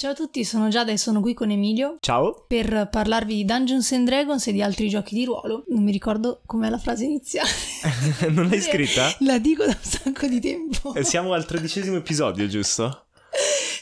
Ciao 0.00 0.12
a 0.12 0.14
tutti, 0.14 0.44
sono 0.44 0.68
Giada 0.68 0.92
e 0.92 0.96
sono 0.96 1.20
qui 1.20 1.34
con 1.34 1.50
Emilio 1.50 1.96
Ciao. 1.98 2.44
per 2.46 2.88
parlarvi 2.88 3.34
di 3.34 3.44
Dungeons 3.44 3.90
and 3.90 4.06
Dragons 4.06 4.46
e 4.46 4.52
di 4.52 4.62
altri 4.62 4.88
giochi 4.88 5.16
di 5.16 5.24
ruolo. 5.24 5.64
Non 5.70 5.82
mi 5.82 5.90
ricordo 5.90 6.40
com'è 6.46 6.70
la 6.70 6.78
frase 6.78 7.04
iniziale. 7.06 7.48
non 8.30 8.46
l'hai 8.46 8.60
scritta? 8.60 9.12
La 9.26 9.40
dico 9.40 9.64
da 9.64 9.72
un 9.72 9.78
sacco 9.80 10.28
di 10.28 10.38
tempo. 10.38 10.94
Eh, 10.94 11.02
Siamo 11.02 11.32
al 11.32 11.44
tredicesimo 11.44 11.96
episodio, 11.96 12.46
giusto? 12.46 13.06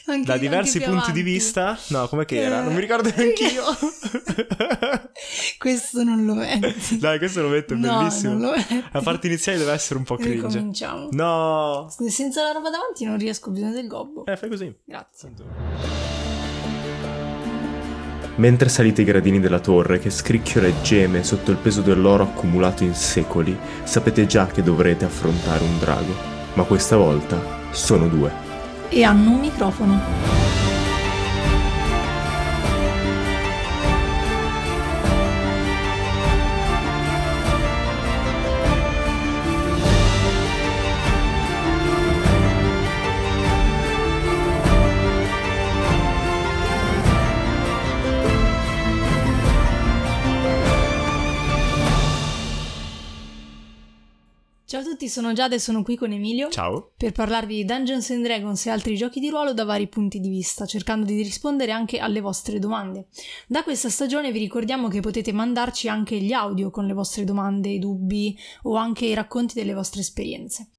Anche- 0.09 0.25
Da 0.25 0.37
diversi 0.37 0.79
punti 0.79 1.11
di 1.11 1.21
vista? 1.21 1.77
No, 1.89 2.07
com'è 2.07 2.23
che 2.25 2.41
era? 2.41 2.61
Non 2.61 2.73
mi 2.73 2.79
ricordo 2.79 3.11
neanch'io. 3.15 3.63
Questo 5.57 6.03
non 6.03 6.25
lo 6.25 6.33
metti. 6.35 6.97
Dai, 6.97 7.17
questo 7.17 7.41
lo 7.41 7.49
metto, 7.49 7.73
è 7.73 7.77
no, 7.77 7.97
bellissimo. 7.97 8.33
non 8.33 8.41
lo 8.41 8.51
metti. 8.55 8.83
La 8.91 9.01
parte 9.01 9.27
iniziale 9.27 9.57
deve 9.57 9.71
essere 9.73 9.97
un 9.99 10.05
po' 10.05 10.15
cringe. 10.15 10.47
Ricominciamo. 10.47 11.09
No. 11.11 11.87
Senza 12.07 12.43
la 12.43 12.51
roba 12.51 12.69
davanti 12.69 13.03
non 13.05 13.17
riesco, 13.17 13.49
ho 13.49 13.51
bisogno 13.51 13.73
del 13.73 13.87
gobbo. 13.87 14.25
Eh, 14.25 14.37
fai 14.37 14.49
così. 14.49 14.73
Grazie. 14.85 15.33
Mentre 18.35 18.69
salite 18.69 19.01
i 19.01 19.05
gradini 19.05 19.39
della 19.39 19.59
torre 19.59 19.97
che 19.99 20.11
scricchiola 20.11 20.67
e 20.67 20.73
geme 20.83 21.23
sotto 21.23 21.49
il 21.51 21.57
peso 21.57 21.81
dell'oro 21.81 22.23
accumulato 22.23 22.83
in 22.83 22.93
secoli, 22.93 23.57
sapete 23.83 24.27
già 24.27 24.45
che 24.45 24.61
dovrete 24.61 25.05
affrontare 25.05 25.63
un 25.63 25.79
drago. 25.79 26.13
Ma 26.53 26.63
questa 26.63 26.95
volta 26.97 27.41
sono 27.71 28.07
due. 28.07 28.46
E 28.89 29.03
hanno 29.03 29.31
un 29.31 29.39
microfono. 29.39 30.56
Tutti, 54.97 55.09
sono 55.09 55.33
Giada 55.33 55.53
e 55.53 55.59
sono 55.59 55.83
qui 55.83 55.95
con 55.95 56.11
Emilio. 56.11 56.49
Ciao. 56.49 56.93
per 56.97 57.11
parlarvi 57.11 57.57
di 57.57 57.65
Dungeons 57.65 58.09
and 58.09 58.23
Dragons 58.23 58.65
e 58.65 58.71
altri 58.71 58.95
giochi 58.95 59.19
di 59.19 59.29
ruolo 59.29 59.53
da 59.53 59.63
vari 59.63 59.87
punti 59.87 60.19
di 60.19 60.27
vista, 60.27 60.65
cercando 60.65 61.05
di 61.05 61.21
rispondere 61.21 61.71
anche 61.71 61.99
alle 61.99 62.19
vostre 62.19 62.57
domande. 62.57 63.05
Da 63.47 63.61
questa 63.61 63.89
stagione 63.89 64.31
vi 64.31 64.39
ricordiamo 64.39 64.87
che 64.87 64.99
potete 64.99 65.31
mandarci 65.31 65.87
anche 65.87 66.17
gli 66.17 66.33
audio 66.33 66.71
con 66.71 66.87
le 66.87 66.93
vostre 66.93 67.25
domande, 67.25 67.69
i 67.69 67.77
dubbi 67.77 68.35
o 68.63 68.75
anche 68.75 69.05
i 69.05 69.13
racconti 69.13 69.53
delle 69.53 69.75
vostre 69.75 70.01
esperienze. 70.01 70.71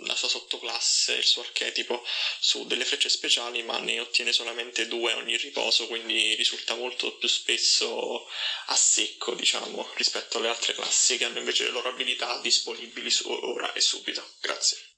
la 0.05 0.15
sua 0.15 0.29
sottoclasse, 0.49 1.13
il 1.13 1.23
suo 1.23 1.43
archetipo 1.43 2.03
su 2.39 2.65
delle 2.65 2.83
frecce 2.83 3.09
speciali, 3.09 3.61
ma 3.61 3.77
ne 3.77 3.99
ottiene 3.99 4.33
solamente 4.33 4.87
due 4.87 5.13
ogni 5.13 5.37
riposo, 5.37 5.87
quindi 5.87 6.33
risulta 6.33 6.73
molto 6.73 7.15
più 7.17 7.27
spesso 7.27 8.27
a 8.65 8.75
secco, 8.75 9.35
diciamo, 9.35 9.91
rispetto 9.95 10.39
alle 10.39 10.49
altre 10.49 10.73
classi 10.73 11.17
che 11.17 11.25
hanno 11.25 11.39
invece 11.39 11.65
le 11.65 11.71
loro 11.71 11.89
abilità 11.89 12.39
disponibili 12.41 13.11
ora 13.25 13.71
e 13.73 13.81
subito. 13.81 14.25
Grazie. 14.41 14.88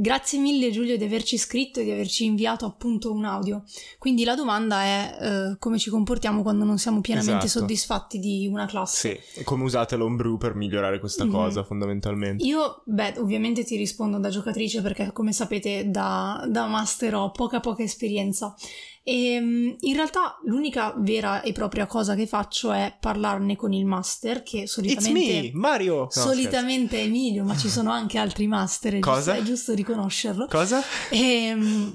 Grazie 0.00 0.38
mille 0.38 0.70
Giulio 0.70 0.96
di 0.96 1.02
averci 1.02 1.36
scritto 1.36 1.80
e 1.80 1.84
di 1.84 1.90
averci 1.90 2.24
inviato 2.24 2.64
appunto 2.66 3.12
un 3.12 3.24
audio. 3.24 3.64
Quindi 3.98 4.22
la 4.22 4.36
domanda 4.36 4.82
è 4.82 5.16
eh, 5.20 5.56
come 5.58 5.76
ci 5.78 5.90
comportiamo 5.90 6.42
quando 6.42 6.64
non 6.64 6.78
siamo 6.78 7.00
pienamente 7.00 7.46
Esatto. 7.46 7.60
soddisfatti 7.60 8.20
di 8.20 8.46
una 8.46 8.66
classe. 8.66 9.20
Sì, 9.32 9.40
e 9.40 9.42
come 9.44 9.64
usate 9.64 9.96
l'homebrew 9.96 10.36
per 10.38 10.54
migliorare 10.54 11.00
questa 11.00 11.24
Mhm. 11.24 11.30
cosa 11.32 11.64
fondamentalmente. 11.64 12.44
Io, 12.44 12.82
beh, 12.84 13.14
ovviamente 13.18 13.64
ti 13.64 13.76
rispondo 13.76 14.18
da 14.18 14.28
giocatrice 14.28 14.82
perché 14.82 15.10
come 15.12 15.32
sapete 15.32 15.90
da, 15.90 16.46
da 16.48 16.66
master 16.66 17.16
ho 17.16 17.30
poca 17.32 17.58
poca 17.58 17.82
esperienza. 17.82 18.54
E 19.08 19.40
mm, 19.40 19.70
in 19.80 19.94
realtà 19.94 20.38
l'unica 20.44 20.94
vera 20.98 21.40
e 21.40 21.52
propria 21.52 21.86
cosa 21.86 22.14
che 22.14 22.26
faccio 22.26 22.72
è 22.72 22.94
parlarne 23.00 23.56
con 23.56 23.72
il 23.72 23.86
master 23.86 24.42
che 24.42 24.58
It's 24.58 24.72
solitamente... 24.72 25.40
me, 25.40 25.50
Mario! 25.54 25.96
No, 26.00 26.08
solitamente 26.10 26.98
è 26.98 27.04
Emilio, 27.04 27.42
ma 27.42 27.56
ci 27.56 27.70
sono 27.70 27.90
anche 27.90 28.18
altri 28.18 28.46
master, 28.46 28.96
è 28.96 28.98
Cosa? 28.98 29.32
giusto, 29.32 29.32
è 29.32 29.42
giusto 29.46 29.72
riconoscerlo. 29.72 30.44
scherzo. 30.46 30.58
Cosa? 30.58 30.82
E, 31.08 31.54
mm, 31.54 31.88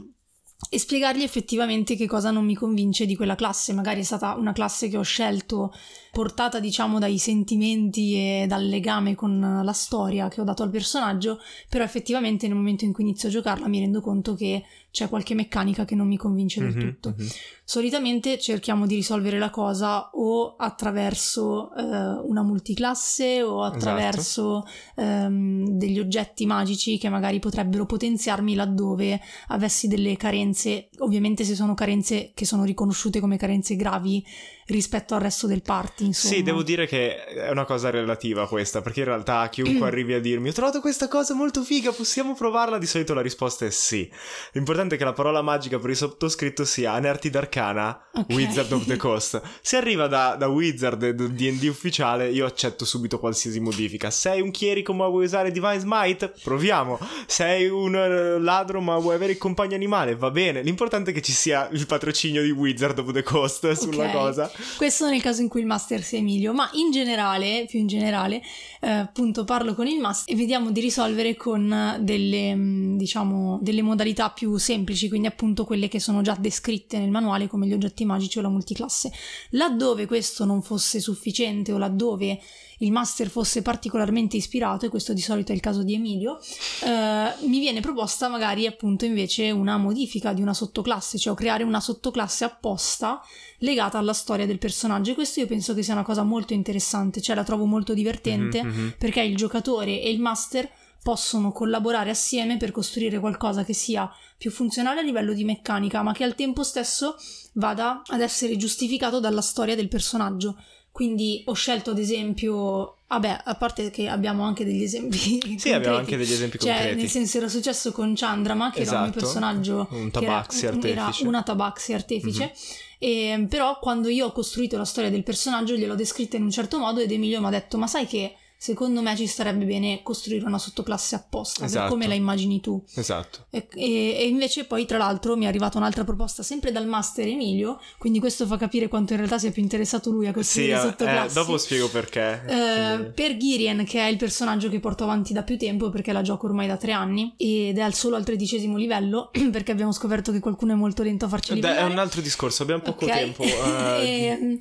e 0.71 0.79
spiegargli 0.79 1.21
effettivamente 1.21 1.95
che 1.95 2.07
cosa 2.07 2.31
non 2.31 2.45
mi 2.45 2.55
convince 2.55 3.05
di 3.05 3.15
quella 3.15 3.35
classe. 3.35 3.73
Magari 3.73 3.99
è 3.99 4.03
stata 4.03 4.33
una 4.33 4.51
classe 4.51 4.87
che 4.87 4.97
ho 4.97 5.03
scelto 5.03 5.71
portata, 6.13 6.59
diciamo, 6.59 6.99
dai 6.99 7.17
sentimenti 7.17 8.13
e 8.13 8.45
dal 8.47 8.63
legame 8.67 9.15
con 9.15 9.61
la 9.63 9.73
storia 9.73 10.27
che 10.27 10.41
ho 10.41 10.43
dato 10.43 10.61
al 10.61 10.69
personaggio, 10.69 11.39
però 11.67 11.83
effettivamente 11.83 12.45
nel 12.45 12.55
momento 12.55 12.85
in 12.85 12.93
cui 12.93 13.03
inizio 13.03 13.29
a 13.29 13.31
giocarla 13.31 13.67
mi 13.67 13.79
rendo 13.79 13.99
conto 13.99 14.35
che 14.35 14.63
c'è 14.91 15.09
qualche 15.09 15.33
meccanica 15.33 15.85
che 15.85 15.95
non 15.95 16.07
mi 16.07 16.17
convince 16.17 16.59
del 16.61 16.75
Mhm, 16.75 16.79
tutto. 16.79 17.15
mhm. 17.17 17.27
Solitamente 17.65 18.37
cerchiamo 18.37 18.85
di 18.85 18.93
risolvere 18.93 19.39
la 19.39 19.49
cosa 19.49 20.11
o 20.13 20.55
attraverso 20.55 21.73
eh, 21.73 21.81
una 21.81 22.43
multiclasse 22.43 23.41
o 23.41 23.65
Esatto. 23.65 23.75
attraverso 23.75 24.65
ehm, 24.95 25.67
degli 25.69 25.97
oggetti 25.97 26.45
magici 26.45 26.99
che 26.99 27.09
magari 27.09 27.39
potrebbero 27.39 27.87
potenziarmi 27.87 28.53
laddove 28.53 29.19
avessi 29.47 29.87
delle 29.87 30.15
carenze, 30.15 30.89
ovviamente 30.99 31.43
se 31.43 31.55
sono 31.55 31.73
carenze 31.73 32.31
che 32.35 32.45
sono 32.45 32.63
riconosciute 32.63 33.19
come 33.19 33.37
carenze 33.37 33.75
gravi 33.75 34.23
rispetto 34.67 35.13
al 35.15 35.21
resto 35.21 35.47
del 35.47 35.61
party, 35.61 36.05
insomma. 36.05 36.33
Sì, 36.35 36.41
devo 36.43 36.63
dire 36.63 36.87
che 36.87 37.23
è 37.25 37.49
una 37.49 37.65
cosa 37.65 37.89
relativa 37.89 38.47
questa, 38.47 38.81
perché 38.81 38.99
in 39.01 39.05
realtà 39.07 39.47
chiunque 39.49 39.85
arrivi 39.87 40.13
a 40.13 40.19
dirmi 40.19 40.49
ho 40.49 40.53
trovato 40.53 40.79
questa 40.79 41.07
cosa 41.07 41.33
molto 41.33 41.61
figa, 41.63 41.91
possiamo 41.91 42.33
provarla? 42.33 42.77
Di 42.77 42.85
solito 42.85 43.13
la 43.13 43.21
risposta 43.21 43.65
è 43.65 43.69
sì. 43.69 44.09
L'importante 44.53 44.95
è 44.95 44.97
che 44.97 45.03
la 45.03 45.13
parola 45.13 45.41
magica 45.41 45.79
per 45.79 45.89
il 45.89 45.95
sottoscritto 45.95 46.65
sia 46.65 46.91
Anertid 46.93 47.35
Arcana, 47.35 48.07
Ok. 48.13 48.25
Wizard 48.29 48.71
of 48.71 48.85
the 48.85 48.97
Coast. 48.97 49.41
Se 49.61 49.75
arriva 49.77 50.07
da, 50.07 50.35
da 50.37 50.47
Wizard 50.47 51.09
D&D 51.09 51.63
ufficiale, 51.67 52.29
io 52.29 52.45
accetto 52.45 52.85
subito 52.85 53.19
qualsiasi 53.19 53.59
modifica. 53.59 54.09
Sei 54.11 54.39
un 54.41 54.51
chierico 54.51 54.93
ma 54.93 55.07
vuoi 55.07 55.25
usare 55.25 55.51
Divine 55.51 55.79
Smite? 55.79 56.33
Proviamo. 56.43 56.99
Sei 57.25 57.67
un 57.67 57.95
eh, 57.95 58.39
ladro 58.39 58.81
ma 58.81 58.97
vuoi 58.97 59.15
avere 59.15 59.31
il 59.33 59.37
compagno 59.37 59.75
animale? 59.75 60.15
Va 60.15 60.29
bene. 60.31 60.61
L'importante 60.61 61.11
è 61.11 61.13
che 61.13 61.21
ci 61.21 61.31
sia 61.31 61.67
il 61.71 61.85
patrocinio 61.85 62.43
di 62.43 62.51
Wizard 62.51 62.99
of 62.99 63.11
the 63.11 63.23
Coast 63.23 63.71
sulla 63.71 64.05
Ok. 64.05 64.11
cosa. 64.11 64.51
Questo 64.77 65.09
nel 65.09 65.21
caso 65.21 65.41
in 65.41 65.47
cui 65.47 65.61
il 65.61 65.65
master 65.65 66.01
sia 66.03 66.17
Emilio, 66.17 66.53
ma 66.53 66.69
in 66.73 66.91
generale, 66.91 67.65
più 67.67 67.79
in 67.79 67.87
generale, 67.87 68.41
eh, 68.81 68.89
appunto 68.89 69.43
parlo 69.43 69.73
con 69.75 69.87
il 69.87 69.99
master 69.99 70.33
e 70.33 70.37
vediamo 70.37 70.71
di 70.71 70.81
risolvere 70.81 71.35
con 71.35 71.97
delle, 72.01 72.55
mh, 72.55 72.97
diciamo, 72.97 73.59
delle 73.61 73.81
modalità 73.81 74.29
più 74.29 74.57
semplici, 74.57 75.09
quindi 75.09 75.27
appunto 75.27 75.65
quelle 75.65 75.87
che 75.87 75.99
sono 75.99 76.21
già 76.21 76.35
descritte 76.39 76.99
nel 76.99 77.09
manuale 77.09 77.47
come 77.47 77.67
gli 77.67 77.73
oggetti 77.73 78.05
magici 78.05 78.39
o 78.39 78.41
la 78.41 78.49
multiclasse. 78.49 79.11
Laddove 79.51 80.05
questo 80.05 80.45
non 80.45 80.61
fosse 80.61 80.99
sufficiente 80.99 81.71
o 81.71 81.77
laddove 81.77 82.39
il 82.83 82.91
master 82.91 83.29
fosse 83.29 83.61
particolarmente 83.61 84.37
ispirato, 84.37 84.85
e 84.85 84.89
questo 84.89 85.13
di 85.13 85.21
solito 85.21 85.51
è 85.51 85.55
il 85.55 85.61
caso 85.61 85.83
di 85.83 85.93
Emilio, 85.93 86.39
eh, 86.83 87.47
mi 87.47 87.59
viene 87.59 87.79
proposta 87.79 88.27
magari 88.27 88.67
appunto 88.67 89.05
invece 89.05 89.51
una 89.51 89.77
modifica 89.77 90.33
di 90.33 90.41
una 90.41 90.53
sottoclasse, 90.53 91.17
cioè 91.17 91.35
creare 91.35 91.63
una 91.63 91.79
sottoclasse 91.79 92.43
apposta 92.43 93.21
legata 93.59 93.97
alla 93.97 94.13
storia 94.13 94.45
del 94.45 94.57
personaggio 94.57 95.11
e 95.11 95.15
questo 95.15 95.39
io 95.39 95.47
penso 95.47 95.73
che 95.73 95.83
sia 95.83 95.93
una 95.93 96.03
cosa 96.03 96.23
molto 96.23 96.53
interessante, 96.53 97.21
cioè 97.21 97.35
la 97.35 97.43
trovo 97.43 97.65
molto 97.65 97.93
divertente 97.93 98.63
Mhm, 98.63 98.69
mhm. 98.69 98.93
perché 98.97 99.21
il 99.21 99.35
giocatore 99.35 100.01
e 100.01 100.11
il 100.11 100.19
master 100.19 100.69
possono 101.01 101.51
collaborare 101.51 102.09
assieme 102.09 102.57
per 102.57 102.71
costruire 102.71 103.19
qualcosa 103.19 103.65
che 103.65 103.73
sia 103.73 104.09
più 104.37 104.49
funzionale 104.51 105.01
a 105.01 105.03
livello 105.03 105.33
di 105.33 105.43
meccanica, 105.43 106.01
ma 106.01 106.13
che 106.13 106.23
al 106.23 106.35
tempo 106.35 106.63
stesso 106.63 107.15
vada 107.53 108.01
ad 108.05 108.21
essere 108.21 108.55
giustificato 108.55 109.19
dalla 109.19 109.41
storia 109.41 109.75
del 109.75 109.89
personaggio. 109.89 110.55
Quindi 110.93 111.41
ho 111.47 111.53
scelto 111.53 111.89
ad 111.89 111.97
esempio, 111.97 112.97
vabbè, 113.07 113.41
a 113.45 113.55
parte 113.55 113.89
che 113.89 114.07
abbiamo 114.07 114.43
anche 114.43 114.63
degli 114.63 114.83
esempi 114.83 115.17
Sì, 115.57 115.71
abbiamo 115.71 115.95
concreti. 115.95 116.13
anche 116.13 116.17
degli 116.17 116.31
esempi 116.33 116.59
Cioè, 116.59 116.71
concreti. 116.71 116.95
nel 116.97 117.09
senso 117.09 117.37
era 117.37 117.47
successo 117.49 117.91
con 117.91 118.13
Chandrama, 118.15 118.69
che 118.71 118.81
era 118.81 118.91
un 118.91 118.97
mio 118.97 119.05
Esatto. 119.09 119.19
personaggio 119.25 119.87
Un 119.89 120.01
era- 120.01 120.09
tabaxi 120.11 120.65
era 120.67 120.75
artefice. 120.75 121.23
Mhm. 121.23 121.27
una 121.29 121.41
tabaxi 121.41 121.93
artefice. 121.93 122.53
E, 122.99 123.45
però 123.49 123.79
quando 123.79 124.07
io 124.07 124.27
ho 124.27 124.31
costruito 124.31 124.77
la 124.77 124.85
storia 124.85 125.09
del 125.09 125.23
personaggio 125.23 125.75
gliel'ho 125.75 125.95
descritta 125.95 126.37
in 126.37 126.43
un 126.43 126.51
certo 126.51 126.77
modo 126.77 126.99
ed 127.01 127.11
Emilio 127.11 127.39
mi 127.41 127.47
ha 127.47 127.49
detto 127.49 127.77
ma 127.79 127.87
sai 127.87 128.05
che 128.05 128.35
secondo 128.63 129.01
me 129.01 129.13
ci 129.17 129.27
starebbe 129.27 129.65
bene 129.65 129.99
costruire 130.03 130.45
una 130.45 130.57
sottoclasse 130.57 131.15
apposta 131.15 131.65
Esatto. 131.65 131.89
come 131.89 132.07
la 132.07 132.13
immagini 132.13 132.61
tu. 132.61 132.81
Esatto. 132.95 133.47
E, 133.49 133.67
e- 133.75 134.15
e 134.19 134.25
invece 134.27 134.63
poi 134.63 134.85
tra 134.85 134.97
l'altro 134.97 135.35
mi 135.35 135.43
è 135.43 135.47
arrivata 135.49 135.77
un'altra 135.77 136.05
proposta 136.05 136.43
sempre 136.43 136.71
dal 136.71 136.87
master 136.87 137.27
Emilio, 137.27 137.81
quindi 137.97 138.19
questo 138.19 138.45
fa 138.45 138.55
capire 138.55 138.87
quanto 138.87 139.11
in 139.11 139.17
realtà 139.19 139.37
sia 139.37 139.51
più 139.51 139.61
interessato 139.61 140.11
lui 140.11 140.27
a 140.27 140.29
Sì, 140.29 140.35
costruire 140.35 140.75
eh, 140.75 140.79
sottoclassi. 140.79 141.33
dopo 141.33 141.57
spiego 141.57 141.89
perché. 141.89 142.41
Eh, 142.47 143.11
per 143.13 143.35
Girien, 143.35 143.83
che 143.83 143.99
è 143.99 144.05
il 144.07 144.15
personaggio 144.15 144.69
che 144.69 144.79
porto 144.79 145.03
avanti 145.03 145.33
da 145.33 145.43
più 145.43 145.57
tempo 145.57 145.89
perché 145.89 146.13
la 146.13 146.21
gioco 146.21 146.45
ormai 146.45 146.67
da 146.67 146.77
tre 146.77 146.93
anni 146.93 147.33
ed 147.35 147.77
è 147.77 147.81
al 147.81 147.93
solo 147.93 148.15
al 148.15 148.23
tredicesimo 148.23 148.77
livello 148.77 149.29
perché 149.51 149.73
abbiamo 149.73 149.91
scoperto 149.91 150.31
che 150.31 150.39
qualcuno 150.39 150.71
è 150.71 150.75
molto 150.75 151.03
lento 151.03 151.25
a 151.25 151.27
farci 151.27 151.49
Dai, 151.49 151.59
livellare. 151.59 151.81
è 151.89 151.91
un 151.91 151.99
altro 151.99 152.21
discorso, 152.21 152.63
abbiamo 152.63 152.81
poco 152.81 153.03
Ok. 153.03 153.11
tempo. 153.11 153.43
eh, 153.99 154.37
Ehm, 154.39 154.57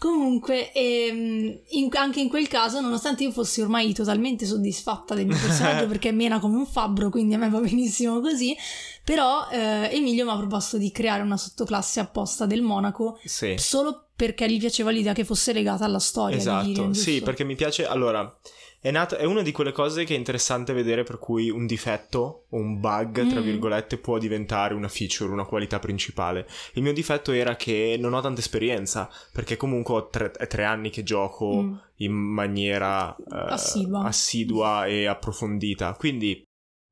comunque, 0.00 0.72
ehm, 0.72 1.60
in- 1.72 1.88
anche 1.92 2.20
in 2.20 2.30
quel 2.30 2.48
caso, 2.48 2.80
nonostante 2.80 3.22
io 3.22 3.30
fossi 3.32 3.60
ormai 3.60 3.92
totalmente 3.92 4.46
soddisfatta 4.46 5.14
del 5.14 5.26
mio 5.26 5.36
personaggio 5.38 5.86
perché 5.86 6.10
mena 6.10 6.40
come 6.40 6.56
un 6.56 6.64
fabbro, 6.64 7.10
quindi 7.10 7.34
a 7.34 7.38
me 7.38 7.50
va 7.50 7.60
benissimo 7.60 8.18
così, 8.20 8.56
però 9.04 9.46
eh, 9.50 9.90
Emilio 9.92 10.24
mi 10.24 10.30
ha 10.30 10.38
proposto 10.38 10.78
di 10.78 10.90
creare 10.90 11.20
una 11.20 11.36
sottoclasse 11.36 12.00
apposta 12.00 12.46
del 12.46 12.62
monaco 12.62 13.18
sì. 13.22 13.56
solo 13.58 14.06
perché 14.16 14.50
gli 14.50 14.58
piaceva 14.58 14.90
l'idea 14.90 15.12
che 15.12 15.24
fosse 15.24 15.52
legata 15.52 15.84
alla 15.84 15.98
storia 15.98 16.38
Esatto, 16.38 16.66
Girien, 16.66 16.94
sì, 16.94 17.20
perché 17.20 17.44
mi 17.44 17.54
piace. 17.54 17.86
Allora, 17.86 18.38
è, 18.80 18.90
nato, 18.90 19.16
è 19.16 19.24
una 19.24 19.42
di 19.42 19.52
quelle 19.52 19.72
cose 19.72 20.04
che 20.04 20.14
è 20.14 20.18
interessante 20.18 20.72
vedere 20.72 21.02
per 21.04 21.18
cui 21.18 21.50
un 21.50 21.66
difetto 21.66 22.44
o 22.48 22.56
un 22.56 22.80
bug, 22.80 23.28
tra 23.28 23.40
Mm. 23.40 23.44
virgolette, 23.44 23.98
può 23.98 24.18
diventare 24.18 24.74
una 24.74 24.88
feature, 24.88 25.30
una 25.32 25.44
qualità 25.44 25.78
principale. 25.78 26.46
Il 26.74 26.82
mio 26.82 26.92
difetto 26.92 27.32
era 27.32 27.56
che 27.56 27.96
non 28.00 28.14
ho 28.14 28.20
tanta 28.20 28.40
esperienza, 28.40 29.08
perché 29.32 29.56
comunque 29.56 29.94
ho 29.94 30.08
tre, 30.08 30.30
tre 30.30 30.64
anni 30.64 30.90
che 30.90 31.02
gioco 31.02 31.62
Mm. 31.62 31.74
in 31.96 32.12
maniera 32.12 33.14
eh, 33.16 33.24
Assidua. 33.30 34.04
assidua 34.04 34.86
e 34.86 35.06
approfondita. 35.06 35.94
Quindi. 35.94 36.42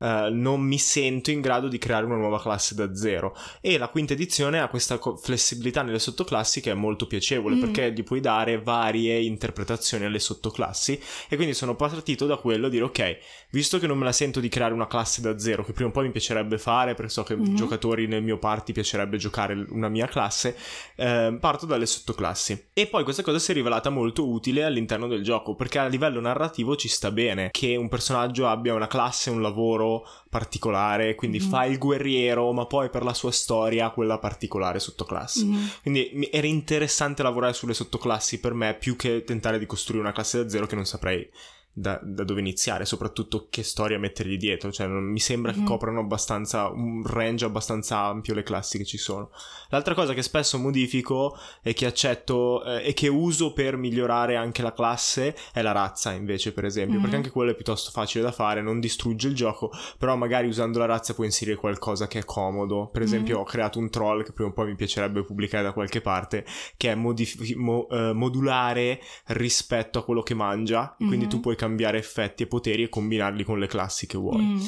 Eh, 0.00 0.28
non 0.30 0.60
mi 0.60 0.78
sento 0.78 1.30
in 1.30 1.40
grado 1.40 1.68
di 1.68 1.78
creare 1.78 2.04
una 2.06 2.16
nuova 2.16 2.40
classe 2.40 2.74
da 2.74 2.94
zero 2.94 3.34
e 3.60 3.78
la 3.78 3.88
quinta 3.88 4.12
edizione 4.12 4.60
ha 4.60 4.68
questa 4.68 4.98
co- 4.98 5.16
flessibilità 5.16 5.82
nelle 5.82 5.98
sottoclassi 5.98 6.60
che 6.60 6.70
è 6.70 6.74
molto 6.74 7.06
piacevole 7.06 7.56
Mm. 7.56 7.60
perché 7.60 7.92
gli 7.92 8.02
puoi 8.04 8.20
dare 8.20 8.60
varie 8.60 9.18
interpretazioni 9.20 10.04
alle 10.04 10.18
sottoclassi 10.18 11.00
e 11.28 11.36
quindi 11.36 11.54
sono 11.54 11.74
partito 11.74 12.26
da 12.26 12.36
quello 12.36 12.66
a 12.66 12.70
dire 12.70 12.84
ok 12.84 13.18
visto 13.50 13.78
che 13.78 13.86
non 13.86 13.98
me 13.98 14.04
la 14.04 14.12
sento 14.12 14.40
di 14.40 14.48
creare 14.48 14.74
una 14.74 14.86
classe 14.86 15.20
da 15.20 15.38
zero 15.38 15.64
che 15.64 15.72
prima 15.72 15.88
o 15.90 15.92
poi 15.92 16.04
mi 16.06 16.12
piacerebbe 16.12 16.58
fare 16.58 16.94
perché 16.94 17.10
so 17.10 17.22
che 17.22 17.34
Mhm. 17.36 17.54
giocatori 17.54 18.06
nel 18.06 18.22
mio 18.22 18.38
party 18.38 18.72
piacerebbe 18.72 19.16
giocare 19.16 19.66
una 19.70 19.88
mia 19.88 20.06
classe 20.06 20.56
eh, 20.96 21.36
parto 21.40 21.66
dalle 21.66 21.86
sottoclassi 21.86 22.68
e 22.72 22.86
poi 22.86 23.02
questa 23.04 23.22
cosa 23.22 23.38
si 23.38 23.50
è 23.50 23.54
rivelata 23.54 23.90
molto 23.90 24.28
utile 24.28 24.64
all'interno 24.64 25.06
del 25.08 25.22
gioco 25.22 25.54
perché 25.54 25.78
a 25.78 25.86
livello 25.86 26.20
narrativo 26.20 26.76
ci 26.76 26.88
sta 26.88 27.10
bene 27.10 27.48
che 27.50 27.74
un 27.76 27.88
personaggio 27.88 28.46
abbia 28.48 28.74
una 28.74 28.86
classe 28.86 29.30
un 29.30 29.40
lavoro 29.42 29.86
particolare 30.30 31.14
quindi 31.14 31.38
Mhm. 31.38 31.48
fa 31.48 31.64
il 31.64 31.78
guerriero 31.78 32.52
ma 32.52 32.66
poi 32.66 32.90
per 32.90 33.02
la 33.02 33.14
sua 33.14 33.30
storia 33.32 33.90
quella 33.90 34.18
particolare 34.18 34.78
sottoclasse 34.78 35.44
Mhm. 35.44 35.70
quindi 35.82 36.28
era 36.30 36.46
interessante 36.46 37.22
lavorare 37.22 37.52
sulle 37.54 37.74
sottoclassi 37.74 38.40
per 38.40 38.54
me 38.54 38.74
più 38.74 38.96
che 38.96 39.24
tentare 39.24 39.58
di 39.58 39.66
costruire 39.66 40.02
una 40.04 40.12
classe 40.12 40.42
da 40.44 40.48
zero 40.48 40.66
che 40.66 40.74
non 40.74 40.84
saprei 40.86 41.28
da, 41.72 42.00
da 42.02 42.24
dove 42.24 42.40
iniziare, 42.40 42.84
soprattutto 42.84 43.46
che 43.50 43.62
storia 43.62 43.98
mettergli 43.98 44.36
dietro. 44.36 44.72
Cioè, 44.72 44.86
non, 44.86 45.04
mi 45.04 45.20
sembra 45.20 45.52
che 45.52 45.60
Mhm. 45.60 45.64
coprano 45.66 46.00
abbastanza 46.00 46.68
un 46.70 47.02
range 47.06 47.44
abbastanza 47.44 47.98
ampio 47.98 48.34
le 48.34 48.42
classi 48.42 48.78
che 48.78 48.84
ci 48.84 48.98
sono. 48.98 49.30
L'altra 49.70 49.94
cosa 49.94 50.12
che 50.14 50.22
spesso 50.22 50.58
modifico 50.58 51.36
e 51.62 51.74
che 51.74 51.86
accetto 51.86 52.64
eh, 52.64 52.88
e 52.88 52.92
che 52.94 53.08
uso 53.08 53.52
per 53.52 53.76
migliorare 53.76 54.34
anche 54.36 54.62
la 54.62 54.72
classe 54.72 55.36
è 55.52 55.62
la 55.62 55.72
razza, 55.72 56.12
invece, 56.12 56.52
per 56.52 56.64
esempio, 56.64 56.96
Mhm. 56.96 57.00
perché 57.02 57.16
anche 57.16 57.30
quello 57.30 57.50
è 57.52 57.54
piuttosto 57.54 57.90
facile 57.90 58.24
da 58.24 58.32
fare, 58.32 58.60
non 58.60 58.80
distrugge 58.80 59.28
il 59.28 59.34
gioco, 59.34 59.70
però 59.98 60.16
magari 60.16 60.48
usando 60.48 60.78
la 60.80 60.86
razza 60.86 61.14
puoi 61.14 61.26
inserire 61.26 61.56
qualcosa 61.56 62.06
che 62.08 62.18
è 62.20 62.24
comodo. 62.24 62.88
Per 62.88 63.02
esempio, 63.02 63.36
Mhm. 63.36 63.40
ho 63.40 63.44
creato 63.44 63.78
un 63.78 63.88
troll 63.90 64.24
che 64.24 64.32
prima 64.32 64.50
o 64.50 64.52
poi 64.52 64.66
mi 64.68 64.74
piacerebbe 64.74 65.22
pubblicare 65.22 65.62
da 65.62 65.72
qualche 65.72 66.00
parte, 66.00 66.44
che 66.76 66.90
è 66.90 66.94
modif- 66.94 67.54
mo- 67.54 67.86
eh, 67.90 68.12
modulare 68.12 69.00
rispetto 69.26 69.98
a 69.98 70.04
quello 70.04 70.22
che 70.22 70.34
mangia. 70.34 70.94
Quindi 70.96 71.24
Mhm. 71.24 71.28
tu 71.28 71.40
puoi 71.40 71.56
cambiare 71.58 71.98
effetti 71.98 72.44
e 72.44 72.46
poteri 72.46 72.84
e 72.84 72.88
combinarli 72.88 73.44
con 73.44 73.58
le 73.58 73.66
classi 73.66 74.06
che 74.06 74.16
vuoi. 74.16 74.42
Mm. 74.42 74.60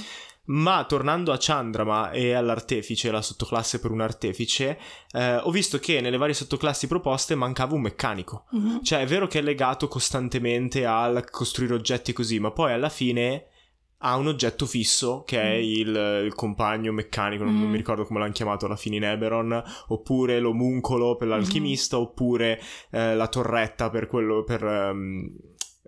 Ma 0.42 0.84
tornando 0.84 1.30
a 1.32 1.36
Chandrama 1.38 2.10
e 2.10 2.32
all'artefice, 2.32 3.12
la 3.12 3.22
sottoclasse 3.22 3.78
per 3.78 3.92
un 3.92 4.00
artefice, 4.00 4.78
eh, 5.12 5.36
ho 5.36 5.50
visto 5.52 5.78
che 5.78 6.00
nelle 6.00 6.16
varie 6.16 6.34
sottoclassi 6.34 6.88
proposte 6.88 7.36
mancava 7.36 7.74
un 7.74 7.82
meccanico. 7.82 8.46
Mhm. 8.50 8.82
Cioè, 8.82 9.00
è 9.00 9.06
vero 9.06 9.28
che 9.28 9.38
è 9.38 9.42
legato 9.42 9.86
costantemente 9.86 10.84
al 10.84 11.24
costruire 11.30 11.74
oggetti 11.74 12.12
così, 12.12 12.40
ma 12.40 12.50
poi 12.50 12.72
alla 12.72 12.88
fine 12.88 13.44
ha 14.02 14.16
un 14.16 14.26
oggetto 14.28 14.64
fisso 14.66 15.22
che 15.26 15.40
è 15.40 15.58
Mm. 15.58 15.62
il, 15.62 16.22
il 16.24 16.34
compagno 16.34 16.90
meccanico, 16.90 17.44
non, 17.44 17.54
non 17.56 17.68
Mm. 17.68 17.70
mi 17.70 17.76
ricordo 17.76 18.04
come 18.06 18.18
l'hanno 18.18 18.32
chiamato 18.32 18.64
alla 18.66 18.74
fine 18.76 18.96
in 18.96 19.04
Eberon, 19.04 19.62
oppure 19.88 20.40
l'omuncolo 20.40 21.14
per 21.16 21.28
l'alchimista, 21.28 21.96
Mm. 21.96 22.00
oppure 22.00 22.60
eh, 22.90 23.14
la 23.14 23.28
torretta 23.28 23.88
per 23.90 24.06
quello 24.06 24.42
per 24.42 24.64
ehm, 24.64 25.36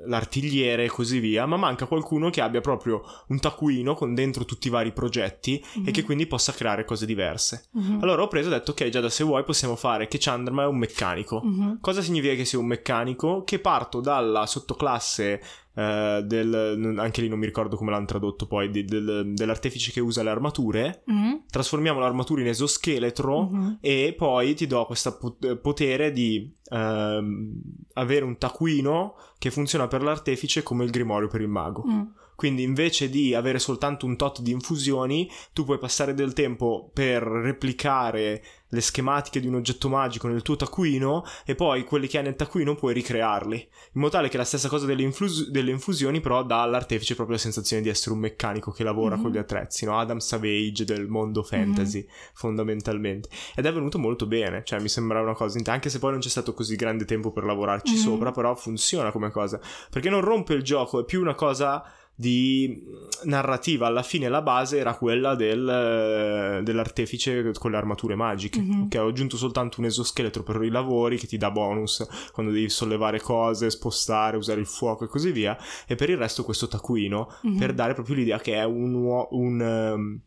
l'artigliere 0.07 0.85
e 0.85 0.89
così 0.89 1.19
via, 1.19 1.47
ma 1.47 1.57
manca 1.57 1.87
qualcuno 1.87 2.31
che 2.31 2.41
abbia 2.41 2.61
proprio 2.61 3.03
un 3.29 3.39
taccuino 3.41 3.95
con 3.95 4.15
dentro 4.15 4.45
tutti 4.45 4.67
i 4.69 4.71
vari 4.71 4.93
progetti 4.93 5.63
e 5.85 5.91
che 5.91 6.01
Mhm. 6.01 6.07
quindi 6.07 6.27
possa 6.27 6.53
creare 6.53 6.85
cose 6.85 7.07
diverse. 7.07 7.67
Mhm. 7.73 7.99
Allora 8.03 8.23
ho 8.23 8.29
preso 8.29 8.49
e 8.51 8.55
ho 8.55 8.59
detto 8.59 8.71
ok, 8.73 8.89
già 8.89 9.01
da 9.01 9.09
se 9.11 9.25
vuoi 9.25 9.45
possiamo 9.45 9.77
fare 9.77 10.09
che 10.09 10.19
Chandrama 10.21 10.63
è 10.65 10.67
un 10.67 10.79
meccanico. 10.79 11.41
Mhm. 11.45 11.79
Cosa 11.81 12.01
significa 12.03 12.35
che 12.35 12.45
sia 12.45 12.59
un 12.59 12.67
meccanico? 12.67 13.43
Che 13.45 13.59
parto 13.59 14.01
dalla 14.01 14.47
sottoclasse 14.47 15.41
eh, 15.75 16.23
del... 16.25 16.95
anche 16.99 17.21
lì 17.23 17.29
non 17.29 17.39
mi 17.39 17.47
ricordo 17.47 17.77
come 17.77 17.91
l'hanno 17.91 18.05
tradotto 18.07 18.47
poi, 18.47 18.71
di- 18.71 18.85
del- 18.85 19.33
dell'artefice 19.35 19.91
che 19.93 20.01
usa 20.01 20.23
le 20.23 20.31
armature, 20.31 21.03
Mhm. 21.07 21.45
trasformiamo 21.51 21.99
l'armatura 22.01 22.41
in 22.43 22.49
esoscheletro 22.49 23.43
Mhm. 23.51 23.79
e 23.81 24.15
poi 24.17 24.55
ti 24.55 24.67
do 24.67 24.85
questo 24.87 25.19
potere 25.63 26.13
di 26.13 26.53
ehm, 26.75 27.61
avere 27.95 28.25
un 28.25 28.39
taccuino 28.39 29.15
che 29.39 29.51
funziona 29.51 29.89
per 29.89 30.03
l'artefice 30.03 30.63
come 30.63 30.85
il 30.85 30.91
grimorio 30.91 31.29
per 31.29 31.43
il 31.43 31.49
mago. 31.49 31.85
Mm. 31.87 32.01
Quindi 32.35 32.63
invece 32.63 33.11
di 33.11 33.35
avere 33.35 33.59
soltanto 33.59 34.07
un 34.07 34.17
tot 34.17 34.41
di 34.41 34.53
infusioni, 34.53 35.29
tu 35.53 35.65
puoi 35.65 35.79
passare 35.79 36.15
del 36.15 36.33
tempo 36.33 36.91
per 36.93 37.23
replicare 37.23 38.43
le 38.75 38.81
schematiche 38.81 39.39
di 39.39 39.47
un 39.47 39.57
oggetto 39.57 39.91
magico 39.91 40.29
nel 40.29 40.41
tuo 40.41 40.57
taccuino 40.57 41.25
e 41.45 41.55
poi 41.55 41.85
quelli 41.85 42.07
che 42.07 42.17
hai 42.17 42.25
nel 42.25 42.37
taccuino 42.37 42.75
puoi 42.75 42.95
ricrearli. 42.95 43.57
In 43.57 44.01
modo 44.01 44.13
tale 44.13 44.29
che 44.31 44.39
la 44.39 44.45
stessa 44.45 44.69
cosa 44.69 44.87
delle, 44.87 45.03
influs- 45.03 45.49
delle 45.51 45.71
infusioni 45.71 46.21
però 46.21 46.43
dà 46.43 46.63
all'artefice 46.63 47.15
proprio 47.15 47.37
la 47.37 47.43
sensazione 47.43 47.83
di 47.83 47.91
essere 47.91 48.15
un 48.15 48.21
meccanico 48.21 48.71
che 48.71 48.83
lavora 48.83 49.17
Mhm. 49.17 49.23
con 49.23 49.31
gli 49.31 49.37
attrezzi, 49.37 49.85
no? 49.85 49.99
Adam 49.99 50.19
Savage 50.19 50.85
del 50.87 51.07
mondo 51.07 51.43
fantasy 51.43 52.07
fondamentalmente. 52.33 53.29
Ed 53.55 53.67
è 53.67 53.73
venuto 53.73 53.99
molto 53.99 54.27
bene, 54.27 54.63
cioè 54.65 54.81
mi 54.81 54.89
sembra 54.89 55.21
una 55.21 55.35
cosa, 55.35 55.59
anche 55.67 55.89
se 55.91 55.99
poi 55.99 56.11
non 56.13 56.21
c'è 56.21 56.29
stato 56.29 56.55
così 56.55 56.77
grande 56.77 57.05
tempo 57.05 57.31
per 57.31 57.45
lavorarci 57.45 57.95
Mhm. 57.95 57.99
sopra, 58.01 58.31
però 58.33 58.55
funziona 58.55 59.11
come 59.13 59.31
cosa, 59.31 59.61
perché 59.91 60.11
non 60.11 60.21
rompe 60.21 60.55
il 60.55 60.63
gioco, 60.63 61.01
è 61.01 61.05
più 61.05 61.21
una 61.21 61.35
cosa 61.35 61.83
di 62.15 62.83
narrativa. 63.25 63.87
Alla 63.87 64.03
fine 64.03 64.29
la 64.29 64.43
base 64.43 64.79
era 64.79 64.95
quella 64.97 65.35
del, 65.35 65.69
eh, 65.69 66.63
dell'artefice 66.63 67.53
con 67.59 67.71
le 67.71 67.77
armature 67.77 68.15
magiche. 68.15 68.61
Mhm. 68.61 68.89
Che 68.89 68.99
ho 68.99 69.09
aggiunto 69.09 69.37
soltanto 69.37 69.81
un 69.81 69.87
esoscheletro 69.87 70.43
per 70.43 70.63
i 70.63 70.69
lavori 70.71 71.19
che 71.19 71.27
ti 71.27 71.37
dà 71.39 71.51
bonus 71.51 72.07
quando 72.33 72.53
devi 72.53 72.69
sollevare 72.69 73.21
cose, 73.21 73.71
spostare, 73.71 74.37
usare 74.37 74.61
il 74.61 74.67
fuoco 74.67 75.05
e 75.05 75.09
così 75.09 75.33
via. 75.33 75.57
E 75.87 75.95
per 75.95 76.11
il 76.11 76.17
resto 76.17 76.45
questo 76.45 76.69
taccuino 76.69 77.29
Mhm. 77.43 77.59
per 77.59 77.73
dare 77.75 77.95
proprio 77.95 78.15
l'idea 78.17 78.39
che 78.41 78.55
è 78.55 78.65
un, 78.65 78.95
un, 79.31 79.61
ehm, 79.61 80.21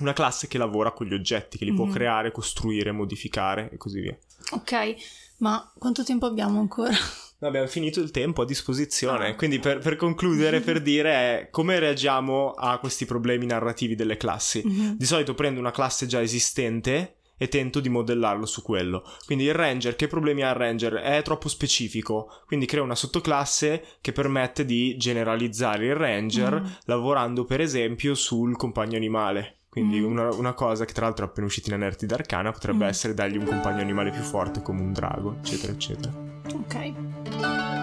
una 0.00 0.12
classe 0.12 0.46
che 0.48 0.56
lavora 0.58 0.92
con 0.92 1.06
gli 1.06 1.14
oggetti, 1.14 1.58
che 1.58 1.64
li 1.64 1.72
può 1.74 1.84
Mhm. 1.86 1.92
creare, 1.92 2.30
costruire, 2.32 2.92
modificare 2.92 3.70
e 3.72 3.76
così 3.76 4.00
via. 4.00 4.16
Ok, 4.52 4.94
ma 5.38 5.70
quanto 5.78 6.04
tempo 6.04 6.26
abbiamo 6.26 6.58
ancora? 6.60 6.92
No, 7.40 7.48
abbiamo 7.48 7.66
finito 7.66 8.00
il 8.00 8.10
tempo 8.10 8.42
a 8.42 8.46
disposizione. 8.46 9.28
Ah. 9.28 9.34
Quindi, 9.34 9.58
per, 9.58 9.78
per 9.78 9.96
concludere, 9.96 10.60
per 10.60 10.80
dire 10.82 11.48
come 11.50 11.78
reagiamo 11.78 12.50
a 12.52 12.78
questi 12.78 13.06
problemi 13.06 13.46
narrativi 13.46 13.94
delle 13.94 14.16
classi. 14.16 14.62
Mhm. 14.64 14.96
Di 14.96 15.06
solito 15.06 15.34
prendo 15.34 15.58
una 15.58 15.70
classe 15.70 16.06
già 16.06 16.20
esistente 16.20 17.14
e 17.42 17.48
tento 17.48 17.80
di 17.80 17.88
modellarlo 17.88 18.44
su 18.44 18.60
quello. 18.60 19.02
Quindi 19.24 19.44
il 19.44 19.54
ranger, 19.54 19.96
che 19.96 20.08
problemi 20.08 20.42
ha 20.42 20.50
il 20.50 20.56
ranger? 20.56 20.92
È 20.96 21.22
troppo 21.22 21.48
specifico, 21.48 22.42
quindi 22.44 22.66
creo 22.66 22.84
una 22.84 22.94
sottoclasse 22.94 23.82
che 24.02 24.12
permette 24.12 24.66
di 24.66 24.94
generalizzare 24.98 25.86
il 25.86 25.94
ranger 25.94 26.60
Mm. 26.60 26.66
lavorando 26.84 27.46
per 27.46 27.62
esempio 27.62 28.14
sul 28.14 28.56
compagno 28.58 28.96
animale. 28.96 29.59
Quindi 29.70 30.00
Mm. 30.00 30.04
una, 30.10 30.28
una 30.34 30.52
cosa 30.52 30.84
che 30.84 30.92
tra 30.92 31.06
l'altro 31.06 31.24
è 31.24 31.28
appena 31.28 31.46
uscita 31.46 31.68
in 31.68 31.74
Anerti 31.74 32.04
d'Arcana 32.04 32.50
potrebbe 32.50 32.84
Mm. 32.84 32.88
essere 32.88 33.14
dargli 33.14 33.36
un 33.36 33.44
compagno 33.44 33.80
animale 33.80 34.10
più 34.10 34.20
forte 34.22 34.60
come 34.62 34.80
un 34.80 34.92
drago, 34.92 35.36
eccetera, 35.38 35.72
eccetera. 35.72 36.12
Ok. 36.52 37.79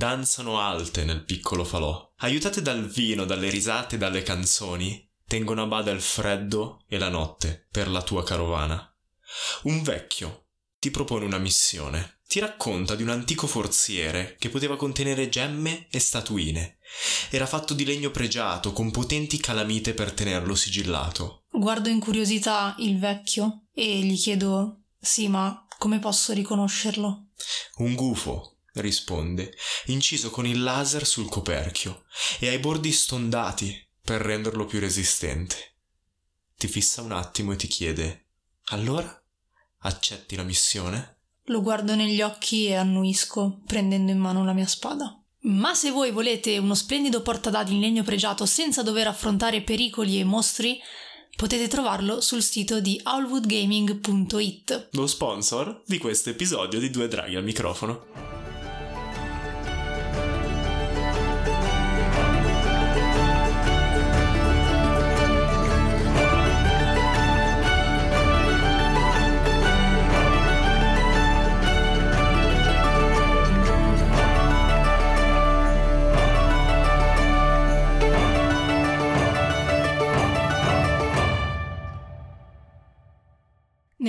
Danzano 0.00 0.58
alte 0.58 1.04
nel 1.04 1.26
piccolo 1.26 1.62
falò. 1.62 2.10
Aiutate 2.20 2.62
dal 2.62 2.88
vino, 2.88 3.26
dalle 3.26 3.50
risate 3.50 3.96
e 3.96 3.98
dalle 3.98 4.22
canzoni, 4.22 5.06
tengono 5.26 5.62
a 5.62 5.66
bada 5.66 5.90
il 5.90 6.00
freddo 6.00 6.84
e 6.88 6.96
la 6.96 7.10
notte 7.10 7.68
per 7.70 7.86
la 7.86 8.00
tua 8.00 8.24
carovana. 8.24 8.82
Un 9.64 9.82
vecchio 9.82 10.46
ti 10.78 10.90
propone 10.90 11.26
una 11.26 11.36
missione. 11.36 12.20
Ti 12.26 12.40
racconta 12.40 12.94
di 12.94 13.02
un 13.02 13.10
antico 13.10 13.46
forziere 13.46 14.36
che 14.38 14.48
poteva 14.48 14.76
contenere 14.76 15.28
gemme 15.28 15.88
e 15.90 15.98
statuine. 15.98 16.78
Era 17.28 17.44
fatto 17.44 17.74
di 17.74 17.84
legno 17.84 18.10
pregiato, 18.10 18.72
con 18.72 18.90
potenti 18.90 19.36
calamite 19.36 19.92
per 19.92 20.12
tenerlo 20.12 20.54
sigillato. 20.54 21.44
Guardo 21.50 21.90
in 21.90 22.00
curiosità 22.00 22.74
il 22.78 22.98
vecchio 22.98 23.66
e 23.74 23.98
gli 23.98 24.16
chiedo: 24.16 24.84
Sì, 24.98 25.28
ma 25.28 25.66
come 25.76 25.98
posso 25.98 26.32
riconoscerlo? 26.32 27.26
Un 27.78 27.94
gufo, 27.94 28.49
risponde, 28.74 29.54
inciso 29.86 30.30
con 30.30 30.46
il 30.46 30.62
laser 30.62 31.06
sul 31.06 31.28
coperchio 31.28 32.04
e 32.38 32.48
ai 32.48 32.58
bordi 32.58 32.92
stondati 32.92 33.88
per 34.02 34.20
renderlo 34.20 34.64
più 34.64 34.80
resistente. 34.80 35.56
Ti 36.56 36.68
fissa 36.68 37.02
un 37.02 37.12
attimo 37.12 37.52
e 37.52 37.56
ti 37.56 37.66
chiede: 37.66 38.26
Allora? 38.66 39.14
Accetti 39.82 40.36
la 40.36 40.42
missione? 40.42 41.16
Lo 41.44 41.62
guardo 41.62 41.94
negli 41.94 42.20
occhi 42.20 42.66
e 42.66 42.74
annuisco, 42.74 43.62
prendendo 43.66 44.12
in 44.12 44.18
mano 44.18 44.44
la 44.44 44.52
mia 44.52 44.66
spada. 44.66 45.20
Ma 45.42 45.74
se 45.74 45.90
voi 45.90 46.10
volete 46.10 46.58
uno 46.58 46.74
splendido 46.74 47.22
portadadi 47.22 47.72
in 47.72 47.80
legno 47.80 48.02
pregiato 48.02 48.44
senza 48.44 48.82
dover 48.82 49.06
affrontare 49.06 49.62
pericoli 49.62 50.20
e 50.20 50.24
mostri, 50.24 50.78
potete 51.34 51.66
trovarlo 51.66 52.20
sul 52.20 52.42
sito 52.42 52.80
di 52.80 53.00
owlwoodgaming.it. 53.02 54.88
Lo 54.92 55.06
sponsor 55.06 55.82
di 55.86 55.96
questo 55.96 56.28
episodio 56.28 56.78
di 56.78 56.90
Due 56.90 57.08
Draghi 57.08 57.36
al 57.36 57.44
microfono. 57.44 58.39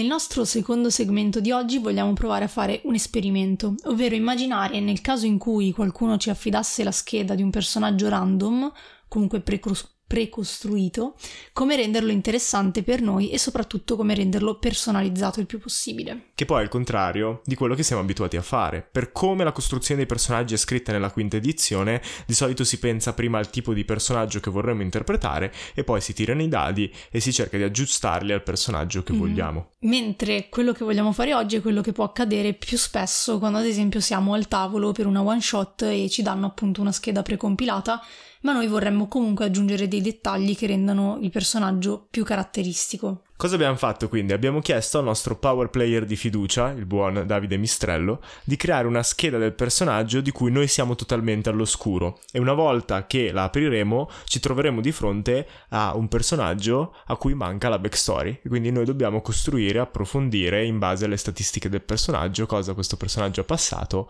Nel 0.02 0.10
nostro 0.10 0.46
secondo 0.46 0.90
segmento 0.90 1.40
di 1.40 1.52
oggi 1.52 1.78
vogliamo 1.78 2.14
provare 2.14 2.46
a 2.46 2.48
fare 2.48 2.82
un 2.86 2.96
esperimento, 2.96 3.76
ovvero 3.84 4.16
immaginare 4.16 4.80
nel 4.80 5.00
caso 5.00 5.28
in 5.28 5.38
cui 5.38 5.72
qualcuno 5.74 6.18
ci 6.18 6.32
affidasse 6.32 6.84
la 6.84 6.92
scheda 6.92 7.36
di 7.36 7.44
un 7.44 7.52
personaggio 7.52 8.10
random, 8.10 8.72
comunque 9.08 9.42
precos- 9.42 9.91
precostruito, 10.12 11.16
come 11.54 11.76
renderlo 11.76 12.12
interessante 12.12 12.84
per 12.84 13.02
noi 13.02 13.30
e 13.30 13.38
soprattutto 13.38 13.96
come 13.96 14.14
renderlo 14.14 14.58
personalizzato 14.58 15.40
il 15.40 15.46
più 15.46 15.60
possibile. 15.60 16.32
Che 16.36 16.46
poi 16.46 16.60
è 16.60 16.64
il 16.64 16.70
contrario 16.70 17.42
di 17.46 17.56
quello 17.56 17.76
che 17.76 17.84
siamo 17.84 18.02
abituati 18.02 18.36
a 18.36 18.42
fare. 18.42 18.86
Per 18.92 19.12
come 19.12 19.44
la 19.44 19.52
costruzione 19.52 20.00
dei 20.02 20.08
personaggi 20.10 20.54
è 20.54 20.58
scritta 20.58 20.92
nella 20.92 21.12
quinta 21.12 21.38
edizione, 21.38 22.02
di 22.26 22.34
solito 22.34 22.64
si 22.64 22.80
pensa 22.80 23.14
prima 23.14 23.38
al 23.38 23.50
tipo 23.50 23.74
di 23.74 23.86
personaggio 23.86 24.40
che 24.40 24.50
vorremmo 24.50 24.82
interpretare 24.82 25.54
e 25.74 25.84
poi 25.84 26.02
si 26.02 26.14
tirano 26.14 26.42
i 26.42 26.48
dadi 26.48 26.92
e 27.10 27.20
si 27.20 27.32
cerca 27.32 27.58
di 27.58 27.64
aggiustarli 27.64 28.34
al 28.34 28.44
personaggio 28.44 29.04
che 29.04 29.14
Mhm. 29.14 29.20
vogliamo. 29.20 29.70
Mentre 29.82 30.50
quello 30.50 30.74
che 30.74 30.84
vogliamo 30.84 31.14
fare 31.14 31.34
oggi 31.34 31.56
è 31.56 31.62
quello 31.62 31.82
che 31.82 31.92
può 31.94 32.04
accadere 32.04 32.54
più 32.54 32.78
spesso 32.78 33.40
quando 33.40 33.60
ad 33.60 33.66
esempio 33.66 34.00
siamo 34.00 34.34
al 34.34 34.48
tavolo 34.48 34.92
per 34.92 35.06
una 35.06 35.22
one 35.22 35.42
shot 35.42 35.84
e 35.84 36.10
ci 36.10 36.22
danno 36.22 36.46
appunto 36.48 36.82
una 36.82 36.92
scheda 36.92 37.22
precompilata, 37.22 38.02
ma 38.42 38.54
noi 38.54 38.68
vorremmo 38.68 39.08
comunque 39.08 39.46
aggiungere 39.46 39.88
dei 39.88 40.02
dettagli 40.02 40.56
che 40.56 40.68
rendano 40.68 41.18
il 41.22 41.30
personaggio 41.30 42.08
più 42.10 42.24
caratteristico. 42.24 43.24
Cosa 43.42 43.56
abbiamo 43.56 43.76
fatto 43.76 44.08
quindi? 44.08 44.34
Abbiamo 44.34 44.60
chiesto 44.60 45.00
al 45.00 45.06
nostro 45.06 45.36
power 45.36 45.72
player 45.72 46.06
di 46.06 46.16
fiducia, 46.16 46.70
il 46.70 46.86
buon 46.86 47.24
Davide 47.26 47.58
Mistrello, 47.58 48.22
di 48.44 48.56
creare 48.56 48.86
una 48.86 49.02
scheda 49.02 49.40
del 49.40 49.54
personaggio 49.54 50.22
di 50.22 50.30
cui 50.30 50.52
noi 50.52 50.68
siamo 50.68 50.94
totalmente 50.94 51.50
all'oscuro 51.50 52.20
e 52.32 52.38
una 52.38 52.54
volta 52.54 53.08
che 53.08 53.32
la 53.32 53.46
apriremo 53.46 54.12
ci 54.26 54.40
troveremo 54.40 54.80
di 54.80 54.92
fronte 54.92 55.48
a 55.70 55.96
un 55.96 56.08
personaggio 56.08 56.96
a 57.08 57.16
cui 57.16 57.34
manca 57.34 57.68
la 57.68 57.80
backstory 57.80 58.42
quindi 58.46 58.70
noi 58.70 58.86
dobbiamo 58.86 59.22
costruire, 59.22 59.80
approfondire 59.80 60.64
in 60.64 60.78
base 60.78 61.06
alle 61.06 61.18
statistiche 61.18 61.68
del 61.68 61.82
personaggio 61.82 62.46
cosa 62.46 62.76
questo 62.76 62.96
personaggio 62.96 63.42
ha 63.42 63.46
passato 63.46 64.08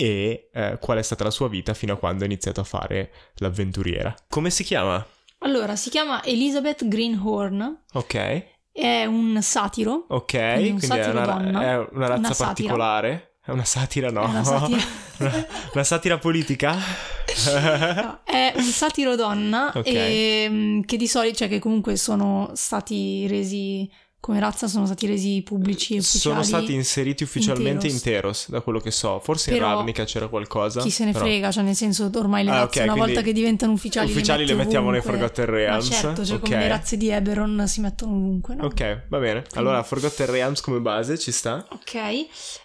e 0.00 0.48
eh, 0.52 0.78
qual 0.80 0.98
è 0.98 1.02
stata 1.02 1.24
la 1.24 1.30
sua 1.30 1.48
vita 1.48 1.74
fino 1.74 1.94
a 1.94 1.96
quando 1.96 2.22
ha 2.22 2.26
iniziato 2.26 2.60
a 2.60 2.64
fare 2.64 3.10
l'avventuriera. 3.38 4.14
Come 4.28 4.48
si 4.50 4.62
chiama? 4.62 5.04
Allora, 5.40 5.74
si 5.74 5.90
chiama 5.90 6.24
Elizabeth 6.24 6.86
Greenhorn, 6.86 7.82
Ok. 7.94 8.44
è 8.72 9.04
un 9.06 9.38
satiro. 9.42 10.06
Ok, 10.08 10.30
Quindi 10.30 10.52
quindi, 10.54 10.70
un 10.70 10.76
è, 10.78 10.84
satiro 10.84 11.10
una, 11.10 11.24
donna, 11.26 11.62
è 11.62 11.76
una 11.92 12.06
razza 12.06 12.18
una 12.18 12.28
satira. 12.28 12.46
particolare. 12.46 13.32
È 13.44 13.50
una 13.50 13.64
satira, 13.64 14.10
no? 14.10 14.22
È 14.22 14.28
una 14.28 14.44
satira. 14.44 14.82
Una- 15.18 15.46
una 15.72 15.84
satira 15.84 16.18
politica? 16.18 16.76
No, 17.38 18.20
è 18.24 18.52
un 18.56 18.62
satiro 18.62 19.14
donna 19.14 19.70
Ok. 19.74 19.86
e, 19.86 20.46
mm, 20.48 20.80
che 20.82 20.96
di 20.96 21.06
solito, 21.06 21.36
cioè 21.38 21.48
che 21.48 21.58
comunque 21.60 21.96
sono 21.96 22.50
stati 22.54 23.26
resi 23.28 23.88
come 24.20 24.40
razza, 24.40 24.66
sono 24.66 24.84
stati 24.84 25.06
resi 25.06 25.40
pubblici 25.42 25.94
e 25.94 25.98
ufficiali. 25.98 26.20
Sono 26.20 26.42
stati 26.42 26.74
inseriti 26.74 27.22
ufficialmente 27.22 27.86
in 27.86 28.00
Teros. 28.00 28.50
Da 28.50 28.60
quello 28.60 28.80
che 28.80 28.90
so. 28.90 29.20
Forse 29.20 29.52
Però 29.52 29.68
in 29.68 29.74
Ravnica 29.76 30.04
c'era 30.04 30.28
qualcosa. 30.28 30.80
Chi 30.82 30.90
se 30.90 31.04
ne 31.04 31.12
però- 31.12 31.24
frega, 31.24 31.50
cioè 31.50 31.62
nel 31.62 31.74
senso 31.76 32.10
ormai 32.14 32.44
le 32.44 32.50
Ah, 32.50 32.54
razze 32.64 32.80
ok, 32.80 32.84
una 32.92 32.94
volta 32.96 33.22
che 33.22 33.32
diventano 33.32 33.72
ufficiali, 33.72 34.10
ufficiali 34.10 34.44
le 34.44 34.52
metti 34.52 34.64
mettiamo 34.64 34.90
nei 34.90 34.98
ovunque. 35.00 35.18
Forgotten 35.18 35.46
Realms, 35.46 35.88
Ma 35.88 35.94
certo, 35.94 36.24
cioè 36.24 36.36
ok. 36.36 36.42
come 36.42 36.56
le 36.58 36.68
razze 36.68 36.96
di 36.96 37.08
Eberron 37.10 37.64
si 37.66 37.80
mettono 37.80 38.12
ovunque, 38.12 38.54
no? 38.54 38.64
Ok, 38.64 39.02
va 39.08 39.18
bene. 39.18 39.44
Allora, 39.54 39.82
Forgotten 39.82 40.26
Realms 40.26 40.60
come 40.60 40.80
base 40.80 41.18
ci 41.18 41.32
sta. 41.32 41.66
Ok. 41.70 41.94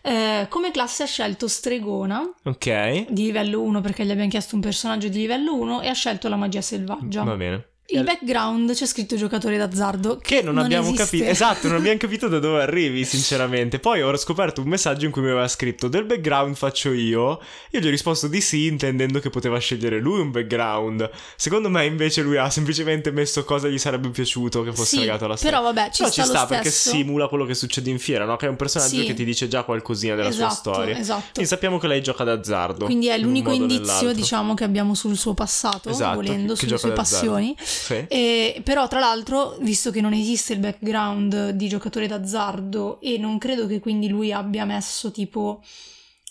Eh, 0.02 0.48
come 0.50 0.72
classe 0.72 1.04
ha 1.04 1.08
scelto 1.08 1.48
Stregona 1.48 2.22
Ok. 2.44 3.06
di 3.12 3.24
livello 3.26 3.62
1 3.62 3.80
perché 3.82 4.06
gli 4.06 4.12
abbiamo 4.12 4.30
chiesto 4.30 4.56
un 4.56 4.62
personaggio 4.62 5.08
di 5.08 5.18
livello 5.20 5.56
1 5.56 5.82
e 5.82 5.88
ha 5.88 5.94
scelto 5.94 6.28
la 6.28 6.36
magia 6.36 6.62
selvaggia. 6.62 7.24
Va 7.24 7.36
bene. 7.36 7.68
Il 7.88 8.04
background 8.04 8.74
c'è 8.74 8.86
scritto 8.86 9.18
giocatore 9.18 9.58
d'azzardo 9.58 10.18
Che 10.18 10.42
non, 10.42 10.58
abbiamo 10.58 10.86
esiste. 10.88 11.04
capito. 11.04 11.24
Esatto, 11.26 11.68
non 11.68 11.78
abbiamo 11.78 11.98
capito 12.00 12.30
da 12.30 12.40
dove 12.40 12.62
arrivi, 12.62 13.04
sinceramente. 13.04 13.78
Poi 13.78 14.02
ho 14.02 14.16
scoperto 14.16 14.62
un 14.62 14.68
messaggio 14.70 15.06
in 15.06 15.12
cui 15.12 15.22
mi 15.22 15.30
aveva 15.30 15.48
scritto 15.50 15.90
del 15.90 16.06
background 16.06 16.56
faccio 16.56 16.94
io. 16.94 17.40
Io 17.72 17.80
gli 17.82 17.86
ho 17.88 17.90
risposto 17.90 18.28
di 18.28 18.40
sì, 18.40 18.68
intendendo 18.68 19.20
che 19.20 19.30
poteva 19.30 19.60
scegliere 19.60 20.00
lui 20.00 20.22
un 20.22 20.32
background. 20.32 21.10
Secondo 21.36 21.70
me, 21.70 21.86
invece, 21.86 22.22
lui 22.22 22.38
ha 22.38 22.50
semplicemente 22.50 23.12
messo 23.12 23.44
cosa 23.44 23.68
gli 23.68 23.78
sarebbe 23.78 24.10
piaciuto 24.10 24.64
che 24.64 24.72
fosse 24.72 24.96
Sì, 24.96 25.00
legato 25.00 25.26
alla 25.26 25.36
storia. 25.36 25.58
però 25.60 25.72
vabbè, 25.74 25.90
ci 25.92 25.98
Però 26.04 26.10
sta 26.12 26.22
ci 26.24 26.30
sta 26.30 26.46
perché 26.46 26.70
stesso. 26.70 26.96
simula 26.96 27.28
quello 27.28 27.46
che 27.46 27.54
succede 27.54 27.90
in 27.90 28.00
fiera, 28.00 28.24
no? 28.24 28.38
Che 28.38 28.46
è 28.46 28.50
un 28.50 28.56
personaggio 28.56 28.96
Sì. 29.02 29.04
che 29.06 29.14
ti 29.14 29.26
dice 29.26 29.50
già 29.50 29.64
qualcosina 29.64 30.16
della 30.16 30.30
esatto, 30.30 30.54
sua 30.64 30.74
storia. 30.74 30.98
Esatto. 30.98 31.24
Quindi 31.34 31.50
sappiamo 31.50 31.78
che 31.80 31.88
lei 31.88 32.02
gioca 32.02 32.24
d'azzardo. 32.24 32.86
Quindi 32.86 33.08
è 33.10 33.16
in 33.16 33.26
un 33.26 33.28
l'unico 33.28 33.50
o 33.50 33.54
indizio, 33.54 34.14
diciamo, 34.14 34.54
che 34.54 34.64
abbiamo 34.64 34.96
sul 34.96 35.18
suo 35.18 35.34
passato, 35.34 35.90
Esatto, 35.90 36.16
volendo, 36.16 36.56
sulle 36.56 36.78
sue 36.78 36.92
passioni. 36.94 37.54
Sì. 37.74 38.06
E, 38.08 38.62
però, 38.64 38.88
tra 38.88 39.00
l'altro, 39.00 39.58
visto 39.60 39.92
che 39.92 40.02
non 40.02 40.14
esiste 40.14 40.54
il 40.54 40.60
background 40.60 41.50
di 41.50 41.68
giocatore 41.68 42.08
d'azzardo 42.08 43.00
e 43.02 43.18
non 43.18 43.38
credo 43.38 43.68
che 43.68 43.80
quindi 43.80 44.08
lui 44.08 44.32
abbia 44.32 44.66
messo 44.66 45.12
tipo 45.12 45.62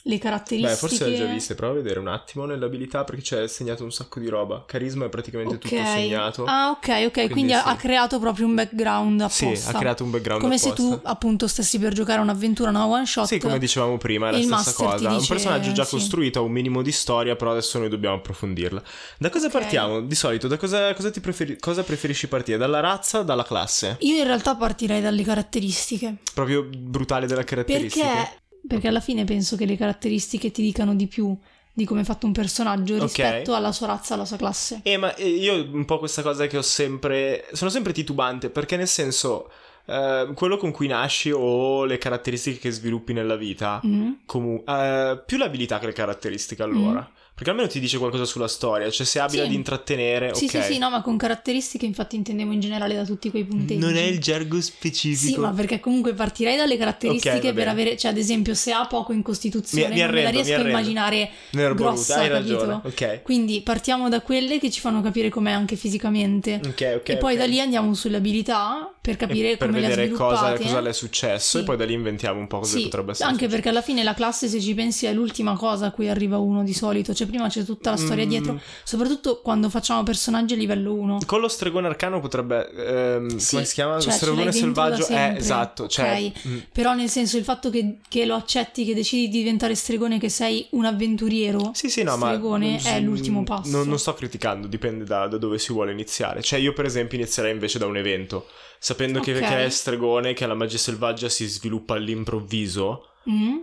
le 0.05 0.19
caratteristiche. 0.19 0.73
Beh, 0.73 0.79
forse 0.79 1.05
l'hai 1.07 1.17
già 1.17 1.25
viste, 1.27 1.55
prova 1.55 1.73
a 1.75 1.77
vedere 1.77 1.99
un 2.01 2.09
attimo 2.09 2.45
nelle 2.45 2.65
abilità 2.65 3.05
perché 3.05 3.23
c'è 3.23 3.47
segnato 3.49 3.85
un 3.85 3.93
sacco 3.93 4.19
di 4.21 4.29
roba. 4.29 4.65
Carisma 4.67 5.07
è 5.07 5.09
praticamente 5.09 5.59
tutto 5.59 5.75
Ok. 5.75 5.87
segnato. 5.87 6.45
Ah, 6.45 6.71
ok, 6.71 6.89
ok. 7.07 7.11
Quindi, 7.13 7.33
Quindi 7.33 7.53
ha, 7.53 7.65
sì. 7.71 7.77
creato 7.77 8.19
proprio 8.19 8.47
un 8.47 8.55
background 8.55 9.27
sì, 9.27 9.45
apposta. 9.45 9.71
ha 9.71 9.79
creato 9.79 10.05
un 10.05 10.11
background 10.11 10.43
Come 10.43 10.59
se 10.59 10.71
apposta. 10.71 10.97
tu 10.97 11.01
appunto 11.05 11.47
stessi 11.47 11.79
per 11.79 11.93
giocare 11.93 12.21
un'avventura, 12.21 12.71
una 12.71 12.87
one 12.87 13.07
shot. 13.07 13.27
Sì, 13.27 13.39
come 13.39 13.59
dicevamo 13.59 13.97
prima, 13.99 14.29
è 14.31 14.43
la 14.43 14.59
stessa 14.59 14.85
cosa. 14.85 15.09
un 15.09 15.17
dice- 15.19 15.33
personaggio 15.33 15.73
già 15.73 15.85
sì. 15.85 15.91
costruito, 15.97 16.41
ha 16.41 16.43
un 16.43 16.53
minimo 16.53 16.83
di 16.83 16.93
storia, 16.93 17.37
però 17.37 17.53
adesso 17.53 17.79
noi 17.79 17.89
dobbiamo 17.89 18.17
approfondirla. 18.17 18.83
Da 19.19 19.31
cosa 19.31 19.47
Ok. 19.47 19.53
partiamo? 19.53 20.01
Di 20.01 20.15
solito, 20.15 20.49
da 20.49 20.57
cosa, 20.57 20.93
cosa 20.95 21.11
ti 21.11 21.21
preferi- 21.21 21.59
cosa 21.59 21.83
preferisci 21.85 22.27
partire? 22.29 22.59
Dalla 22.59 22.81
razza 22.81 23.21
o 23.21 23.23
dalla 23.23 23.45
classe? 23.45 23.97
Io 24.01 24.17
in 24.17 24.25
realtà 24.25 24.57
partirei 24.57 25.01
dalle 25.01 25.23
caratteristiche. 25.23 26.17
Proprio 26.35 26.65
brutale 26.65 27.27
della 27.27 27.45
caratteristica. 27.45 28.05
Perché? 28.07 28.41
Perché 28.67 28.89
alla 28.89 29.01
fine 29.01 29.25
penso 29.25 29.57
che 29.57 29.67
le 29.67 29.77
caratteristiche 29.77 30.51
ti 30.51 30.63
dicano 30.63 30.95
di 30.95 31.07
più 31.07 31.37
di 31.75 31.85
come 31.87 32.03
è 32.03 32.05
fatto 32.05 32.27
un 32.27 32.33
personaggio 32.33 32.99
rispetto 32.99 33.55
alla 33.55 33.73
sua 33.73 33.87
razza, 33.87 34.15
alla 34.15 34.27
sua 34.27 34.37
classe. 34.37 34.81
Eh, 34.83 34.97
ma 34.99 35.15
eh, 35.15 35.27
io 35.29 35.55
un 35.73 35.85
po' 35.87 35.99
questa 35.99 36.23
cosa 36.23 36.47
che 36.47 36.59
ho 36.59 36.63
sempre. 36.63 37.47
Sono 37.53 37.71
sempre 37.71 37.93
titubante 37.95 38.51
perché, 38.51 38.77
nel 38.77 38.87
senso, 38.89 39.51
eh, 39.87 40.31
quello 40.35 40.59
con 40.59 40.71
cui 40.71 40.87
nasci 40.87 41.31
o 41.31 41.85
le 41.85 41.97
caratteristiche 41.99 42.59
che 42.59 42.71
sviluppi 42.71 43.13
nella 43.15 43.37
vita, 43.37 43.81
Mm. 43.87 44.13
comu- 44.27 44.69
eh, 44.69 45.23
più 45.25 45.39
l'abilità 45.39 45.79
che 45.79 45.87
le 45.87 45.93
caratteristiche 45.93 46.63
allora. 46.63 47.11
Perché 47.35 47.51
almeno 47.51 47.67
ti 47.69 47.81
dice 47.81 47.97
qualcosa 47.99 48.25
sulla 48.27 48.47
storia, 48.47 48.91
cioè 48.91 49.07
se 49.07 49.19
è 49.19 49.23
abile 49.23 49.43
Sì. 49.43 49.49
ad 49.49 49.55
intrattenere, 49.55 50.35
Sì, 50.35 50.45
ok. 50.45 50.51
sì, 50.51 50.63
sì, 50.75 50.79
no, 50.79 50.91
ma 50.91 51.01
con 51.01 51.17
caratteristiche 51.17 51.87
infatti 51.87 52.15
intendevo 52.15 52.53
in 52.53 52.61
generale 52.61 52.95
da 52.95 53.05
tutti 53.05 53.31
quei 53.31 53.45
punteggi. 53.45 53.81
Non 53.81 53.97
è 53.97 54.03
il 54.03 54.21
gergo 54.21 54.57
Sì, 54.57 54.63
specifico. 54.63 55.41
ma 55.41 55.51
perché 55.51 55.81
comunque 55.81 56.13
partirei 56.13 56.57
dalle 56.57 56.77
caratteristiche 56.77 57.37
Ok, 57.39 57.43
va 57.45 57.53
per 57.53 57.69
avere, 57.69 57.97
cioè 57.97 58.11
ad 58.11 58.19
esempio 58.19 58.55
se 58.55 58.73
ha 58.73 58.87
poco 58.87 59.13
in 59.13 59.23
costituzione 59.23 59.89
Mi- 59.89 59.95
mi 59.95 60.01
non 60.01 60.11
me 60.11 60.15
la 60.15 60.29
arrendo, 60.29 60.31
riesco 60.43 60.53
a 60.53 60.61
arrendo. 60.61 60.79
immaginare 60.79 61.31
grossa, 61.75 62.15
hai 62.21 62.29
capito? 62.29 62.53
ragione. 62.59 62.81
Ok. 62.85 63.23
Quindi 63.23 63.61
partiamo 63.63 64.09
da 64.09 64.21
quelle 64.21 64.59
che 64.61 64.71
ci 64.71 64.81
fanno 64.81 65.01
capire 65.01 65.29
com'è 65.31 65.51
anche 65.53 65.75
fisicamente. 65.75 66.61
Ok, 66.65 66.93
ok. 66.97 67.09
e 67.09 67.17
poi 67.17 67.37
da 67.37 67.47
lì 67.47 67.61
andiamo 67.61 67.95
sulle 67.95 68.19
abilità 68.19 68.93
per 69.03 69.17
capire 69.17 69.57
per 69.57 69.67
come 69.67 69.81
le 69.81 69.87
ha 69.87 69.89
vedere 69.91 70.09
cosa, 70.11 70.37
sviluppate. 70.37 70.63
cosa 70.63 70.81
le 70.81 70.89
è 70.91 70.93
successo 70.93 71.57
Sì. 71.59 71.59
e 71.59 71.67
poi 71.67 71.77
da 71.77 71.85
lì 71.85 71.93
inventiamo 71.93 72.39
un 72.39 72.47
po' 72.47 72.61
cosa 72.61 72.77
Sì, 72.77 72.85
potrebbe 72.85 73.11
essere 73.11 73.25
anche 73.29 73.41
successo. 73.47 73.57
perché 73.63 73.69
alla 73.71 73.83
fine 73.83 74.03
la 74.05 74.15
classe, 74.15 74.47
se 74.49 74.61
ci 74.61 74.75
pensi, 74.75 75.07
è 75.07 75.13
l'ultima 75.13 75.57
cosa 75.57 75.87
a 75.87 75.91
cui 75.91 76.09
arriva 76.09 76.39
uno 76.39 76.63
di 76.63 76.73
solito. 76.73 77.13
Cioè, 77.13 77.27
prima 77.27 77.49
c'è 77.49 77.65
tutta 77.65 77.91
la 77.91 77.97
storia 77.97 78.25
Mm. 78.25 78.29
dietro, 78.29 78.61
soprattutto 78.85 79.41
quando 79.43 79.69
facciamo 79.71 80.05
personaggi 80.05 80.55
a 80.55 80.57
livello 80.57 80.95
1. 80.95 81.19
Con 81.27 81.41
lo 81.41 81.49
stregone 81.49 81.89
arcano 81.89 82.21
potrebbe. 82.21 82.71
ehm, 82.71 83.37
Sì, 83.39 83.55
come 83.57 83.65
si 83.67 83.75
chiama? 83.75 83.99
cioè, 83.99 84.11
lo 84.13 84.17
stregone 84.17 84.53
selvaggio. 84.53 85.09
Eh, 85.09 85.35
esatto. 85.37 85.89
Cioè, 85.89 86.33
Ok. 86.35 86.47
mm, 86.49 86.59
Però 86.73 86.95
nel 86.95 87.09
senso 87.09 87.37
il 87.37 87.43
fatto 87.45 87.71
che, 87.71 87.97
che 88.09 88.25
lo 88.25 88.37
accetti, 88.37 88.85
che 88.85 88.95
decidi 88.95 89.29
di 89.29 89.39
diventare 89.39 89.75
stregone, 89.75 90.21
che 90.21 90.29
sei 90.29 90.65
un 90.71 90.85
avventuriero, 90.85 91.73
Sì, 91.75 91.91
sì, 91.91 92.05
no, 92.05 92.15
stregone 92.17 92.79
ma. 92.81 92.91
è 92.91 93.01
l'ultimo 93.01 93.43
passo. 93.43 93.69
Non, 93.71 93.89
non 93.89 93.99
sto 93.99 94.15
criticando, 94.15 94.69
dipende 94.69 95.03
da, 95.05 95.27
da 95.27 95.39
dove 95.39 95.59
si 95.59 95.73
vuole 95.73 95.91
iniziare. 95.91 96.41
Cioè, 96.41 96.61
io, 96.61 96.73
per 96.73 96.85
esempio, 96.85 97.19
inizierei 97.19 97.51
invece 97.53 97.79
da 97.81 97.87
un 97.87 97.97
evento. 97.97 98.47
Sapendo 98.93 99.21
che, 99.21 99.33
Ok. 99.33 99.39
che 99.41 99.65
è 99.65 99.69
stregone, 99.71 100.35
che 100.35 100.47
la 100.47 100.55
magia 100.55 100.77
selvaggia 100.79 101.29
si 101.29 101.47
sviluppa 101.47 101.95
all'improvviso. 101.95 103.07
Mm? 103.31 103.59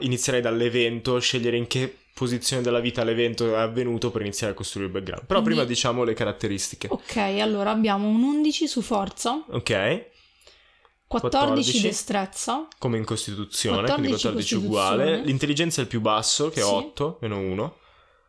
inizierei 0.00 0.40
dall'evento, 0.40 1.18
scegliere 1.18 1.56
in 1.56 1.66
che 1.66 1.94
posizione 2.14 2.62
della 2.62 2.78
vita 2.80 3.02
l'evento 3.04 3.54
è 3.54 3.58
avvenuto 3.58 4.10
per 4.10 4.20
iniziare 4.22 4.52
a 4.52 4.56
costruire 4.56 4.88
il 4.88 4.94
background. 4.94 5.26
Però 5.26 5.40
Quindi- 5.40 5.58
prima 5.60 5.68
diciamo 5.74 6.04
le 6.04 6.14
caratteristiche. 6.14 6.88
Ok, 6.90 7.16
allora 7.16 7.70
abbiamo 7.70 8.08
un 8.08 8.22
11 8.22 8.66
su 8.68 8.80
forza, 8.82 9.42
Ok, 9.48 9.70
14, 11.06 11.08
14. 11.08 11.80
destrezza, 11.82 12.68
come 12.78 12.96
in 12.98 13.04
Costituzione, 13.04 13.78
14 13.82 14.00
quindi 14.00 14.20
14 14.22 14.54
uguale. 14.56 15.20
L'intelligenza 15.22 15.80
è 15.80 15.84
il 15.84 15.88
più 15.90 16.00
basso, 16.00 16.48
che 16.50 16.60
è 16.60 16.64
Sì. 16.64 16.68
8, 16.70 17.18
meno 17.20 17.38
1. 17.38 17.76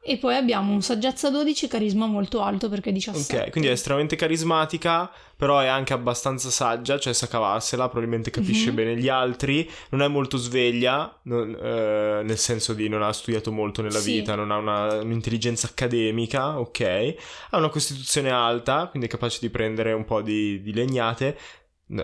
E 0.06 0.18
poi 0.18 0.36
abbiamo 0.36 0.74
un 0.74 0.82
saggezza 0.82 1.30
12, 1.30 1.68
carisma 1.68 2.06
molto 2.08 2.42
alto 2.42 2.68
perché 2.70 2.90
è 2.90 2.94
17. 2.94 3.38
Ok, 3.46 3.50
quindi 3.52 3.70
è 3.70 3.74
estremamente 3.74 4.16
carismatica, 4.18 5.10
però 5.36 5.60
è 5.60 5.68
anche 5.68 5.94
abbastanza 5.94 6.50
saggia, 6.50 7.00
cioè 7.00 7.14
sa 7.14 7.28
cavarsela, 7.28 7.88
probabilmente 7.88 8.30
capisce 8.30 8.70
Mhm. 8.70 8.76
bene 8.76 8.96
gli 8.98 9.08
altri, 9.10 9.70
non 9.92 10.02
è 10.02 10.08
molto 10.08 10.38
sveglia, 10.38 11.18
non- 11.24 11.56
eh, 11.62 12.22
nel 12.24 12.38
senso 12.38 12.74
di 12.74 12.90
non 12.90 13.02
ha 13.02 13.14
studiato 13.14 13.52
molto 13.52 13.82
nella 13.82 14.00
Sì. 14.00 14.12
vita, 14.20 14.36
non 14.36 14.52
ha 14.52 14.58
una- 14.58 14.96
un'intelligenza 15.02 15.68
accademica, 15.68 16.60
ok, 16.60 17.16
ha 17.52 17.58
una 17.58 17.70
costituzione 17.70 18.30
alta, 18.30 18.88
quindi 18.90 19.08
è 19.08 19.12
capace 19.12 19.38
di 19.42 19.50
prendere 19.50 19.94
un 19.94 20.06
po' 20.06 20.22
di, 20.22 20.62
di 20.62 20.74
legnate. 20.74 21.38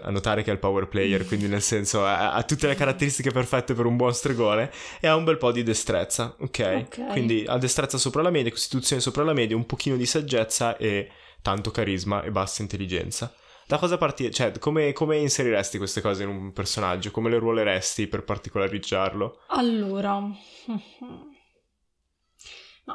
A 0.01 0.09
notare 0.11 0.43
che 0.43 0.49
è 0.49 0.53
il 0.53 0.59
power 0.59 0.87
player, 0.87 1.25
quindi 1.25 1.47
nel 1.47 1.61
senso 1.61 2.05
ha, 2.05 2.33
ha 2.33 2.43
tutte 2.43 2.67
le 2.67 2.75
caratteristiche 2.75 3.31
perfette 3.31 3.73
per 3.73 3.85
un 3.85 3.95
buon 3.95 4.13
stregone 4.13 4.69
e 4.99 5.07
ha 5.07 5.15
un 5.15 5.23
bel 5.23 5.37
po' 5.37 5.51
di 5.51 5.63
destrezza, 5.63 6.35
ok? 6.39 6.85
Ok. 6.85 7.07
Quindi 7.11 7.43
ha 7.47 7.57
destrezza 7.57 7.97
sopra 7.97 8.21
la 8.21 8.29
media, 8.29 8.51
costituzione 8.51 9.01
sopra 9.01 9.23
la 9.23 9.33
media, 9.33 9.55
un 9.55 9.65
pochino 9.65 9.95
di 9.95 10.05
saggezza 10.05 10.77
e 10.77 11.09
tanto 11.41 11.71
carisma 11.71 12.21
e 12.23 12.31
bassa 12.31 12.61
intelligenza. 12.61 13.33
Da 13.69 13.77
cosa 13.77 13.97
partire? 13.97 14.31
Cioè, 14.31 14.57
come, 14.57 14.93
come 14.93 15.17
inseriresti 15.17 15.77
queste 15.77 16.01
cose 16.01 16.23
in 16.23 16.29
un 16.29 16.53
personaggio? 16.53 17.11
Come 17.11 17.29
le 17.29 17.37
ruoleresti 17.37 18.07
per 18.07 18.23
particolareggiarlo? 18.23 19.41
Allora, 19.49 20.23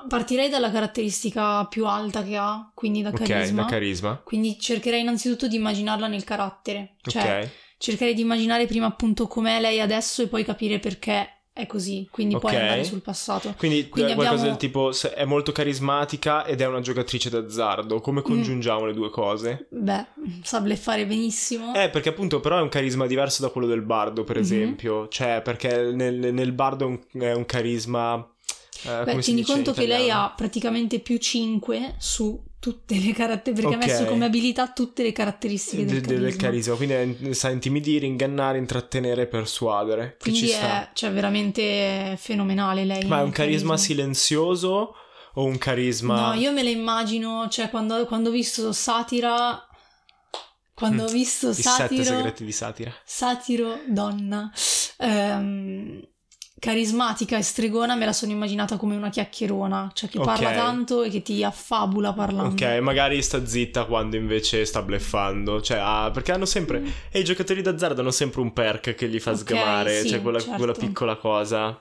partirei 0.09 0.48
dalla 0.48 0.70
caratteristica 0.70 1.64
più 1.66 1.87
alta 1.87 2.22
che 2.22 2.37
ha, 2.37 2.70
quindi 2.74 3.02
da 3.02 3.11
Ok, 3.11 3.24
carisma. 3.24 3.62
da 3.62 3.68
carisma. 3.68 4.20
Quindi 4.24 4.59
cercherei 4.59 5.00
innanzitutto 5.00 5.46
di 5.48 5.57
immaginarla 5.57 6.07
nel 6.07 6.24
carattere. 6.24 6.94
Cioè, 7.02 7.40
ok. 7.42 7.50
cercherei 7.78 8.14
di 8.14 8.22
immaginare 8.22 8.66
prima 8.66 8.87
appunto 8.87 9.26
com'è 9.26 9.61
lei 9.61 9.80
adesso 9.80 10.22
e 10.22 10.26
poi 10.28 10.44
capire 10.44 10.78
perché 10.78 11.28
è 11.52 11.66
così. 11.66 12.09
Quindi 12.11 12.37
poi 12.37 12.52
Ok. 12.54 12.61
andare 12.61 12.83
sul 12.85 13.00
passato. 13.00 13.54
Quindi, 13.57 13.88
Quindi 13.88 14.11
eh, 14.11 14.14
qualcosa 14.16 14.40
abbiamo- 14.40 14.59
del 14.59 14.68
tipo 14.70 14.90
è 15.14 15.24
molto 15.24 15.52
carismatica 15.52 16.44
ed 16.46 16.61
è 16.61 16.66
una 16.66 16.80
giocatrice 16.80 17.30
d'azzardo. 17.30 18.00
Come 18.00 18.20
Mm. 18.20 18.24
congiungiamo 18.24 18.87
le 18.87 18.92
due 18.92 19.09
cose? 19.11 19.68
Beh, 19.70 20.04
sa 20.42 20.61
bleffare 20.61 21.07
benissimo. 21.07 21.72
Eh, 21.74 21.90
perché 21.90 22.09
appunto 22.09 22.40
però 22.40 22.59
è 22.59 22.61
un 22.61 22.68
carisma 22.68 23.07
diverso 23.07 23.42
da 23.42 23.50
quello 23.50 23.68
del 23.68 23.83
bardo, 23.83 24.24
per 24.24 24.37
Mhm. 24.37 24.42
esempio. 24.42 25.07
Cioè, 25.09 25.42
perché 25.44 25.92
nel, 25.92 26.33
nel 26.35 26.52
bardo 26.52 26.85
è 26.85 26.88
un, 26.88 27.22
è 27.22 27.33
un 27.33 27.46
carisma... 27.46 28.28
eh, 28.85 29.05
Beh, 29.05 29.18
tieni 29.18 29.42
conto 29.42 29.73
che 29.73 29.87
lei 29.87 30.11
ha 30.11 30.33
praticamente 30.35 31.01
più 31.01 31.16
5 31.18 31.94
su 31.99 32.42
tutte 32.59 32.97
le 32.97 33.12
caratteristiche, 33.12 33.68
perché 33.68 33.77
Ok. 33.77 33.83
ha 33.83 33.87
messo 33.99 34.05
come 34.11 34.25
abilità 34.25 34.68
tutte 34.73 35.03
le 35.03 35.12
caratteristiche 35.12 35.85
del 35.85 36.01
De- 36.01 36.07
de- 36.14 36.14
carisma. 36.37 36.40
carisma. 36.40 36.75
Quindi 36.77 37.35
sa 37.35 37.51
intimidire, 37.51 38.07
ingannare, 38.07 38.57
intrattenere, 38.57 39.27
persuadere. 39.27 40.16
Quindi 40.18 40.49
è 40.51 40.88
cioè, 40.94 41.12
veramente 41.12 42.16
fenomenale 42.18 42.85
lei. 42.87 43.05
Ma 43.05 43.20
è 43.20 43.23
un 43.23 43.31
carisma 43.33 43.77
silenzioso 43.77 44.94
o 45.35 45.44
un 45.44 45.59
carisma... 45.59 46.29
No, 46.29 46.40
io 46.40 46.53
me 46.53 46.62
la 46.62 46.70
immagino, 46.70 47.49
cioè 47.51 47.68
quando, 47.68 48.07
quando 48.07 48.31
ho 48.31 48.33
visto 48.33 48.73
Satira, 48.73 49.62
quando 50.73 51.05
ho 51.05 51.09
visto 51.09 51.49
Mm. 51.49 51.51
I 51.51 51.55
sette 51.55 51.68
Satiro, 51.77 52.03
segreti 52.05 52.44
di 52.47 52.53
satira. 52.53 52.94
Satiro 53.05 53.79
donna, 53.88 54.51
ehm, 54.99 56.01
carismatica 56.64 57.37
e 57.37 57.42
stregona, 57.42 57.94
me 57.94 58.05
la 58.07 58.12
sono 58.12 58.33
immaginata 58.33 58.77
come 58.77 58.96
una 58.96 59.11
chiacchierona, 59.11 59.90
cioè 59.94 60.09
che 60.09 60.18
Ok. 60.18 60.24
parla 60.24 60.53
tanto 60.53 61.03
e 61.03 61.11
che 61.11 61.22
ti 61.22 61.42
affabula 61.44 62.12
parlando. 62.12 62.55
Ok, 62.55 62.79
magari 62.81 63.22
sta 63.22 63.44
zitta 63.46 63.85
quando 63.85 64.16
invece 64.16 64.64
sta 64.64 64.83
bleffando. 64.83 65.61
Cioè, 65.61 65.79
ah, 65.81 66.11
perché 66.12 66.33
hanno 66.33 66.46
sempre. 66.46 66.83
E 67.11 67.20
i 67.20 67.24
giocatori 67.24 67.62
d'azzardo 67.62 68.00
hanno 68.00 68.11
sempre 68.11 68.40
un 68.40 68.53
perk 68.53 68.94
che 68.94 69.09
gli 69.09 69.20
fa 69.20 69.33
Ok, 69.33 69.37
sgamare. 69.38 70.00
sì, 70.00 70.09
cioè, 70.09 70.22
quella, 70.22 70.40
certo. 70.40 70.57
quella 70.57 70.72
piccola 70.72 71.16
cosa. 71.16 71.79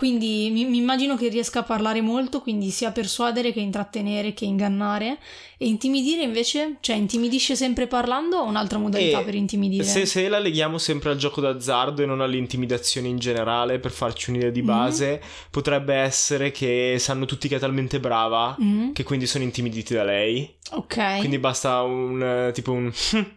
Quindi 0.00 0.48
mi, 0.50 0.64
mi 0.64 0.78
immagino 0.78 1.14
che 1.14 1.28
riesca 1.28 1.58
a 1.58 1.62
parlare 1.62 2.00
molto, 2.00 2.40
quindi 2.40 2.70
sia 2.70 2.90
persuadere 2.90 3.52
che 3.52 3.60
intrattenere 3.60 4.32
che 4.32 4.46
ingannare. 4.46 5.18
E 5.58 5.66
intimidire 5.66 6.22
invece, 6.22 6.76
cioè 6.80 6.96
intimidisce 6.96 7.54
sempre 7.54 7.86
parlando 7.86 8.38
o 8.38 8.46
un'altra 8.46 8.78
modalità 8.78 9.20
E 9.20 9.24
per 9.24 9.34
intimidire? 9.34 9.84
Se, 9.84 10.06
se 10.06 10.26
la 10.30 10.38
leghiamo 10.38 10.78
sempre 10.78 11.10
al 11.10 11.18
gioco 11.18 11.42
d'azzardo 11.42 12.02
e 12.02 12.06
non 12.06 12.22
all'intimidazione 12.22 13.08
in 13.08 13.18
generale, 13.18 13.78
per 13.78 13.90
farci 13.90 14.30
un'idea 14.30 14.48
di 14.48 14.60
Mhm. 14.62 14.66
base, 14.66 15.20
potrebbe 15.50 15.92
essere 15.94 16.50
che 16.50 16.96
sanno 16.98 17.26
tutti 17.26 17.46
che 17.46 17.56
è 17.56 17.58
talmente 17.58 18.00
brava 18.00 18.56
Mm, 18.58 18.92
che 18.92 19.02
quindi 19.02 19.26
sono 19.26 19.44
intimiditi 19.44 19.92
da 19.92 20.02
lei. 20.04 20.50
ok. 20.70 21.18
Quindi 21.18 21.38
basta 21.38 21.82
un 21.82 22.50
tipo 22.54 22.72
un. 22.72 22.90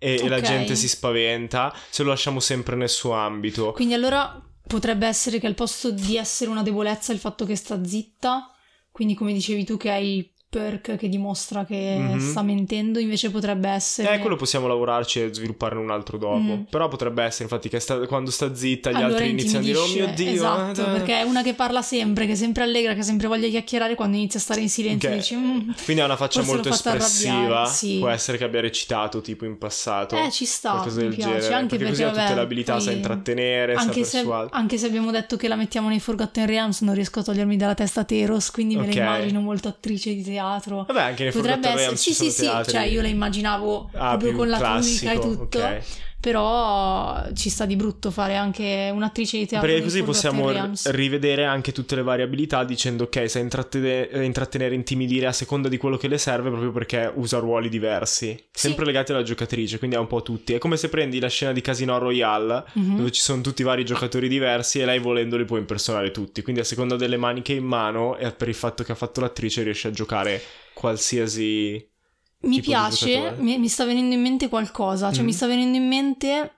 e, 0.00 0.14
e 0.20 0.28
la 0.28 0.40
gente 0.40 0.74
si 0.74 0.88
spaventa 0.88 1.72
se 1.90 2.02
lo 2.02 2.08
lasciamo 2.08 2.40
sempre 2.40 2.74
nel 2.74 2.88
suo 2.88 3.12
ambito. 3.12 3.70
Quindi 3.70 3.94
allora 3.94 4.42
potrebbe 4.66 5.06
essere 5.06 5.38
che 5.38 5.46
al 5.46 5.54
posto 5.54 5.90
di 5.90 6.16
essere 6.16 6.50
una 6.50 6.62
debolezza 6.62 7.12
il 7.12 7.18
fatto 7.18 7.44
che 7.44 7.56
sta 7.56 7.84
zitta, 7.84 8.52
quindi 8.90 9.14
come 9.14 9.32
dicevi 9.32 9.64
tu 9.64 9.76
che 9.76 9.90
hai 9.90 10.16
il 10.16 10.30
perk 10.56 10.96
che 10.96 11.08
dimostra 11.08 11.64
che 11.64 11.96
Mhm. 11.98 12.18
sta 12.30 12.42
mentendo, 12.42 12.98
invece 12.98 13.30
potrebbe 13.30 13.68
essere... 13.68 14.14
Eh, 14.14 14.18
quello 14.20 14.36
possiamo 14.36 14.66
lavorarci 14.66 15.20
e 15.22 15.34
svilupparne 15.34 15.78
un 15.80 15.90
altro 15.90 16.16
dopo. 16.16 16.36
Mm. 16.38 16.62
Però 16.70 16.88
potrebbe 16.88 17.22
essere, 17.24 17.44
infatti, 17.44 17.68
che 17.68 17.78
sta- 17.78 18.06
quando 18.06 18.30
sta 18.30 18.54
zitta, 18.54 18.90
gli 18.90 18.94
Allora 18.94 19.08
altri 19.08 19.30
iniziano 19.30 19.58
a 19.58 19.66
dire: 19.66 19.78
Oh 19.78 19.86
mio 19.88 20.06
dio. 20.14 20.30
Esatto, 20.30 20.80
eh, 20.80 20.90
perché 20.92 21.20
è 21.20 21.22
una 21.22 21.42
che 21.42 21.52
parla 21.54 21.82
sempre, 21.82 22.24
che 22.26 22.32
è 22.32 22.36
sempre 22.36 22.62
allegra, 22.62 22.94
che 22.94 23.00
ha 23.00 23.02
sempre 23.02 23.26
voglia 23.28 23.48
chiacchierare, 23.48 23.94
quando 23.94 24.16
inizia 24.16 24.38
a 24.38 24.42
stare 24.42 24.60
in 24.60 24.68
silenzio 24.70 25.08
Ok. 25.10 25.14
dici... 25.16 25.36
"Mm". 25.36 25.70
Quindi 25.84 26.02
ha 26.02 26.06
una 26.06 26.16
faccia 26.16 26.42
molto 26.42 26.68
espressiva. 26.70 27.66
sì. 27.66 27.98
Può 27.98 28.08
essere 28.08 28.38
che 28.38 28.44
abbia 28.44 28.60
recitato 28.60 29.20
tipo 29.20 29.44
in 29.44 29.58
passato. 29.58 30.16
Eh, 30.16 30.30
ci 30.30 30.44
sta, 30.44 30.70
Qualcosa 30.72 31.00
del 31.00 31.14
piace, 31.14 31.30
genere. 31.32 31.54
anche 31.54 31.76
perché 31.76 31.84
perché, 31.86 32.04
ha 32.04 32.08
tutte 32.08 32.22
vabbè, 32.22 32.34
le 32.34 32.40
abilità, 32.40 32.80
sa 32.80 32.90
intrattenere, 32.90 33.74
Anche 33.74 34.04
sa 34.04 34.10
se, 34.10 34.16
persuadere. 34.18 34.50
anche 34.52 34.78
se 34.78 34.86
abbiamo 34.86 35.10
detto 35.10 35.36
che 35.36 35.48
la 35.48 35.56
mettiamo 35.56 35.88
nei 35.88 36.00
Forgotten 36.00 36.46
Realms, 36.46 36.80
non 36.82 36.94
riesco 36.94 37.20
a 37.20 37.22
togliermi 37.22 37.56
dalla 37.56 37.74
testa 37.74 38.04
Teros, 38.04 38.50
quindi 38.50 38.76
me 38.76 38.86
Ok. 38.88 38.94
la 38.94 39.00
immagino 39.02 39.40
molto 39.40 39.68
attrice 39.68 40.14
di 40.14 40.22
teatro. 40.22 40.45
Vabbè, 40.86 41.00
anche 41.02 41.22
nei 41.24 41.32
Potrebbe 41.32 41.68
essere, 41.70 41.96
sì, 41.96 42.14
sì, 42.14 42.30
sì, 42.30 42.42
teatri- 42.42 42.72
cioè 42.72 42.82
io 42.84 43.02
la 43.02 43.08
immaginavo 43.08 43.90
Ah, 43.92 44.10
proprio 44.10 44.32
con 44.34 44.48
la 44.48 44.58
classico, 44.58 45.10
tunica 45.10 45.12
e 45.12 45.36
tutto, 45.36 45.58
ok. 45.58 45.82
Però 46.26 47.24
ci 47.34 47.50
sta 47.50 47.66
di 47.66 47.76
brutto 47.76 48.10
fare 48.10 48.34
anche 48.34 48.90
un'attrice 48.92 49.38
di 49.38 49.46
teatro 49.46 49.68
Perché 49.68 49.80
così 49.84 50.02
possiamo 50.02 50.50
rivedere 50.86 51.44
anche 51.44 51.70
tutte 51.70 51.94
le 51.94 52.02
variabilità 52.02 52.64
dicendo 52.64 53.04
ok, 53.04 53.30
sa 53.30 53.38
intrattene- 53.38 54.08
intrattenere, 54.24 54.74
intimidire 54.74 55.26
a 55.26 55.32
seconda 55.32 55.68
di 55.68 55.76
quello 55.76 55.96
che 55.96 56.08
le 56.08 56.18
serve 56.18 56.50
proprio 56.50 56.72
perché 56.72 57.12
usa 57.14 57.38
ruoli 57.38 57.68
diversi, 57.68 58.36
sempre 58.50 58.84
legati 58.84 59.12
alla 59.12 59.22
giocatrice, 59.22 59.78
quindi 59.78 59.94
ha 59.94 60.00
un 60.00 60.08
po' 60.08 60.22
tutti. 60.22 60.52
È 60.52 60.58
come 60.58 60.76
se 60.76 60.88
prendi 60.88 61.20
la 61.20 61.28
scena 61.28 61.52
di 61.52 61.60
Casino 61.60 61.96
Royale 61.96 62.64
Mhm. 62.72 62.96
dove 62.96 63.12
ci 63.12 63.20
sono 63.20 63.40
tutti 63.40 63.62
i 63.62 63.64
vari 63.64 63.84
giocatori 63.84 64.26
diversi 64.26 64.80
e 64.80 64.84
lei 64.84 64.98
volendo 64.98 65.36
li 65.36 65.44
può 65.44 65.58
impersonare 65.58 66.10
tutti, 66.10 66.42
quindi 66.42 66.60
a 66.60 66.64
seconda 66.64 66.96
delle 66.96 67.16
maniche 67.16 67.52
in 67.52 67.64
mano 67.64 68.16
e 68.16 68.32
per 68.32 68.48
il 68.48 68.54
fatto 68.54 68.82
che 68.82 68.90
ha 68.90 68.96
fatto 68.96 69.20
l'attrice 69.20 69.62
riesce 69.62 69.86
a 69.86 69.90
giocare 69.92 70.42
qualsiasi... 70.74 71.94
Mi 72.42 72.60
piace, 72.60 73.34
mi, 73.38 73.58
mi 73.58 73.68
sta 73.68 73.84
venendo 73.84 74.14
in 74.14 74.20
mente 74.20 74.48
qualcosa, 74.48 75.10
cioè 75.10 75.22
Mm. 75.22 75.26
mi 75.26 75.32
sta 75.32 75.46
venendo 75.46 75.76
in 75.76 75.86
mente 75.88 76.52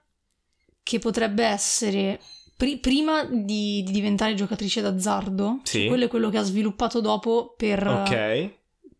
che 0.82 0.98
potrebbe 0.98 1.44
essere 1.44 2.20
pri- 2.56 2.78
prima 2.78 3.24
di, 3.24 3.82
di 3.84 3.92
diventare 3.92 4.34
giocatrice 4.34 4.80
d'azzardo, 4.80 5.60
Sì. 5.62 5.86
quello 5.86 6.04
è 6.04 6.08
quello 6.08 6.28
che 6.30 6.38
ha 6.38 6.42
sviluppato 6.42 7.00
dopo 7.00 7.54
per, 7.56 7.86
Ok, 7.86 8.50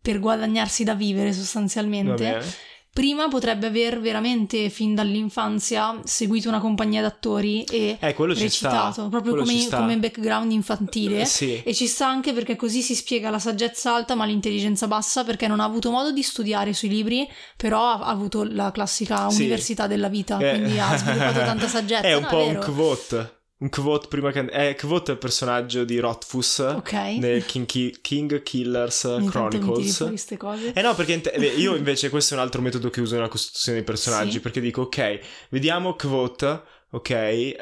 per 0.01 0.19
guadagnarsi 0.19 0.83
da 0.83 0.95
vivere 0.95 1.33
sostanzialmente. 1.33 2.41
Prima 2.91 3.27
potrebbe 3.27 3.67
aver 3.67 4.01
veramente 4.01 4.69
fin 4.69 4.95
dall'infanzia 4.95 5.99
seguito 6.03 6.49
una 6.49 6.59
compagnia 6.59 7.01
d'actori 7.01 7.63
e 7.63 7.97
Eh, 7.99 8.15
recitato, 8.17 9.07
proprio 9.09 9.35
come, 9.35 9.67
come 9.69 9.97
background 9.97 10.51
infantile. 10.51 11.21
Eh, 11.21 11.25
Sì. 11.25 11.61
E 11.63 11.73
ci 11.73 11.87
sta 11.87 12.07
anche 12.07 12.33
perché 12.33 12.55
così 12.55 12.81
si 12.81 12.95
spiega 12.95 13.29
la 13.29 13.39
saggezza 13.39 13.93
alta 13.93 14.15
ma 14.15 14.25
l'intelligenza 14.25 14.87
bassa 14.87 15.23
perché 15.23 15.47
non 15.47 15.59
ha 15.59 15.63
avuto 15.65 15.91
modo 15.91 16.11
di 16.11 16.23
studiare 16.23 16.73
sui 16.73 16.89
libri, 16.89 17.27
però 17.55 17.83
ha 17.89 18.05
avuto 18.07 18.43
la 18.43 18.71
classica 18.71 19.29
Sì. 19.29 19.41
università 19.43 19.87
della 19.87 20.09
vita, 20.09 20.37
Eh. 20.39 20.49
quindi 20.57 20.79
ha 20.79 20.97
sviluppato 20.97 21.39
tanta 21.39 21.67
saggezza. 21.69 22.07
È 22.07 22.15
un 22.15 22.23
No, 22.23 22.27
po' 22.27 22.43
un 22.43 22.53
vero. 22.53 22.59
Kvot. 22.61 23.37
Un 23.61 23.67
Kvot 23.69 24.07
prima 24.07 24.31
che... 24.31 24.39
Eh, 24.51 24.73
Kvot 24.75 25.09
è 25.09 25.11
il 25.11 25.17
personaggio 25.17 25.83
di 25.83 25.99
Rothfuss 25.99 26.59
Ok. 26.59 26.93
nel 26.93 27.45
King, 27.45 27.65
Ki- 27.65 27.97
King 28.01 28.41
Killers 28.41 29.03
Ogni 29.03 29.27
Chronicles. 29.27 29.97
queste 30.07 30.37
cose. 30.37 30.71
Eh 30.73 30.81
no, 30.81 30.95
perché 30.95 31.11
int- 31.13 31.31
eh, 31.33 31.45
io 31.57 31.75
invece 31.77 32.09
questo 32.09 32.33
è 32.33 32.37
un 32.37 32.43
altro 32.43 32.61
metodo 32.61 32.89
che 32.89 33.01
uso 33.01 33.15
nella 33.15 33.27
costruzione 33.27 33.79
dei 33.79 33.85
personaggi, 33.85 34.31
Sì. 34.31 34.39
perché 34.39 34.61
dico, 34.61 34.83
ok, 34.83 35.19
vediamo 35.49 35.95
Kvot, 35.95 36.63
ok, 36.91 37.09
eh, 37.09 37.55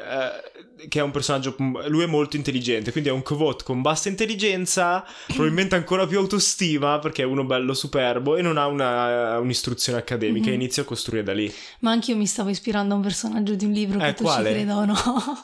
che 0.88 1.00
è 1.00 1.02
un 1.02 1.10
personaggio, 1.10 1.54
lui 1.88 2.04
è 2.04 2.06
molto 2.06 2.36
intelligente, 2.36 2.92
quindi 2.92 3.10
è 3.10 3.12
un 3.12 3.22
Kvot 3.22 3.62
con 3.64 3.82
bassa 3.82 4.08
intelligenza, 4.08 5.04
probabilmente 5.26 5.74
ancora 5.74 6.06
più 6.06 6.18
autostima, 6.18 6.98
perché 7.00 7.22
è 7.22 7.24
uno 7.24 7.44
bello 7.44 7.74
superbo 7.74 8.36
e 8.36 8.42
non 8.42 8.56
ha 8.56 8.66
una, 8.66 9.38
un'istruzione 9.38 9.98
accademica, 9.98 10.46
Mhm. 10.46 10.52
e 10.52 10.54
inizia 10.54 10.82
a 10.82 10.86
costruire 10.86 11.24
da 11.24 11.32
lì. 11.34 11.52
Ma 11.80 11.90
anche 11.90 12.12
io 12.12 12.16
mi 12.16 12.26
stavo 12.26 12.48
ispirando 12.48 12.94
a 12.94 12.96
un 12.96 13.02
personaggio 13.02 13.54
di 13.54 13.64
un 13.64 13.72
libro 13.72 13.98
che 13.98 14.06
Eh, 14.08 14.14
tu 14.14 14.22
quale? 14.22 14.48
ci 14.50 14.54
creda 14.54 14.76
o 14.76 14.84
no. 14.84 14.94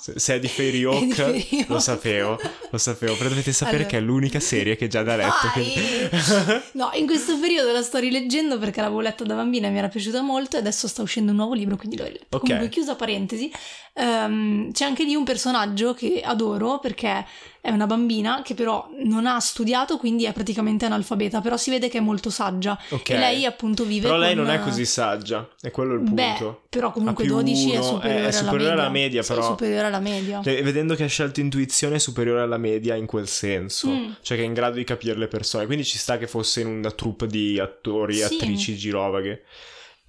Se 0.00 0.18
se 0.18 0.34
è 0.34 0.38
di 0.40 0.48
Fairy 0.48 0.84
Oak, 0.84 1.12
Fairy 1.14 1.64
lo 1.68 1.78
sapevo, 1.80 2.40
lo 2.70 2.78
sapevo, 2.78 3.14
però 3.16 3.28
dovete 3.28 3.52
sapere 3.52 3.76
Allora. 3.78 3.90
che 3.90 3.96
è 3.98 4.00
l'unica 4.00 4.40
serie 4.40 4.76
che 4.76 4.86
già 4.88 5.02
da 5.02 5.16
letto. 5.16 5.48
Quindi- 5.52 5.72
No, 6.72 6.90
in 6.94 7.06
questo 7.06 7.38
periodo 7.38 7.72
la 7.72 7.82
sto 7.82 7.98
rileggendo 7.98 8.58
perché 8.58 8.80
l'avevo 8.80 9.00
letta 9.00 9.24
da 9.24 9.34
bambina 9.34 9.66
e 9.68 9.70
mi 9.70 9.78
era 9.78 9.88
piaciuta 9.88 10.22
molto 10.22 10.56
e 10.56 10.60
adesso 10.60 10.86
sta 10.88 11.02
uscendo 11.02 11.30
un 11.32 11.36
nuovo 11.36 11.54
libro, 11.54 11.76
quindi 11.76 11.96
l'ho 11.96 12.04
riletto. 12.04 12.36
Ok. 12.36 12.42
Comunque, 12.44 12.68
chiusa 12.68 12.94
parentesi, 12.94 13.50
ehm, 13.94 14.72
c'è 14.72 14.84
anche 14.84 15.04
lì 15.04 15.14
un 15.14 15.24
personaggio 15.24 15.94
che 15.94 16.20
adoro 16.24 16.78
perché 16.78 17.24
è 17.60 17.70
una 17.70 17.86
bambina 17.86 18.42
che 18.42 18.52
però 18.54 18.88
non 19.04 19.26
ha 19.26 19.40
studiato, 19.40 19.96
quindi 19.96 20.24
è 20.24 20.32
praticamente 20.32 20.84
analfabeta, 20.84 21.40
però 21.40 21.56
si 21.56 21.70
vede 21.70 21.88
che 21.88 21.98
è 21.98 22.00
molto 22.02 22.28
saggia. 22.28 22.78
Ok. 22.90 23.10
E 23.10 23.16
lei 23.18 23.46
appunto 23.46 23.84
vive 23.84 24.06
Però 24.08 24.18
lei 24.18 24.34
con- 24.34 24.44
non 24.44 24.52
è 24.54 24.60
così 24.60 24.84
saggia, 24.84 25.48
è 25.62 25.70
quello 25.70 25.94
il 25.94 26.00
punto. 26.00 26.14
Beh, 26.14 26.56
però 26.68 26.90
comunque 26.92 27.24
Ha 27.24 27.26
più 27.26 27.34
12 27.36 27.70
è 27.70 27.76
uno, 27.78 27.82
superiore, 27.84 28.26
è 28.26 28.32
superiore 28.32 28.72
alla 28.72 28.82
alla 28.82 28.90
media. 28.90 29.02
media, 29.06 29.22
Sì, 29.22 29.28
però- 29.32 29.42
è 29.42 29.48
superiore 29.48 29.86
alla 29.86 30.00
media. 30.00 30.40
Cioè, 30.42 30.62
vedendo 30.62 30.94
che 30.94 31.04
ha 31.04 31.08
scelto 31.08 31.40
intuizione 31.40 31.94
è 31.94 31.98
superiore 31.98 32.40
alla 32.42 32.58
media 32.58 32.94
in 32.96 33.06
quel 33.06 33.28
senso, 33.28 33.88
Mm. 33.88 34.10
cioè 34.20 34.36
che 34.36 34.42
è 34.42 34.46
in 34.46 34.52
grado 34.52 34.76
di 34.76 34.84
capire 34.84 35.16
le 35.16 35.28
persone, 35.28 35.64
quindi 35.64 35.84
ci 35.84 35.96
sta 35.96 36.18
che 36.18 36.26
fosse 36.26 36.60
in 36.60 36.66
una 36.66 36.90
troupe 36.90 37.26
di 37.26 37.58
attori 37.58 38.20
e 38.20 38.26
Sì. 38.26 38.34
attrici 38.34 38.76
girovaghe. 38.76 39.44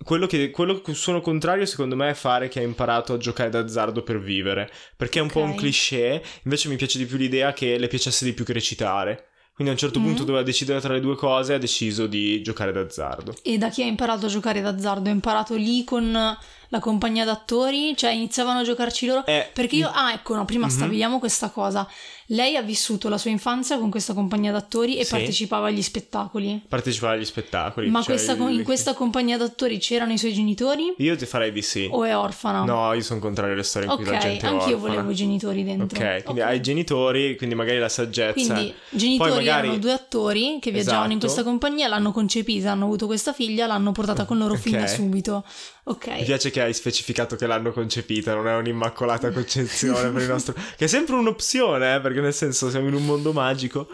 Quello 0.03 0.27
che, 0.27 0.51
quello 0.51 0.81
che 0.81 0.93
sono 0.93 1.21
contrario 1.21 1.65
secondo 1.65 1.95
me 1.95 2.09
è 2.09 2.13
fare 2.13 2.47
che 2.47 2.59
ha 2.59 2.63
imparato 2.63 3.13
a 3.13 3.17
giocare 3.17 3.49
d'azzardo 3.49 4.03
per 4.03 4.19
vivere, 4.19 4.69
perché 4.95 5.19
è 5.19 5.21
un 5.21 5.29
po' 5.29 5.41
un 5.41 5.55
cliché, 5.55 6.21
invece 6.43 6.67
mi 6.69 6.75
piace 6.75 6.97
di 6.97 7.05
più 7.05 7.17
l'idea 7.17 7.53
che 7.53 7.77
le 7.77 7.87
piacesse 7.87 8.25
di 8.25 8.33
più 8.33 8.43
che 8.45 8.53
recitare. 8.53 9.29
Quindi 9.55 9.71
a 9.71 9.75
un 9.77 9.79
certo 9.79 10.01
Mm. 10.01 10.03
punto 10.03 10.23
doveva 10.25 10.43
decidere 10.43 10.81
tra 10.81 10.91
le 10.91 10.99
due 10.99 11.15
cose 11.15 11.53
e 11.53 11.55
ha 11.55 11.59
deciso 11.59 12.07
di 12.07 12.41
giocare 12.41 12.73
d'azzardo. 12.73 13.35
E 13.41 13.57
da 13.57 13.69
chi 13.69 13.83
ha 13.83 13.85
imparato 13.85 14.25
a 14.25 14.29
giocare 14.29 14.59
d'azzardo? 14.59 15.07
Ha 15.07 15.13
imparato 15.13 15.55
lì 15.55 15.85
con 15.85 16.37
la 16.75 16.79
compagnia 16.81 17.23
d'attori? 17.25 17.95
Cioè 17.95 18.11
iniziavano 18.11 18.59
a 18.59 18.63
giocarci 18.63 19.05
loro? 19.07 19.25
Eh, 19.25 19.49
Perché 19.53 19.75
io, 19.77 19.89
ah 19.93 20.11
ecco, 20.13 20.35
no, 20.35 20.43
prima 20.45 20.65
Mhm. 20.65 20.71
stabiliamo 20.71 21.19
questa 21.19 21.49
cosa. 21.49 21.87
Lei 22.29 22.55
ha 22.55 22.61
vissuto 22.63 23.07
la 23.07 23.19
sua 23.19 23.29
infanzia 23.29 23.77
con 23.77 23.91
questa 23.91 24.13
compagnia 24.15 24.51
d'attori 24.51 24.97
e 24.97 25.03
Sì. 25.05 25.11
partecipava 25.11 25.67
agli 25.67 25.81
spettacoli. 25.81 26.63
partecipare 26.67 27.17
agli 27.17 27.25
spettacoli. 27.25 27.87
Ma 27.89 27.99
cioè 28.01 28.15
questa- 28.15 28.33
in 28.33 28.63
questa 28.63 28.93
compagnia 28.95 29.37
d'attori 29.37 29.77
c'erano 29.77 30.11
i 30.11 30.17
suoi 30.17 30.33
genitori? 30.33 30.93
Io 30.97 31.15
ti 31.15 31.25
farei 31.27 31.51
di 31.51 31.61
sì. 31.61 31.87
O 31.91 32.03
è 32.03 32.17
orfana? 32.17 32.63
No, 32.63 32.91
io 32.93 33.01
sono 33.01 33.19
contrario 33.19 33.53
alle 33.53 33.63
storie 33.63 33.87
in 33.87 33.93
Ok, 33.93 34.01
cui 34.01 34.11
la 34.11 34.17
gente 34.17 34.45
è 34.45 34.49
anch'io 34.49 34.75
orfana. 34.75 34.93
volevo 34.93 35.11
i 35.11 35.15
genitori 35.15 35.63
dentro. 35.63 35.97
Ok, 35.99 36.23
quindi 36.23 36.41
Ok. 36.41 36.47
hai 36.47 36.57
i 36.57 36.61
genitori, 36.61 37.37
quindi 37.37 37.55
magari 37.55 37.77
la 37.79 37.89
saggezza. 37.89 38.33
Quindi 38.33 38.73
genitori 38.89 39.29
Poi 39.29 39.37
magari- 39.39 39.67
erano 39.67 39.79
due 39.79 39.91
attori 39.91 40.57
che 40.59 40.71
viaggiavano 40.71 41.05
in 41.05 41.17
Esatto. 41.17 41.25
questa 41.25 41.43
compagnia, 41.43 41.87
l'hanno 41.87 42.11
concepita, 42.11 42.71
hanno 42.71 42.85
avuto 42.85 43.05
questa 43.05 43.33
figlia, 43.33 43.67
l'hanno 43.67 43.91
portata 43.91 44.25
con 44.25 44.37
loro 44.39 44.55
fin 44.55 44.73
Ok. 44.75 44.79
da 44.81 44.87
subito. 44.87 45.43
Ok. 45.87 46.07
Mi 46.07 46.23
piace 46.23 46.49
che 46.49 46.61
hai 46.61 46.73
specificato 46.73 47.35
che 47.35 47.45
l'hanno 47.45 47.71
concepita, 47.71 48.33
non 48.33 48.47
è 48.47 48.55
un'immacolata 48.55 49.29
concezione 49.31 50.09
per 50.09 50.21
il 50.23 50.27
nostro... 50.27 50.53
Che 50.75 50.85
è 50.85 50.87
sempre 50.87 51.13
un'opzione, 51.15 51.95
eh, 51.95 51.99
perché 52.01 52.21
nel 52.21 52.33
senso 52.33 52.71
siamo 52.71 52.87
in 52.87 52.95
un 52.95 53.05
mondo 53.05 53.31
magico. 53.33 53.87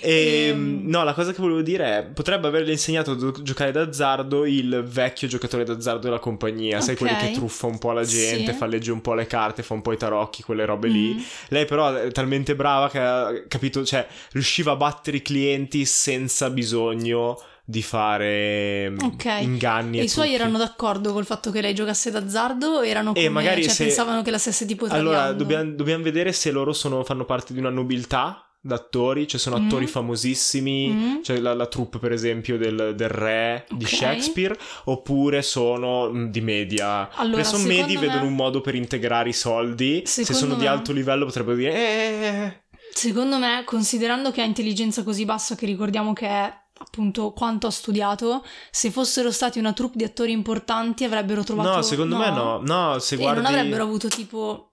E 0.00 0.46
Ehm. 0.48 0.84
no, 0.86 1.04
la 1.04 1.12
cosa 1.12 1.32
che 1.32 1.42
volevo 1.42 1.60
dire 1.60 1.84
è, 1.98 2.04
potrebbe 2.06 2.46
averle 2.46 2.72
insegnato 2.72 3.10
a 3.10 3.14
do- 3.16 3.42
giocare 3.42 3.70
d'azzardo 3.70 4.46
il 4.46 4.82
vecchio 4.88 5.28
giocatore 5.28 5.64
d'azzardo 5.64 6.00
della 6.00 6.18
compagnia, 6.18 6.80
sai 6.80 6.94
Ok. 6.94 7.00
quelli 7.00 7.16
che 7.16 7.30
truffa 7.32 7.66
un 7.66 7.76
po' 7.78 7.92
la 7.92 8.04
gente, 8.04 8.52
Sì. 8.52 8.56
fa 8.58 8.64
legge 8.64 8.90
un 8.90 9.02
po' 9.02 9.12
le 9.12 9.26
carte, 9.26 9.62
fa 9.62 9.74
un 9.74 9.82
po' 9.82 9.92
i 9.92 9.98
tarocchi, 9.98 10.42
quelle 10.42 10.64
robe 10.64 10.88
lì. 10.88 11.14
Mm. 11.16 11.18
Lei 11.48 11.66
però 11.66 11.92
è 11.94 12.10
talmente 12.12 12.56
brava 12.56 12.88
che 12.88 12.98
ha 12.98 13.42
capito, 13.46 13.84
cioè 13.84 14.06
riusciva 14.32 14.72
a 14.72 14.76
battere 14.76 15.18
i 15.18 15.22
clienti 15.22 15.84
senza 15.84 16.48
bisogno 16.48 17.38
di 17.68 17.82
fare 17.82 18.90
mm, 18.90 18.98
Ok. 19.02 19.24
inganni 19.40 19.98
E 19.98 20.02
e, 20.02 20.04
i 20.04 20.08
suoi 20.08 20.32
erano 20.34 20.56
d'accordo 20.56 21.12
col 21.12 21.26
fatto 21.26 21.50
che 21.50 21.60
lei 21.60 21.74
giocasse 21.74 22.12
d'azzardo 22.12 22.80
erano 22.82 23.10
E 23.10 23.14
come, 23.14 23.28
magari 23.28 23.64
cioè, 23.64 23.72
se- 23.72 23.84
pensavano 23.86 24.22
che 24.22 24.30
la 24.30 24.38
stesse 24.38 24.64
tipo 24.66 24.86
Allora, 24.86 25.16
tagliando? 25.18 25.42
dobbiamo, 25.42 25.70
dobbiamo 25.72 26.02
vedere 26.04 26.32
se 26.32 26.52
loro 26.52 26.72
sono- 26.72 27.02
fanno 27.02 27.24
parte 27.24 27.52
di 27.52 27.58
una 27.58 27.70
nobiltà 27.70 28.40
d'attori, 28.60 29.26
cioè 29.28 29.38
sono 29.40 29.58
Mm. 29.60 29.64
attori 29.66 29.86
famosissimi, 29.86 30.88
Mm. 30.88 31.22
cioè 31.22 31.38
la, 31.38 31.54
la 31.54 31.66
troupe 31.66 31.98
per 31.98 32.12
esempio 32.12 32.56
del, 32.56 32.94
del 32.96 33.08
re 33.08 33.64
di 33.70 33.84
Ok. 33.84 33.90
Shakespeare, 33.90 34.56
oppure 34.84 35.42
sono 35.42 36.10
mm, 36.12 36.26
di 36.26 36.40
media. 36.40 37.08
Allora, 37.14 37.42
Perché 37.42 37.56
sono 37.56 37.66
medi, 37.66 37.94
me- 37.94 38.00
vedono 38.00 38.26
un 38.26 38.34
modo 38.34 38.60
per 38.60 38.74
integrare 38.76 39.28
i 39.28 39.32
soldi, 39.32 40.02
se 40.04 40.24
Secondo 40.24 40.38
sono 40.46 40.54
di 40.54 40.64
me- 40.66 40.70
alto 40.70 40.92
livello 40.92 41.24
potrebbero 41.26 41.56
dire... 41.56 41.72
"Eh, 41.74 42.60
Secondo 42.92 43.38
me, 43.38 43.62
considerando 43.64 44.30
che 44.30 44.40
ha 44.40 44.44
intelligenza 44.44 45.02
così 45.02 45.24
bassa, 45.24 45.54
che 45.54 45.66
ricordiamo 45.66 46.12
che 46.12 46.26
è 46.26 46.52
appunto 46.78 47.32
quanto 47.32 47.66
ha 47.66 47.70
studiato, 47.70 48.44
se 48.70 48.90
fossero 48.90 49.30
stati 49.30 49.58
una 49.58 49.72
troupe 49.72 49.98
di 49.98 50.04
attori 50.04 50.32
importanti 50.32 51.04
avrebbero 51.04 51.42
trovato... 51.42 51.76
No, 51.76 51.82
secondo 51.82 52.16
me 52.16 52.30
no. 52.30 52.60
No, 52.62 52.98
se 52.98 53.14
E 53.14 53.18
guardi... 53.18 53.42
non 53.42 53.52
avrebbero 53.52 53.82
avuto 53.82 54.08
tipo... 54.08 54.72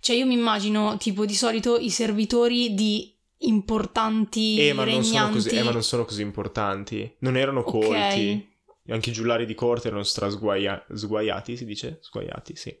Cioè 0.00 0.14
io 0.14 0.26
mi 0.26 0.34
immagino 0.34 0.96
tipo 0.96 1.24
di 1.24 1.34
solito 1.34 1.76
i 1.76 1.90
servitori 1.90 2.74
di 2.74 3.14
importanti 3.38 4.58
Eh 4.60 4.72
ma, 4.72 4.84
non 4.84 5.02
sono 5.02 5.30
così, 5.30 5.48
eh, 5.50 5.62
ma 5.62 5.70
non 5.70 5.82
sono 5.82 6.04
così 6.04 6.22
importanti. 6.22 7.16
Non 7.20 7.36
erano 7.36 7.62
colti. 7.62 8.56
Anche 8.90 9.10
i 9.10 9.12
giullari 9.12 9.44
di 9.44 9.54
corte 9.54 9.88
erano 9.88 10.02
strasguaiati, 10.02 11.56
si 11.56 11.64
dice? 11.64 11.98
Sguaiati, 12.00 12.56
sì. 12.56 12.74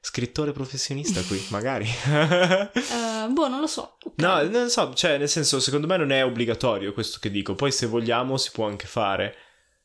Scrittore 0.00 0.52
professionista 0.52 1.20
qui, 1.22 1.44
magari. 1.50 1.84
Eh, 1.84 3.28
boh, 3.30 3.48
non 3.48 3.60
lo 3.60 3.66
so. 3.66 3.96
ok. 4.02 4.12
no, 4.16 4.42
non 4.48 4.68
so, 4.70 4.92
cioè, 4.94 5.18
nel 5.18 5.28
senso, 5.28 5.60
secondo 5.60 5.86
me 5.86 5.96
non 5.96 6.10
è 6.12 6.24
obbligatorio 6.24 6.92
questo 6.92 7.18
che 7.20 7.30
dico. 7.30 7.54
Poi 7.54 7.72
se 7.72 7.86
vogliamo 7.86 8.36
si 8.36 8.50
può 8.52 8.66
anche 8.66 8.86
fare. 8.86 9.34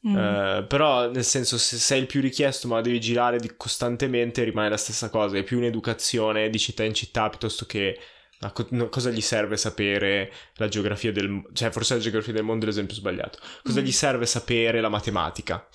Mm. 0.08 0.18
Eh, 0.18 0.66
però, 0.68 1.10
nel 1.12 1.24
senso, 1.24 1.58
se 1.58 1.78
sei 1.78 2.00
il 2.02 2.08
più 2.08 2.22
richiesto 2.22 2.68
ma 2.68 2.82
devi 2.82 3.00
girare 3.00 3.38
di- 3.40 3.54
costantemente, 3.56 4.44
rimane 4.44 4.70
la 4.70 4.78
stessa 4.78 5.10
cosa. 5.10 5.38
È 5.38 5.44
più 5.44 5.58
un'educazione 5.58 6.50
di 6.50 6.58
città 6.60 6.84
in 6.84 6.94
città 6.94 7.30
piuttosto 7.30 7.66
che 7.66 8.00
co- 8.54 8.66
no, 8.72 8.90
cosa 8.90 9.12
gli 9.12 9.22
serve 9.22 9.58
sapere 9.58 10.32
la 10.56 10.68
geografia 10.68 11.12
del 11.12 11.44
cioè 11.54 11.70
forse 11.70 11.94
la 11.96 12.00
geografia 12.00 12.34
del 12.34 12.44
mondo 12.44 12.66
è 12.66 12.68
l'esempio 12.68 12.96
sbagliato. 12.96 13.38
Cosa 13.64 13.80
Mm. 13.82 13.84
gli 13.84 13.92
serve 13.92 14.26
sapere 14.26 14.82
la 14.82 14.90
matematica 14.90 15.68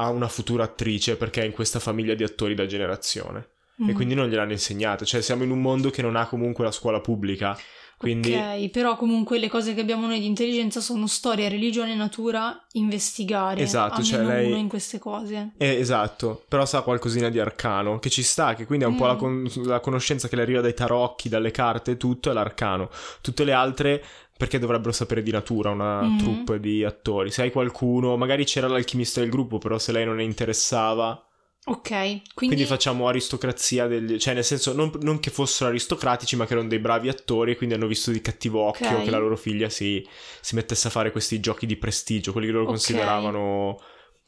a 0.00 0.08
una 0.10 0.28
futura 0.28 0.64
attrice 0.64 1.16
perché 1.16 1.42
è 1.42 1.44
in 1.46 1.52
questa 1.52 1.78
famiglia 1.78 2.14
di 2.14 2.22
attori 2.24 2.54
da 2.54 2.66
generazione 2.66 3.48
e 3.78 3.82
Mm. 3.84 3.94
quindi 3.94 4.14
non 4.14 4.28
gliel'hanno 4.28 4.52
insegnato. 4.52 5.04
Cioè, 5.04 5.22
siamo 5.22 5.42
in 5.44 5.50
un 5.50 5.60
mondo 5.60 5.88
che 5.90 6.02
non 6.02 6.14
ha 6.16 6.26
comunque 6.26 6.64
la 6.64 6.70
scuola 6.72 7.00
pubblica. 7.00 7.56
Quindi 7.96 8.32
Ok, 8.34 8.70
però 8.70 8.96
comunque 8.96 9.38
le 9.38 9.48
cose 9.50 9.74
che 9.74 9.82
abbiamo 9.82 10.06
noi 10.06 10.20
di 10.20 10.26
intelligenza 10.26 10.80
sono 10.80 11.06
storia, 11.06 11.50
religione, 11.50 11.94
natura, 11.94 12.58
investigare. 12.72 13.60
Esatto, 13.60 14.02
cioè 14.02 14.22
lei- 14.24 14.46
uno 14.46 14.56
in 14.56 14.68
queste 14.68 14.98
cose. 14.98 15.50
Eh, 15.58 15.74
esatto, 15.76 16.42
però 16.48 16.64
sa 16.64 16.80
qualcosina 16.80 17.28
di 17.28 17.38
arcano, 17.38 17.98
che 17.98 18.08
ci 18.08 18.22
sta, 18.22 18.54
che 18.54 18.64
quindi 18.64 18.86
è 18.86 18.88
un 18.88 18.96
po' 18.96 19.04
la, 19.06 19.14
Mm. 19.14 19.18
con- 19.18 19.50
la 19.64 19.80
conoscenza 19.80 20.28
che 20.28 20.36
le 20.36 20.42
arriva 20.42 20.62
dai 20.62 20.72
tarocchi, 20.72 21.28
dalle 21.28 21.50
carte, 21.50 21.98
tutto 21.98 22.30
è 22.30 22.32
l'arcano. 22.32 22.88
Tutte 23.20 23.44
le 23.44 23.52
altre, 23.52 24.02
perché 24.40 24.58
dovrebbero 24.58 24.90
sapere 24.92 25.22
di 25.22 25.30
natura 25.30 25.68
una 25.68 26.00
Mm. 26.08 26.16
troupe 26.16 26.58
di 26.60 26.82
attori? 26.82 27.30
Se 27.30 27.42
hai 27.42 27.50
qualcuno, 27.52 28.16
magari 28.16 28.46
c'era 28.46 28.68
l'alchimista 28.68 29.20
del 29.20 29.28
gruppo, 29.28 29.58
però 29.58 29.76
se 29.78 29.92
lei 29.92 30.06
non 30.06 30.16
ne 30.16 30.24
interessava... 30.24 31.22
Ok, 31.66 31.88
Quindi, 31.90 32.22
quindi, 32.34 32.64
facciamo 32.64 33.06
aristocrazia 33.06 33.86
degli... 33.86 34.16
Cioè, 34.18 34.32
nel 34.32 34.44
senso, 34.44 34.72
non, 34.72 34.90
non 35.02 35.20
che 35.20 35.30
fossero 35.30 35.68
aristocratici, 35.68 36.34
ma 36.34 36.46
che 36.46 36.54
erano 36.54 36.68
dei 36.68 36.78
bravi 36.78 37.10
attori 37.10 37.52
e 37.52 37.56
quindi 37.56 37.74
hanno 37.74 37.86
visto 37.86 38.10
di 38.10 38.22
cattivo 38.22 38.62
occhio 38.62 38.96
Ok. 38.96 39.04
che 39.04 39.10
la 39.10 39.18
loro 39.18 39.36
figlia 39.36 39.68
si, 39.68 40.02
si 40.40 40.54
mettesse 40.54 40.88
a 40.88 40.90
fare 40.90 41.12
questi 41.12 41.38
giochi 41.38 41.66
di 41.66 41.76
prestigio, 41.76 42.32
quelli 42.32 42.46
che 42.46 42.52
loro 42.54 42.64
Ok. 42.64 42.70
consideravano... 42.70 43.78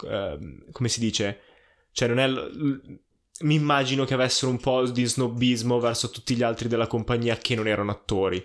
ehm, 0.07 0.71
come 0.73 0.89
si 0.91 1.01
dice? 1.01 1.41
Cioè, 1.93 2.07
non 2.07 2.19
è... 2.19 2.29
l- 2.29 3.01
Mi 3.41 3.55
immagino 3.55 4.05
che 4.05 4.13
avessero 4.15 4.51
un 4.51 4.61
po' 4.61 4.87
di 4.87 5.05
snobismo 5.07 5.81
verso 5.81 6.11
tutti 6.11 6.37
gli 6.37 6.43
altri 6.43 6.69
della 6.69 6.87
compagnia 6.87 7.37
che 7.37 7.55
non 7.55 7.67
erano 7.67 7.91
attori. 7.91 8.41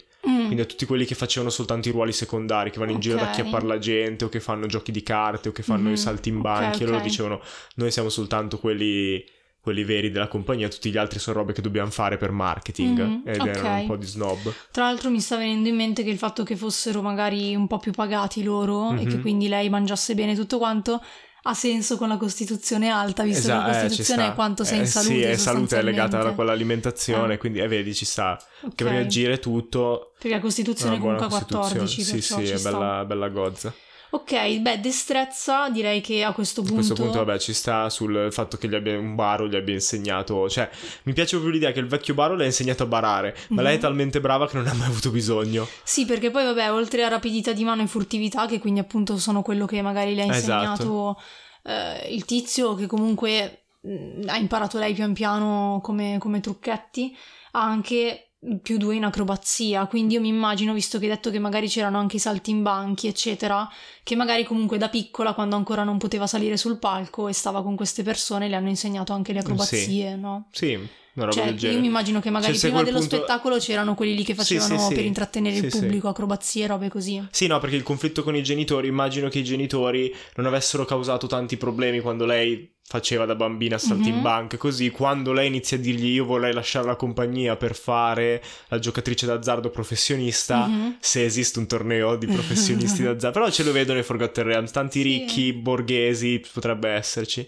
Quindi 0.47 0.63
a 0.63 0.67
tutti 0.67 0.85
quelli 0.85 1.05
che 1.05 1.15
facevano 1.15 1.51
soltanto 1.51 1.87
i 1.87 1.91
ruoli 1.91 2.11
secondari, 2.11 2.71
che 2.71 2.79
vanno 2.79 2.91
in 2.91 2.99
giro 2.99 3.15
ad 3.17 3.23
acchiappare 3.27 3.65
la 3.65 3.77
gente 3.77 4.25
o 4.25 4.29
che 4.29 4.39
fanno 4.39 4.65
giochi 4.67 4.91
di 4.91 5.03
carte 5.03 5.49
o 5.49 5.51
che 5.51 5.63
fanno 5.63 5.87
Mhm, 5.87 5.93
i 5.93 5.97
salti 5.97 6.29
in 6.29 6.41
banchi. 6.41 6.83
E 6.83 6.85
loro 6.85 6.97
ok. 6.97 7.03
dicevano: 7.03 7.41
Noi 7.75 7.91
siamo 7.91 8.09
soltanto 8.09 8.57
quelli, 8.59 9.23
quelli 9.61 9.83
veri 9.83 10.09
della 10.11 10.27
compagnia, 10.27 10.69
tutti 10.69 10.89
gli 10.89 10.97
altri 10.97 11.19
sono 11.19 11.37
robe 11.39 11.53
che 11.53 11.61
dobbiamo 11.61 11.91
fare 11.91 12.17
per 12.17 12.31
marketing. 12.31 12.99
Mhm, 12.99 13.21
Ed 13.25 13.45
erano 13.45 13.75
un 13.75 13.85
po' 13.85 13.95
di 13.97 14.05
snob. 14.05 14.53
Tra 14.71 14.83
l'altro 14.85 15.09
mi 15.09 15.19
sta 15.19 15.35
venendo 15.37 15.67
in 15.69 15.75
mente 15.75 16.03
che 16.03 16.09
il 16.09 16.17
fatto 16.17 16.43
che 16.43 16.55
fossero 16.55 17.01
magari 17.01 17.53
un 17.55 17.67
po' 17.67 17.77
più 17.77 17.91
pagati 17.91 18.43
loro 18.43 18.91
e 18.91 19.03
Mhm. 19.03 19.09
che 19.09 19.19
quindi 19.19 19.47
lei 19.47 19.69
mangiasse 19.69 20.15
bene 20.15 20.35
tutto 20.35 20.57
quanto 20.57 21.01
ha 21.49 21.53
senso 21.53 21.97
con 21.97 22.07
la 22.09 22.17
Costituzione 22.17 22.89
alta, 22.89 23.23
visto 23.23 23.39
Esatto, 23.47 23.65
che 23.65 23.71
la 23.71 23.77
eh, 23.79 23.81
Costituzione 23.83 24.21
sta. 24.23 24.31
è 24.31 24.35
quanto 24.35 24.63
sei 24.63 24.77
Eh, 24.77 24.81
in 24.81 24.87
salute. 24.87 25.13
Sì, 25.13 25.21
è 25.21 25.35
salute 25.37 25.77
è 25.77 25.81
legata 25.81 26.17
alla- 26.17 26.29
sostanzialmente. 26.29 26.35
con 26.35 26.45
l'alimentazione, 26.45 27.33
Ah. 27.33 27.37
quindi 27.37 27.59
eh, 27.59 27.67
vedi, 27.67 27.93
ci 27.95 28.05
sta. 28.05 28.41
Ok. 28.61 28.75
Che 28.75 28.83
reagire 28.83 29.39
tutto. 29.39 30.11
Perché 30.19 30.35
la 30.35 30.41
Costituzione 30.41 30.97
buona 30.97 31.15
comunque 31.17 31.37
ha 31.37 31.39
14, 31.45 31.79
Costituzione. 32.01 32.45
Sì, 32.45 32.57
sì, 32.57 32.67
è 32.67 32.71
bella, 32.71 33.05
bella 33.05 33.29
gozza. 33.29 33.73
Ok, 34.09 34.59
beh, 34.59 34.79
destrezza 34.79 35.69
direi 35.69 35.99
che 36.01 36.23
a 36.23 36.31
questo 36.31 36.61
A 36.61 36.63
punto... 36.63 36.75
questo 36.77 36.93
punto, 36.95 37.17
vabbè, 37.23 37.39
ci 37.39 37.53
sta 37.53 37.89
sul 37.89 38.29
fatto 38.31 38.57
che 38.57 38.69
gli 38.69 38.75
abbia, 38.75 38.97
un 38.97 39.15
baro 39.15 39.47
gli 39.47 39.55
abbia 39.55 39.73
insegnato. 39.73 40.47
Cioè, 40.49 40.69
mi 41.03 41.13
piace 41.13 41.31
proprio 41.35 41.51
l'idea 41.51 41.71
che 41.71 41.79
il 41.79 41.87
vecchio 41.87 42.13
baro 42.13 42.35
le 42.35 42.43
ha 42.43 42.45
insegnato 42.47 42.83
a 42.83 42.85
barare, 42.85 43.35
ma 43.49 43.61
lei 43.61 43.73
è 43.73 43.75
Mhm. 43.75 43.81
talmente 43.81 44.21
brava 44.21 44.47
che 44.47 44.55
non 44.57 44.67
ha 44.67 44.73
mai 44.73 44.87
avuto 44.87 45.11
bisogno. 45.11 45.67
Sì, 45.83 46.05
perché 46.05 46.31
poi 46.31 46.45
vabbè, 46.45 46.71
oltre 46.71 47.03
a 47.03 47.09
rapidità 47.09 47.51
di 47.51 47.63
mano 47.65 47.81
e 47.81 47.87
furtività, 47.87 48.45
che 48.45 48.59
quindi 48.59 48.79
appunto 48.79 49.17
sono 49.17 49.41
quello 49.41 49.65
che 49.65 49.81
magari 49.81 50.15
le 50.15 50.21
ha 50.23 50.35
Esatto. 50.35 50.63
insegnato 50.63 51.21
eh, 51.63 52.13
il 52.13 52.23
tizio, 52.23 52.75
che 52.75 52.85
comunque 52.87 53.65
mh, 53.81 54.27
ha 54.27 54.37
imparato 54.37 54.77
lei 54.79 54.93
pian 54.93 55.11
piano 55.13 55.79
come, 55.83 56.15
come 56.19 56.39
trucchetti, 56.39 57.15
ha 57.51 57.61
anche 57.63 58.26
più 58.61 58.77
due 58.77 58.95
in 58.95 59.03
acrobazia, 59.03 59.85
quindi 59.87 60.13
io 60.15 60.21
mi 60.21 60.29
immagino, 60.29 60.73
visto 60.73 60.97
che 60.99 61.05
hai 61.05 61.11
detto 61.11 61.29
che 61.31 61.39
magari 61.39 61.67
c'erano 61.67 61.97
anche 61.97 62.15
i 62.15 62.19
salti 62.19 62.51
in 62.51 62.61
banchi, 62.63 63.07
eccetera, 63.07 63.67
che 64.03 64.15
magari 64.15 64.43
comunque 64.43 64.77
da 64.77 64.89
piccola, 64.89 65.33
quando 65.33 65.55
ancora 65.55 65.83
non 65.83 65.97
poteva 65.97 66.27
salire 66.27 66.57
sul 66.57 66.77
palco 66.79 67.27
e 67.27 67.33
stava 67.33 67.61
con 67.63 67.75
queste 67.75 68.03
persone, 68.03 68.47
le 68.47 68.55
hanno 68.55 68.69
insegnato 68.69 69.13
anche 69.13 69.33
le 69.33 69.39
acrobazie, 69.39 70.15
no? 70.15 70.47
Sì, 70.51 70.73
una 70.73 71.25
roba 71.25 71.31
Cioè, 71.57 71.71
io 71.71 71.79
mi 71.79 71.87
immagino 71.87 72.19
che 72.19 72.29
magari 72.29 72.57
Cioè, 72.57 72.69
prima 72.69 72.83
dello 72.83 72.99
punto- 72.99 73.15
spettacolo 73.15 73.57
c'erano 73.57 73.95
quelli 73.95 74.15
lì 74.15 74.23
che 74.23 74.35
Sì, 74.35 74.43
sì, 74.43 74.57
facevano 74.59 74.87
sì. 74.87 74.93
per 74.93 75.03
intrattenere 75.05 75.55
il 75.57 75.63
Sì, 75.63 75.69
sì. 75.71 75.79
pubblico, 75.79 76.07
acrobazie, 76.07 76.67
robe 76.67 76.89
così. 76.89 77.27
Sì, 77.31 77.47
no, 77.47 77.59
perché 77.59 77.75
il 77.75 77.83
conflitto 77.83 78.23
con 78.23 78.35
i 78.35 78.43
genitori, 78.43 78.87
immagino 78.87 79.27
che 79.29 79.39
i 79.39 79.43
genitori 79.43 80.13
non 80.35 80.45
avessero 80.45 80.85
causato 80.85 81.27
tanti 81.27 81.57
problemi 81.57 81.99
quando 81.99 82.25
lei 82.25 82.75
faceva 82.89 83.25
da 83.25 83.35
bambina 83.35 83.77
salti 83.77 84.07
in 84.07 84.15
Mhm. 84.15 84.21
banca, 84.21 84.55
così 84.55 84.91
quando 84.91 85.33
lei 85.33 85.47
inizia 85.47 85.75
a 85.75 85.79
dirgli 85.81 86.05
io 86.13 86.23
vorrei 86.23 86.53
lasciare 86.53 86.85
la 86.87 86.95
compagnia 86.95 87.57
per 87.57 87.75
fare 87.75 88.41
la 88.69 88.79
giocatrice 88.79 89.25
d'azzardo 89.25 89.69
professionista, 89.69 90.67
Mhm. 90.67 90.95
se 91.01 91.25
esiste 91.25 91.59
un 91.59 91.67
torneo 91.67 92.15
di 92.15 92.27
professionisti 92.27 93.03
d'azzardo, 93.03 93.39
però 93.39 93.51
ce 93.51 93.63
lo 93.63 93.73
vedo 93.73 93.93
nei 93.93 94.03
Forgotten 94.03 94.45
Realms, 94.45 94.71
tanti 94.71 95.01
Sì. 95.01 95.03
ricchi, 95.07 95.51
borghesi, 95.53 96.41
potrebbe 96.53 96.87
esserci. 96.89 97.45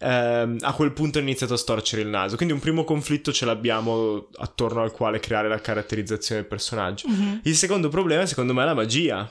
Ehm, 0.00 0.58
a 0.60 0.72
quel 0.74 0.92
punto 0.92 1.18
ha 1.18 1.22
iniziato 1.22 1.54
a 1.54 1.56
storcere 1.56 2.02
il 2.02 2.08
naso, 2.08 2.36
quindi 2.36 2.54
un 2.54 2.60
primo 2.60 2.84
conflitto 2.84 3.32
ce 3.32 3.44
l'abbiamo 3.46 4.28
attorno 4.36 4.80
al 4.82 4.92
quale 4.92 5.18
creare 5.18 5.48
la 5.48 5.60
caratterizzazione 5.60 6.42
del 6.42 6.48
personaggio. 6.48 7.08
Mhm. 7.08 7.40
Il 7.42 7.56
secondo 7.56 7.88
problema, 7.88 8.24
secondo 8.26 8.54
me, 8.54 8.62
è 8.62 8.64
la 8.66 8.74
magia. 8.74 9.28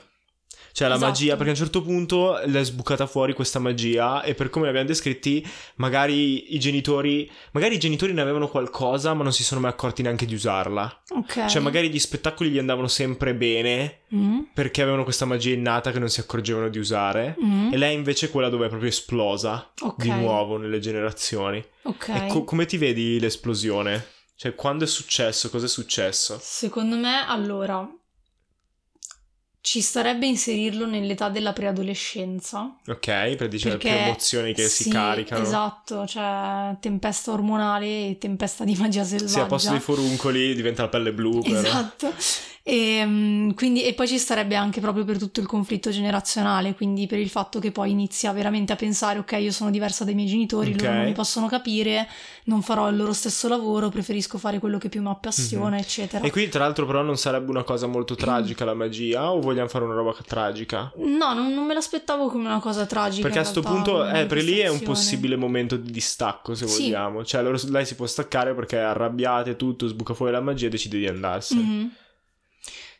Cioè, 0.72 0.88
la 0.88 0.94
Esatto. 0.94 1.10
magia, 1.10 1.32
perché 1.34 1.48
a 1.48 1.52
un 1.52 1.58
certo 1.58 1.82
punto 1.82 2.40
le 2.44 2.60
è 2.60 2.64
sbucata 2.64 3.06
fuori 3.06 3.32
questa 3.32 3.58
magia 3.58 4.22
e 4.22 4.34
per 4.34 4.48
come 4.50 4.66
l'abbiamo 4.66 4.86
descritti, 4.86 5.44
magari 5.76 6.54
i 6.54 6.58
genitori, 6.58 7.28
magari 7.52 7.74
i 7.74 7.78
genitori 7.78 8.12
ne 8.12 8.20
avevano 8.20 8.48
qualcosa, 8.48 9.14
ma 9.14 9.22
non 9.22 9.32
si 9.32 9.42
sono 9.44 9.60
mai 9.60 9.70
accorti 9.70 10.02
neanche 10.02 10.26
di 10.26 10.34
usarla. 10.34 11.02
Ok. 11.10 11.46
Cioè, 11.46 11.60
magari 11.60 11.90
gli 11.90 11.98
spettacoli 11.98 12.50
gli 12.50 12.58
andavano 12.58 12.88
sempre 12.88 13.34
bene 13.34 14.00
Mhm. 14.08 14.48
perché 14.54 14.82
avevano 14.82 15.04
questa 15.04 15.24
magia 15.24 15.52
innata 15.54 15.90
che 15.92 15.98
non 15.98 16.08
si 16.08 16.20
accorgevano 16.20 16.68
di 16.68 16.78
usare. 16.78 17.34
Mhm. 17.38 17.70
E 17.72 17.76
lei 17.76 17.94
invece 17.94 18.26
è 18.26 18.30
quella 18.30 18.48
dove 18.48 18.66
è 18.66 18.68
proprio 18.68 18.88
esplosa 18.90 19.72
Ok. 19.80 20.02
di 20.02 20.10
nuovo 20.10 20.56
nelle 20.58 20.78
generazioni. 20.80 21.62
Ok. 21.82 22.08
E 22.08 22.26
co- 22.28 22.44
come 22.44 22.66
ti 22.66 22.76
vedi 22.76 23.18
l'esplosione? 23.20 24.06
Cioè, 24.36 24.54
quando 24.54 24.84
è 24.84 24.86
successo? 24.86 25.50
Cosa 25.50 25.66
è 25.66 25.68
successo? 25.68 26.38
Secondo 26.40 26.94
me, 26.96 27.26
allora, 27.26 27.84
ci 29.60 29.80
starebbe 29.80 30.26
inserirlo 30.26 30.86
nell'età 30.86 31.28
della 31.28 31.52
preadolescenza. 31.52 32.76
Ok, 32.86 33.34
per 33.34 33.48
dire 33.48 33.70
Perché 33.70 33.88
più 33.88 33.96
emozioni 33.96 34.54
che 34.54 34.68
si 34.68 34.84
sì, 34.84 34.90
caricano. 34.90 35.42
Esatto, 35.42 36.06
cioè 36.06 36.76
tempesta 36.80 37.32
ormonale 37.32 37.86
e 38.10 38.18
tempesta 38.18 38.64
di 38.64 38.74
magia 38.76 39.04
selvaggia. 39.04 39.32
Sì, 39.32 39.40
a 39.40 39.46
posto 39.46 39.70
dei 39.70 39.80
foruncoli 39.80 40.54
diventa 40.54 40.82
la 40.82 40.88
pelle 40.88 41.12
blu. 41.12 41.42
però. 41.42 41.58
Esatto. 41.58 42.14
E, 42.70 43.02
mm, 43.02 43.50
quindi, 43.52 43.82
e 43.82 43.94
poi 43.94 44.06
ci 44.06 44.18
starebbe 44.18 44.54
anche 44.54 44.82
proprio 44.82 45.02
per 45.02 45.16
tutto 45.16 45.40
il 45.40 45.46
conflitto 45.46 45.88
generazionale, 45.88 46.74
quindi 46.74 47.06
per 47.06 47.18
il 47.18 47.30
fatto 47.30 47.60
che 47.60 47.72
poi 47.72 47.92
inizia 47.92 48.30
veramente 48.32 48.74
a 48.74 48.76
pensare, 48.76 49.18
ok, 49.20 49.32
io 49.40 49.52
sono 49.52 49.70
diversa 49.70 50.04
dai 50.04 50.12
miei 50.14 50.28
genitori, 50.28 50.72
Ok. 50.74 50.82
loro 50.82 50.92
non 50.92 51.04
mi 51.04 51.12
possono 51.12 51.46
capire, 51.46 52.06
non 52.44 52.60
farò 52.60 52.90
il 52.90 52.96
loro 52.96 53.14
stesso 53.14 53.48
lavoro, 53.48 53.88
preferisco 53.88 54.36
fare 54.36 54.58
quello 54.58 54.76
che 54.76 54.90
più 54.90 55.00
mi 55.00 55.08
appassiona, 55.08 55.78
eccetera. 55.78 56.18
Mhm. 56.18 56.26
E 56.26 56.30
qui, 56.30 56.48
tra 56.50 56.64
l'altro, 56.64 56.84
però, 56.84 57.00
non 57.00 57.16
sarebbe 57.16 57.48
una 57.48 57.62
cosa 57.62 57.86
molto 57.86 58.14
tragica 58.16 58.66
la 58.66 58.74
magia? 58.74 59.32
O 59.32 59.40
vogliamo 59.40 59.68
fare 59.68 59.84
una 59.86 59.94
roba 59.94 60.14
tragica? 60.26 60.92
No, 60.96 61.32
non, 61.32 61.54
non 61.54 61.64
me 61.64 61.72
l'aspettavo 61.72 62.28
come 62.28 62.48
una 62.48 62.60
cosa 62.60 62.84
tragica. 62.84 63.22
Perché 63.22 63.38
a 63.38 63.42
in 63.44 63.46
sto 63.48 63.62
realtà, 63.62 63.82
punto, 63.82 64.06
eh, 64.10 64.26
per 64.26 64.42
lì 64.44 64.58
è 64.58 64.68
un 64.68 64.82
possibile 64.82 65.36
momento 65.36 65.78
di 65.78 65.90
distacco, 65.90 66.54
se 66.54 66.66
Sì. 66.66 66.82
vogliamo. 66.82 67.24
Cioè, 67.24 67.40
loro- 67.40 67.58
lei 67.70 67.86
si 67.86 67.94
può 67.94 68.04
staccare 68.04 68.52
perché 68.54 68.76
è 68.76 68.82
arrabbiata 68.82 69.48
e 69.48 69.56
tutto, 69.56 69.86
sbuca 69.86 70.12
fuori 70.12 70.32
la 70.32 70.42
magia 70.42 70.66
e 70.66 70.68
decide 70.68 70.98
di 70.98 71.06
andarsene. 71.06 71.60
Mhm. 71.62 71.90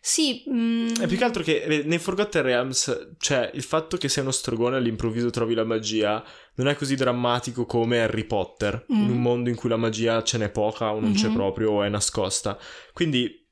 Sì, 0.01 0.45
mm, 0.49 0.89
E 1.01 1.07
più 1.07 1.17
che 1.19 1.25
altro 1.25 1.43
che 1.43 1.63
eh, 1.63 1.83
nei 1.85 1.99
Forgotten 1.99 2.43
Realms, 2.43 3.15
cioè 3.19 3.51
il 3.55 3.63
fatto 3.63 3.97
che 3.97 4.09
sei 4.09 4.23
uno 4.23 4.33
stregone 4.33 4.77
e 4.77 4.79
all'improvviso 4.79 5.29
trovi 5.31 5.55
la 5.55 5.65
magia 5.65 6.25
non 6.55 6.69
è 6.69 6.77
così 6.77 6.95
drammatico 6.95 7.67
come 7.67 8.01
Harry 8.01 8.25
Potter, 8.25 8.87
Mm. 8.93 9.03
in 9.03 9.11
un 9.11 9.21
mondo 9.21 9.49
in 9.51 9.57
cui 9.57 9.69
la 9.69 9.77
magia 9.77 10.23
ce 10.23 10.39
n'è 10.39 10.51
poca 10.51 10.93
o 10.93 11.01
non 11.01 11.13
c'è 11.15 11.29
Mhm. 11.29 11.35
proprio 11.35 11.71
o 11.73 11.83
è 11.83 11.89
nascosta. 11.89 12.57
Quindi 12.93 13.45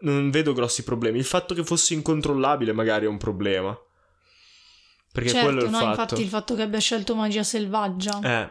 non 0.00 0.30
vedo 0.30 0.52
grossi 0.52 0.82
problemi. 0.82 1.18
Il 1.18 1.24
fatto 1.24 1.54
che 1.54 1.62
fosse 1.64 1.94
incontrollabile 1.94 2.72
magari 2.72 3.04
è 3.04 3.08
un 3.08 3.18
problema. 3.18 3.76
Perché 5.12 5.28
certo, 5.28 5.46
quello 5.46 5.60
è 5.62 5.64
il 5.66 5.70
no, 5.70 5.78
fatto. 5.78 5.90
infatti 5.90 6.22
il 6.22 6.28
fatto 6.28 6.54
che 6.54 6.62
abbia 6.62 6.78
scelto 6.78 7.14
magia 7.14 7.42
selvaggia. 7.42 8.18
Eh, 8.22 8.50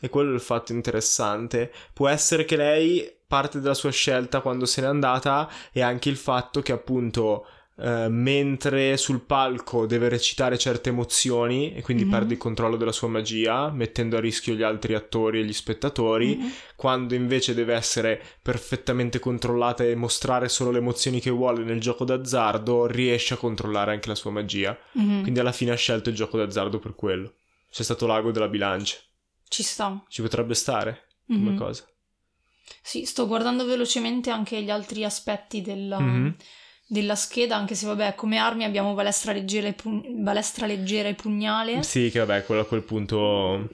e 0.00 0.08
quello 0.08 0.30
è 0.30 0.34
il 0.34 0.40
fatto 0.40 0.72
interessante. 0.72 1.70
Può 1.92 2.08
essere 2.08 2.44
che 2.46 2.56
lei 2.56 3.16
parte 3.28 3.60
della 3.60 3.74
sua 3.74 3.90
scelta 3.92 4.40
quando 4.40 4.64
se 4.66 4.80
n'è 4.80 4.86
andata 4.88 5.48
e 5.70 5.82
anche 5.82 6.08
il 6.08 6.16
fatto 6.16 6.60
che 6.62 6.72
appunto 6.72 7.46
eh, 7.80 8.08
mentre 8.08 8.96
sul 8.96 9.20
palco 9.20 9.86
deve 9.86 10.08
recitare 10.08 10.58
certe 10.58 10.88
emozioni 10.88 11.74
e 11.74 11.80
quindi 11.82 12.02
Mhm. 12.04 12.10
perde 12.10 12.32
il 12.32 12.38
controllo 12.40 12.76
della 12.76 12.90
sua 12.90 13.06
magia, 13.06 13.70
mettendo 13.70 14.16
a 14.16 14.20
rischio 14.20 14.54
gli 14.54 14.64
altri 14.64 14.94
attori 14.94 15.38
e 15.38 15.44
gli 15.44 15.52
spettatori, 15.52 16.36
Mhm. 16.38 16.52
quando 16.74 17.14
invece 17.14 17.54
deve 17.54 17.74
essere 17.74 18.20
perfettamente 18.42 19.20
controllata 19.20 19.84
e 19.84 19.94
mostrare 19.94 20.48
solo 20.48 20.72
le 20.72 20.78
emozioni 20.78 21.20
che 21.20 21.30
vuole 21.30 21.62
nel 21.62 21.78
gioco 21.80 22.04
d'azzardo, 22.04 22.86
riesce 22.86 23.34
a 23.34 23.36
controllare 23.36 23.92
anche 23.92 24.08
la 24.08 24.16
sua 24.16 24.32
magia. 24.32 24.76
Mhm. 24.94 25.20
Quindi 25.22 25.38
alla 25.38 25.52
fine 25.52 25.70
ha 25.70 25.76
scelto 25.76 26.08
il 26.08 26.16
gioco 26.16 26.36
d'azzardo 26.36 26.80
per 26.80 26.96
quello. 26.96 27.34
C'è 27.70 27.84
stato 27.84 28.08
l'ago 28.08 28.32
della 28.32 28.48
bilancia. 28.48 28.96
Ci 29.46 29.62
sta. 29.62 30.02
Ci 30.08 30.20
potrebbe 30.20 30.54
stare 30.54 31.06
come 31.28 31.50
Mhm. 31.50 31.56
cosa. 31.56 31.84
Sì, 32.82 33.04
sto 33.04 33.26
guardando 33.26 33.64
velocemente 33.64 34.30
anche 34.30 34.62
gli 34.62 34.70
altri 34.70 35.04
aspetti 35.04 35.60
della, 35.62 35.98
Mhm. 35.98 36.36
Della 36.90 37.14
scheda, 37.16 37.54
anche 37.54 37.74
se 37.74 37.86
vabbè, 37.86 38.14
come 38.14 38.38
armi 38.38 38.64
abbiamo 38.64 38.94
balestra 38.94 39.32
leggera 39.32 39.68
e, 39.68 39.74
pug- 39.74 40.08
balestra 40.08 40.64
leggera 40.66 41.08
e 41.08 41.14
pugnale. 41.14 41.82
Sì, 41.82 42.08
che 42.10 42.18
vabbè, 42.20 42.44
quello 42.46 42.62
a 42.62 42.64
quel 42.64 42.82
punto... 42.82 43.68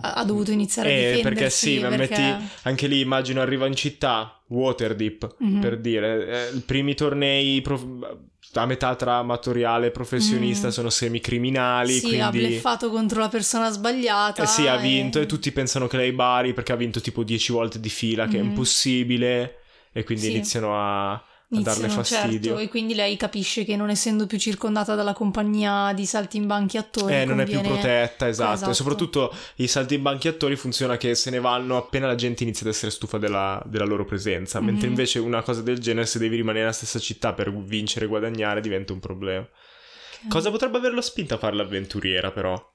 Ha, 0.00 0.14
ha 0.14 0.24
dovuto 0.24 0.50
iniziare 0.50 0.88
a 0.88 0.92
Eh, 0.92 0.96
difendersi 1.16 1.22
perché 1.22 1.50
sì, 1.50 1.78
perché- 1.96 1.96
metti 2.22 2.48
anche 2.62 2.86
lì 2.86 3.00
immagino 3.00 3.40
arriva 3.42 3.66
in 3.66 3.74
città 3.74 4.40
Waterdeep 4.48 5.36
Mhm. 5.38 5.60
per 5.60 5.78
dire 5.78 6.48
eh, 6.50 6.56
i 6.56 6.60
primi 6.60 6.94
tornei 6.94 7.60
prof- 7.60 8.16
a 8.54 8.66
metà 8.66 8.94
tra 8.94 9.16
amatoriale 9.16 9.86
e 9.88 9.90
professionista 9.90 10.68
Mm. 10.68 10.70
sono 10.70 10.88
semicriminali 10.90 11.92
Sì, 11.98 12.18
ha 12.20 12.28
quindi 12.28 12.46
bleffato 12.48 12.90
contro 12.90 13.20
la 13.20 13.28
persona 13.28 13.70
sbagliata. 13.70 14.42
eh 14.42 14.46
sì 14.46 14.66
ha 14.66 14.76
e- 14.78 14.80
vinto 14.82 15.20
e 15.20 15.26
tutti 15.26 15.52
pensano 15.52 15.86
che 15.88 15.96
lei 15.98 16.12
bari 16.12 16.52
perché 16.54 16.72
ha 16.72 16.76
vinto 16.76 17.00
tipo 17.00 17.22
10 17.22 17.52
volte 17.52 17.80
di 17.80 17.88
fila 17.90 18.26
che 18.26 18.38
è 18.38 18.42
Mhm. 18.42 18.48
impossibile 18.48 19.58
e 19.92 20.04
quindi 20.04 20.24
Sì. 20.24 20.30
iniziano 20.30 20.74
a, 20.78 21.22
a 21.58 21.62
darle 21.62 21.82
Iniziano, 21.84 22.02
fastidio 22.04 22.48
certo, 22.50 22.58
e 22.62 22.68
quindi 22.68 22.94
lei 22.94 23.16
capisce 23.16 23.64
che 23.64 23.76
non 23.76 23.90
essendo 23.90 24.26
più 24.26 24.38
circondata 24.38 24.94
dalla 24.94 25.12
compagnia 25.12 25.92
di 25.94 26.06
saltimbanchi 26.06 26.76
attori 26.76 27.14
Eh, 27.14 27.24
non 27.24 27.40
è 27.40 27.44
più 27.44 27.54
conviene- 27.54 27.78
protetta, 27.80 28.28
esatto. 28.28 28.52
Esatto. 28.54 28.70
E 28.70 28.74
soprattutto 28.74 29.34
i 29.56 29.66
saltimbanchi 29.66 30.28
attori 30.28 30.56
funziona 30.56 30.96
che 30.96 31.14
se 31.14 31.30
ne 31.30 31.40
vanno 31.40 31.76
appena 31.76 32.06
la 32.06 32.14
gente 32.14 32.42
inizia 32.42 32.66
ad 32.66 32.72
essere 32.72 32.90
stufa 32.90 33.18
della, 33.18 33.62
della 33.66 33.84
loro 33.84 34.04
presenza. 34.04 34.60
Mentre 34.60 34.84
Mhm. 34.86 34.92
invece 34.92 35.18
una 35.18 35.42
cosa 35.42 35.62
del 35.62 35.78
genere, 35.78 36.06
se 36.06 36.18
devi 36.18 36.36
rimanere 36.36 36.60
nella 36.64 36.72
stessa 36.74 36.98
città 36.98 37.32
per 37.32 37.52
vincere 37.52 38.04
e 38.04 38.08
guadagnare, 38.08 38.60
diventa 38.60 38.92
un 38.92 39.00
problema. 39.00 39.40
Ok. 39.40 40.28
Cosa 40.28 40.50
potrebbe 40.50 40.78
averlo 40.78 41.00
spinto 41.00 41.34
a 41.34 41.38
fare 41.38 41.54
l'avventuriera, 41.56 42.30
però? 42.30 42.72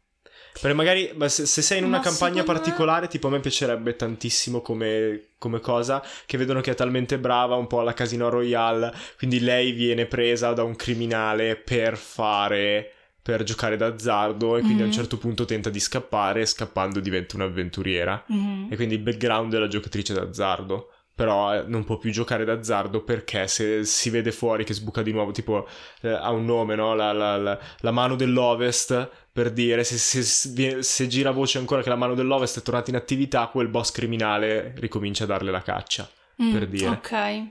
Perché 0.53 0.73
magari 0.73 1.11
ma 1.15 1.27
se, 1.29 1.45
se 1.45 1.61
sei 1.61 1.77
in 1.79 1.85
una 1.85 1.97
Ma 1.97 2.03
campagna 2.03 2.41
secondo 2.41 2.51
me- 2.51 2.59
particolare, 2.59 3.07
tipo 3.07 3.27
a 3.27 3.29
me 3.31 3.39
piacerebbe 3.39 3.95
tantissimo 3.95 4.61
come, 4.61 5.27
come 5.37 5.59
cosa, 5.59 6.03
che 6.25 6.37
vedono 6.37 6.59
che 6.61 6.71
è 6.71 6.75
talmente 6.75 7.17
brava, 7.19 7.55
un 7.55 7.67
po' 7.67 7.79
alla 7.79 7.93
Casino 7.93 8.29
Royale, 8.29 8.93
quindi 9.17 9.39
lei 9.39 9.71
viene 9.71 10.05
presa 10.05 10.51
da 10.53 10.63
un 10.63 10.75
criminale 10.75 11.55
per 11.55 11.95
fare 11.97 12.91
per 13.21 13.43
giocare 13.43 13.77
d'azzardo 13.77 14.57
e 14.57 14.61
quindi 14.61 14.81
a 14.81 14.85
un 14.85 14.89
Mhm. 14.89 14.95
certo 14.95 15.17
punto 15.17 15.45
tenta 15.45 15.69
di 15.69 15.79
scappare 15.79 16.41
e 16.41 16.45
scappando 16.47 16.99
diventa 16.99 17.35
un'avventuriera. 17.35 18.23
Mhm. 18.27 18.67
E 18.71 18.75
quindi 18.75 18.95
il 18.95 19.01
background 19.01 19.51
della 19.51 19.67
giocatrice 19.67 20.13
d'azzardo. 20.13 20.91
Però 21.19 21.53
eh, 21.53 21.63
non 21.67 21.83
può 21.83 21.97
più 21.97 22.11
giocare 22.11 22.45
d'azzardo 22.45 23.03
perché 23.03 23.45
se 23.49 23.83
si 23.83 24.09
vede 24.09 24.31
fuori 24.31 24.63
che 24.63 24.73
sbuca 24.73 25.01
di 25.01 25.11
nuovo, 25.11 25.31
tipo 25.31 25.67
eh, 25.99 26.07
ha 26.11 26.29
un 26.31 26.45
nome, 26.45 26.75
no? 26.75 26.95
La, 26.95 27.11
la- 27.11 27.35
la- 27.35 27.59
la 27.79 27.91
mano 27.91 28.15
dell'Ovest, 28.15 29.09
per 29.29 29.51
dire, 29.51 29.83
se, 29.83 29.97
se- 29.97 30.23
se- 30.23 30.81
se 30.81 31.07
gira 31.07 31.31
voce 31.31 31.57
ancora 31.57 31.81
che 31.81 31.89
la 31.89 31.97
mano 31.97 32.13
dell'Ovest 32.13 32.59
è 32.59 32.61
tornata 32.61 32.89
in 32.89 32.95
attività, 32.95 33.47
quel 33.47 33.67
boss 33.67 33.91
criminale 33.91 34.73
ricomincia 34.77 35.25
a 35.25 35.27
darle 35.27 35.51
la 35.51 35.61
caccia. 35.61 36.09
Mm, 36.41 36.51
per 36.53 36.67
dire. 36.67 36.87
Ok. 36.87 37.47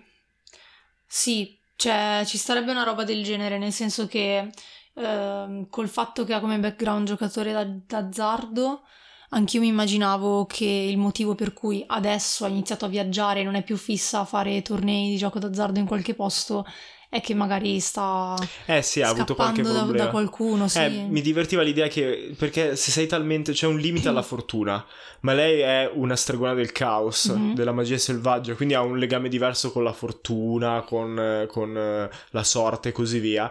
Sì, 1.06 1.58
cioè 1.76 2.22
ci 2.24 2.38
starebbe 2.38 2.70
una 2.70 2.84
roba 2.84 3.04
del 3.04 3.22
genere, 3.22 3.58
nel 3.58 3.72
senso 3.72 4.06
che 4.06 4.50
ehm, 4.94 5.68
col 5.68 5.88
fatto 5.88 6.24
che 6.24 6.32
ha 6.32 6.40
come 6.40 6.58
background 6.58 7.06
giocatore 7.06 7.52
da- 7.52 7.64
d'azzardo, 7.64 8.82
anch'io 9.30 9.60
mi 9.60 9.66
immaginavo 9.68 10.46
che 10.46 10.64
il 10.64 10.96
motivo 10.98 11.34
per 11.34 11.52
cui 11.52 11.84
adesso 11.86 12.44
ha 12.44 12.48
iniziato 12.48 12.84
a 12.84 12.88
viaggiare 12.88 13.40
e 13.40 13.44
non 13.44 13.54
è 13.54 13.62
più 13.62 13.76
fissa 13.76 14.20
a 14.20 14.24
fare 14.24 14.62
tornei 14.62 15.10
di 15.10 15.16
gioco 15.16 15.38
d'azzardo 15.38 15.78
in 15.78 15.86
qualche 15.86 16.14
posto 16.14 16.64
è 17.10 17.22
che 17.22 17.32
magari 17.32 17.80
sta 17.80 18.34
Eh 18.66 18.82
sì, 18.82 19.00
ha 19.00 19.08
avuto 19.08 19.34
qualche 19.34 19.62
da, 19.62 19.72
problema. 19.72 20.04
da 20.04 20.10
qualcuno, 20.10 20.68
sì. 20.68 20.78
Eh, 20.78 20.88
mi 21.08 21.22
divertiva 21.22 21.62
l'idea 21.62 21.88
che 21.88 22.34
perché 22.36 22.76
se 22.76 22.90
sei 22.90 23.06
talmente 23.06 23.52
c'è 23.52 23.66
un 23.66 23.78
limite 23.78 24.08
alla 24.10 24.20
fortuna, 24.20 24.84
ma 25.20 25.32
lei 25.32 25.60
è 25.60 25.90
una 25.94 26.16
stregona 26.16 26.52
del 26.52 26.70
caos, 26.70 27.28
Mhm. 27.34 27.54
della 27.54 27.72
magia 27.72 27.96
selvaggia, 27.96 28.52
quindi 28.54 28.74
ha 28.74 28.82
un 28.82 28.98
legame 28.98 29.30
diverso 29.30 29.72
con 29.72 29.84
la 29.84 29.94
fortuna, 29.94 30.82
con, 30.82 31.18
eh, 31.18 31.46
con, 31.46 31.74
eh, 31.74 32.10
la 32.30 32.44
sorte 32.44 32.90
e 32.90 32.92
così 32.92 33.18
via. 33.20 33.50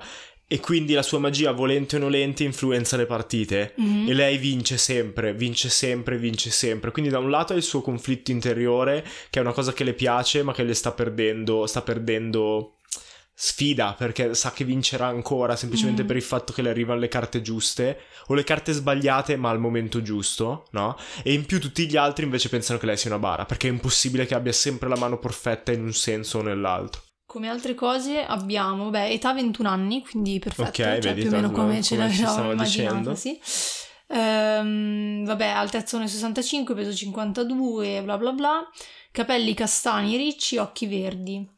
E 0.50 0.62
quindi 0.62 0.94
la 0.94 1.02
sua 1.04 1.20
magia, 1.20 1.52
volente 1.52 1.98
o 1.98 2.00
nolente, 2.00 2.44
influenza 2.46 2.96
le 2.96 3.06
partite. 3.06 3.74
Mhm. 3.76 4.08
E 4.08 4.14
lei 4.14 4.38
vince 4.38 4.78
sempre, 4.78 5.34
vince 5.34 5.68
sempre, 5.68 6.18
vince 6.18 6.52
sempre. 6.52 6.92
Quindi 6.92 7.12
da 7.12 7.20
un 7.20 7.30
lato 7.30 7.52
ha 7.52 7.58
il 7.58 7.64
suo 7.64 7.82
conflitto 7.82 8.32
interiore, 8.32 9.06
che 9.30 9.40
è 9.40 9.42
una 9.42 9.52
cosa 9.52 9.74
che 9.74 9.84
le 9.84 9.94
piace, 9.94 10.44
ma 10.44 10.54
che 10.54 10.64
le 10.64 10.74
sta 10.74 10.92
perdendo, 10.94 11.66
sta 11.68 11.82
perdendo 11.82 12.76
sfida, 13.40 13.94
perché 13.96 14.34
sa 14.34 14.52
che 14.52 14.64
vincerà 14.64 15.06
ancora, 15.08 15.56
semplicemente 15.56 16.04
Mm. 16.04 16.08
per 16.08 16.16
il 16.16 16.22
fatto 16.24 16.54
che 16.54 16.62
le 16.64 16.70
arrivano 16.70 17.00
le 17.00 17.08
carte 17.08 17.42
giuste, 17.42 18.00
o 18.28 18.34
le 18.34 18.44
carte 18.44 18.72
sbagliate, 18.72 19.36
ma 19.36 19.50
al 19.52 19.60
momento 19.60 20.02
giusto, 20.02 20.66
no? 20.72 20.98
E 21.24 21.34
in 21.34 21.46
più 21.46 21.60
tutti 21.60 21.86
gli 21.88 21.98
altri 21.98 22.24
invece 22.24 22.50
pensano 22.50 22.80
che 22.80 22.88
lei 22.88 22.98
sia 22.98 23.12
una 23.12 23.20
bara, 23.20 23.46
perché 23.46 23.68
è 23.68 23.72
impossibile 23.72 24.26
che 24.26 24.34
abbia 24.34 24.54
sempre 24.54 24.90
la 24.90 24.98
mano 24.98 25.20
perfetta 25.20 25.72
in 25.72 25.84
un 25.84 25.94
senso 25.94 26.40
o 26.40 26.42
nell'altro. 26.42 27.02
Come 27.28 27.50
altre 27.50 27.76
cose 27.76 28.24
abbiamo, 28.26 28.90
beh, 28.90 29.10
età 29.10 29.34
21 29.34 29.68
anni, 29.68 30.02
quindi 30.02 30.40
perfetto, 30.40 30.70
Ok, 30.70 30.76
cioè 30.76 31.00
vedi, 31.00 31.22
più 31.22 31.30
o 31.30 31.34
meno 31.34 31.52
come 31.52 31.84
ce 31.84 31.98
come 31.98 32.10
ci 32.10 32.22
l'avevamo 32.22 32.52
immaginata, 32.54 33.16
sì. 33.16 33.38
Ehm, 34.08 35.26
vabbè, 35.26 35.46
altezza 35.48 35.98
1,65, 35.98 36.74
peso 36.74 36.94
52, 36.94 38.02
bla 38.02 38.18
bla 38.18 38.32
bla, 38.32 38.70
capelli 39.12 39.54
castani 39.54 40.16
ricci, 40.16 40.56
occhi 40.56 40.88
verdi. 40.88 41.56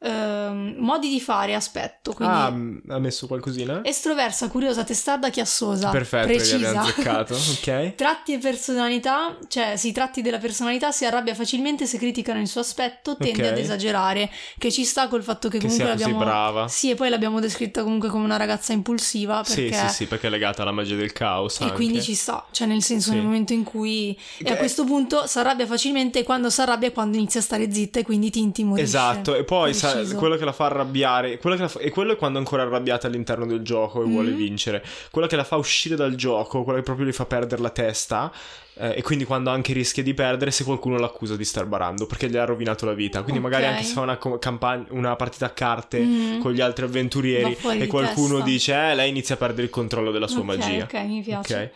Ehm, 0.00 0.76
modi 0.78 1.08
di 1.08 1.20
fare, 1.20 1.54
aspetto, 1.54 2.12
quindi 2.12 2.36
Ah, 2.36 2.50
m- 2.50 2.82
ha 2.88 2.98
messo 3.00 3.26
qualcosina? 3.26 3.80
estroversa, 3.82 4.46
curiosa, 4.48 4.84
testarda, 4.84 5.28
chiassosa, 5.28 5.90
Perfetto, 5.90 6.26
precisa. 6.28 6.80
azzeccato, 6.82 7.34
ok? 7.58 7.94
Tratti 7.96 8.34
e 8.34 8.38
personalità, 8.38 9.36
cioè 9.48 9.76
si 9.76 9.90
tratti 9.90 10.22
della 10.22 10.38
personalità, 10.38 10.92
si 10.92 11.04
arrabbia 11.04 11.34
facilmente 11.34 11.84
se 11.86 11.98
criticano 11.98 12.40
il 12.40 12.46
suo 12.46 12.60
aspetto, 12.60 13.16
tende 13.16 13.42
Ok. 13.46 13.52
ad 13.52 13.58
esagerare, 13.58 14.30
che 14.56 14.70
ci 14.70 14.84
sta 14.84 15.08
col 15.08 15.24
fatto 15.24 15.48
che 15.48 15.58
Che 15.58 15.64
comunque 15.66 15.84
sia 15.86 15.92
così 15.94 16.04
l'abbiamo... 16.06 16.24
brava. 16.24 16.68
Sì, 16.68 16.90
e 16.90 16.94
poi 16.94 17.08
l'abbiamo 17.08 17.40
descritta 17.40 17.82
comunque 17.82 18.08
come 18.08 18.22
una 18.22 18.36
ragazza 18.36 18.72
impulsiva 18.72 19.42
Sì, 19.42 19.62
perché... 19.62 19.88
sì, 19.88 19.94
sì, 19.94 20.06
perché 20.06 20.28
è 20.28 20.30
legata 20.30 20.62
alla 20.62 20.70
magia 20.70 20.94
del 20.94 21.12
caos 21.12 21.58
E 21.58 21.64
anche. 21.64 21.74
quindi 21.74 22.00
ci 22.02 22.14
sta, 22.14 22.46
cioè 22.52 22.68
nel 22.68 22.82
senso 22.84 23.08
Sì. 23.10 23.16
nel 23.16 23.24
momento 23.24 23.52
in 23.52 23.64
cui... 23.64 24.16
E 24.38 24.48
a 24.52 24.56
questo 24.56 24.84
punto 24.84 25.26
si 25.26 25.38
arrabbia 25.40 25.66
facilmente 25.66 26.20
e 26.20 26.22
quando 26.22 26.50
si 26.50 26.60
arrabbia 26.60 26.86
è 26.86 26.92
quando 26.92 27.16
inizia 27.16 27.40
a 27.40 27.42
stare 27.42 27.72
zitta 27.72 27.98
e 27.98 28.04
quindi 28.04 28.30
ti 28.30 28.38
intimorisce. 28.38 28.86
Esatto, 28.88 29.34
e 29.34 29.42
poi 29.42 29.74
sa- 29.74 29.86
Preciso. 29.92 30.16
quello 30.16 30.36
che 30.36 30.44
la 30.44 30.52
fa 30.52 30.66
arrabbiare, 30.66 31.38
quello 31.38 31.68
fa- 31.68 31.78
e 31.80 31.90
quello 31.90 32.12
è 32.12 32.16
quando 32.16 32.38
è 32.38 32.40
ancora 32.40 32.62
arrabbiata 32.62 33.06
all'interno 33.06 33.46
del 33.46 33.62
gioco 33.62 34.02
e 34.02 34.06
vuole 34.06 34.30
Mhm. 34.30 34.36
vincere. 34.36 34.84
Quello 35.10 35.26
che 35.26 35.36
la 35.36 35.44
fa 35.44 35.56
uscire 35.56 35.96
dal 35.96 36.14
gioco, 36.14 36.62
quello 36.62 36.78
che 36.78 36.84
proprio 36.84 37.06
gli 37.06 37.12
fa 37.12 37.24
perdere 37.26 37.60
la 37.62 37.70
testa, 37.70 38.32
eh, 38.80 38.94
e 38.96 39.02
quindi 39.02 39.24
quando 39.24 39.50
anche 39.50 39.72
rischia 39.72 40.02
di 40.02 40.14
perdere 40.14 40.50
se 40.52 40.62
qualcuno 40.64 40.98
l'accusa 40.98 41.34
di 41.36 41.44
star 41.44 41.66
barando, 41.66 42.06
perché 42.06 42.28
gli 42.30 42.36
ha 42.36 42.44
rovinato 42.44 42.86
la 42.86 42.92
vita. 42.94 43.22
Quindi 43.22 43.40
magari 43.40 43.64
Ok. 43.64 43.70
anche 43.70 43.82
se 43.82 43.92
fa 43.92 44.00
una, 44.02 44.18
campagna- 44.38 44.86
una 44.90 45.16
partita 45.16 45.46
a 45.46 45.50
carte 45.50 45.98
Mhm. 45.98 46.38
con 46.40 46.52
gli 46.52 46.60
altri 46.60 46.84
avventurieri 46.84 47.56
e 47.78 47.86
qualcuno 47.88 48.34
testa. 48.36 48.44
dice, 48.44 48.74
eh, 48.90 48.94
lei 48.94 49.08
inizia 49.08 49.34
a 49.34 49.38
perdere 49.38 49.62
il 49.64 49.70
controllo 49.70 50.10
della 50.12 50.28
sua 50.28 50.40
Ok, 50.40 50.44
magia. 50.46 50.84
Ok, 50.84 50.94
mi 51.04 51.22
piace. 51.22 51.54
Ok. 51.54 51.70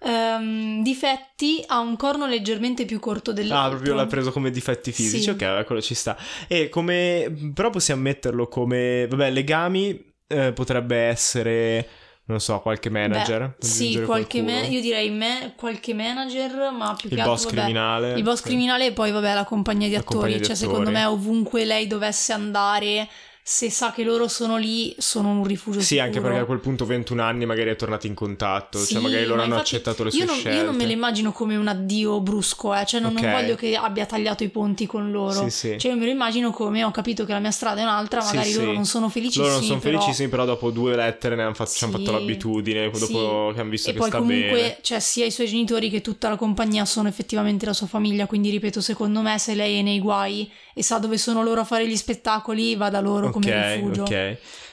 Ehm, 0.00 0.82
difetti 0.82 1.62
ha 1.66 1.78
un 1.80 1.96
corno 1.96 2.26
leggermente 2.26 2.84
più 2.84 3.00
corto 3.00 3.32
dell'altro. 3.32 3.66
Ah, 3.66 3.70
proprio 3.70 3.94
l'ha 3.94 4.06
preso 4.06 4.32
come 4.32 4.50
difetti 4.50 4.92
fisici. 4.92 5.22
Sì. 5.22 5.30
Ok, 5.30 5.64
quello 5.64 5.80
ci 5.80 5.94
sta. 5.94 6.16
E 6.46 6.68
come. 6.68 7.50
Però 7.54 7.70
possiamo 7.70 8.02
metterlo 8.02 8.46
come. 8.48 9.06
Vabbè, 9.08 9.30
legami 9.30 10.14
eh, 10.26 10.52
potrebbe 10.52 10.96
essere. 10.96 11.88
Non 12.28 12.40
so, 12.40 12.60
qualche 12.60 12.90
manager. 12.90 13.54
Beh, 13.58 13.66
sì, 13.66 14.02
qualche 14.02 14.42
me- 14.42 14.66
io 14.66 14.82
direi 14.82 15.08
me- 15.08 15.54
qualche 15.56 15.94
manager, 15.94 16.70
ma 16.72 16.94
più 16.94 17.08
Il 17.08 17.16
che 17.16 17.22
boss 17.22 17.44
altro, 17.44 17.56
vabbè, 17.56 17.62
criminale. 17.70 18.12
Il 18.18 18.22
boss 18.22 18.36
Sì. 18.36 18.42
criminale 18.42 18.84
e 18.86 18.92
poi, 18.92 19.10
vabbè, 19.12 19.32
la 19.32 19.44
compagnia 19.44 19.86
di 19.86 19.94
La 19.94 20.00
attori. 20.00 20.14
compagnia 20.18 20.38
di 20.38 20.44
cioè, 20.44 20.54
attori. 20.54 20.70
secondo 20.70 20.90
me, 20.90 21.04
ovunque 21.06 21.64
lei 21.64 21.86
dovesse 21.86 22.34
andare, 22.34 23.08
se 23.50 23.70
sa 23.70 23.92
che 23.92 24.02
loro 24.04 24.28
sono 24.28 24.58
lì, 24.58 24.94
sono 24.98 25.30
un 25.30 25.42
rifugio 25.42 25.80
Sì, 25.80 25.98
anche 25.98 26.12
sicuro. 26.16 26.28
perché 26.28 26.42
a 26.44 26.46
quel 26.46 26.58
punto 26.60 26.84
21 26.84 27.22
anni 27.22 27.46
magari 27.46 27.70
è 27.70 27.76
tornato 27.76 28.06
in 28.06 28.12
contatto. 28.12 28.76
Sì, 28.76 28.92
cioè, 28.92 29.00
magari 29.02 29.24
loro 29.24 29.36
ma 29.38 29.44
hanno 29.44 29.56
accettato 29.56 30.04
le 30.04 30.10
sue 30.10 30.26
non, 30.26 30.34
scelte. 30.36 30.58
Io 30.58 30.64
non 30.66 30.76
me 30.76 30.84
lo 30.84 30.92
immagino 30.92 31.32
come 31.32 31.56
un 31.56 31.66
addio 31.66 32.20
brusco, 32.20 32.74
eh. 32.74 32.84
cioè 32.84 33.00
non, 33.00 33.14
non 33.14 33.24
Ok. 33.24 33.30
voglio 33.32 33.54
che 33.54 33.74
abbia 33.74 34.04
tagliato 34.04 34.44
i 34.44 34.50
ponti 34.50 34.84
con 34.84 35.10
loro. 35.10 35.48
Sì, 35.48 35.50
sì. 35.50 35.78
Cioè, 35.78 35.92
io 35.92 35.96
me 35.96 36.04
lo 36.04 36.10
immagino 36.10 36.50
come 36.50 36.84
ho 36.84 36.90
capito 36.90 37.24
che 37.24 37.32
la 37.32 37.38
mia 37.38 37.50
strada 37.50 37.80
è 37.80 37.84
un'altra, 37.84 38.22
magari 38.22 38.52
loro 38.52 38.72
non 38.72 38.84
sono 38.84 39.08
felicissimi. 39.08 39.46
Loro 39.46 39.56
non 39.58 39.66
sono 39.66 39.78
però- 39.80 39.98
felicissimi, 39.98 40.28
però 40.28 40.44
dopo 40.44 40.70
due 40.70 40.94
lettere 40.94 41.34
ne 41.34 41.42
hanno 41.44 41.54
fatto, 41.54 41.70
ci 41.70 41.84
hanno 41.84 41.96
fatto 41.96 42.12
l'abitudine. 42.12 42.90
Dopo 42.90 43.52
che 43.54 43.60
hanno 43.62 43.70
visto 43.70 43.88
E 43.88 43.92
che 43.94 43.98
poi 43.98 44.08
sta 44.08 44.18
comunque, 44.18 44.50
bene. 44.60 44.78
cioè, 44.82 45.00
sia 45.00 45.24
i 45.24 45.30
suoi 45.30 45.46
genitori 45.46 45.88
che 45.88 46.02
tutta 46.02 46.28
la 46.28 46.36
compagnia 46.36 46.84
sono 46.84 47.08
effettivamente 47.08 47.64
la 47.64 47.72
sua 47.72 47.86
famiglia, 47.86 48.26
quindi 48.26 48.50
ripeto, 48.50 48.82
secondo 48.82 49.22
me 49.22 49.38
se 49.38 49.54
lei 49.54 49.78
è 49.78 49.82
nei 49.82 50.00
guai 50.00 50.50
e 50.74 50.82
sa 50.82 50.98
dove 50.98 51.16
sono 51.16 51.42
loro 51.42 51.62
a 51.62 51.64
fare 51.64 51.88
gli 51.88 51.96
spettacoli, 51.96 52.76
va 52.76 52.90
da 52.90 53.00
loro 53.00 53.26
Ok, 53.28 53.32
come 53.40 53.74
rifugio. 53.74 54.02
ok. 54.02 54.10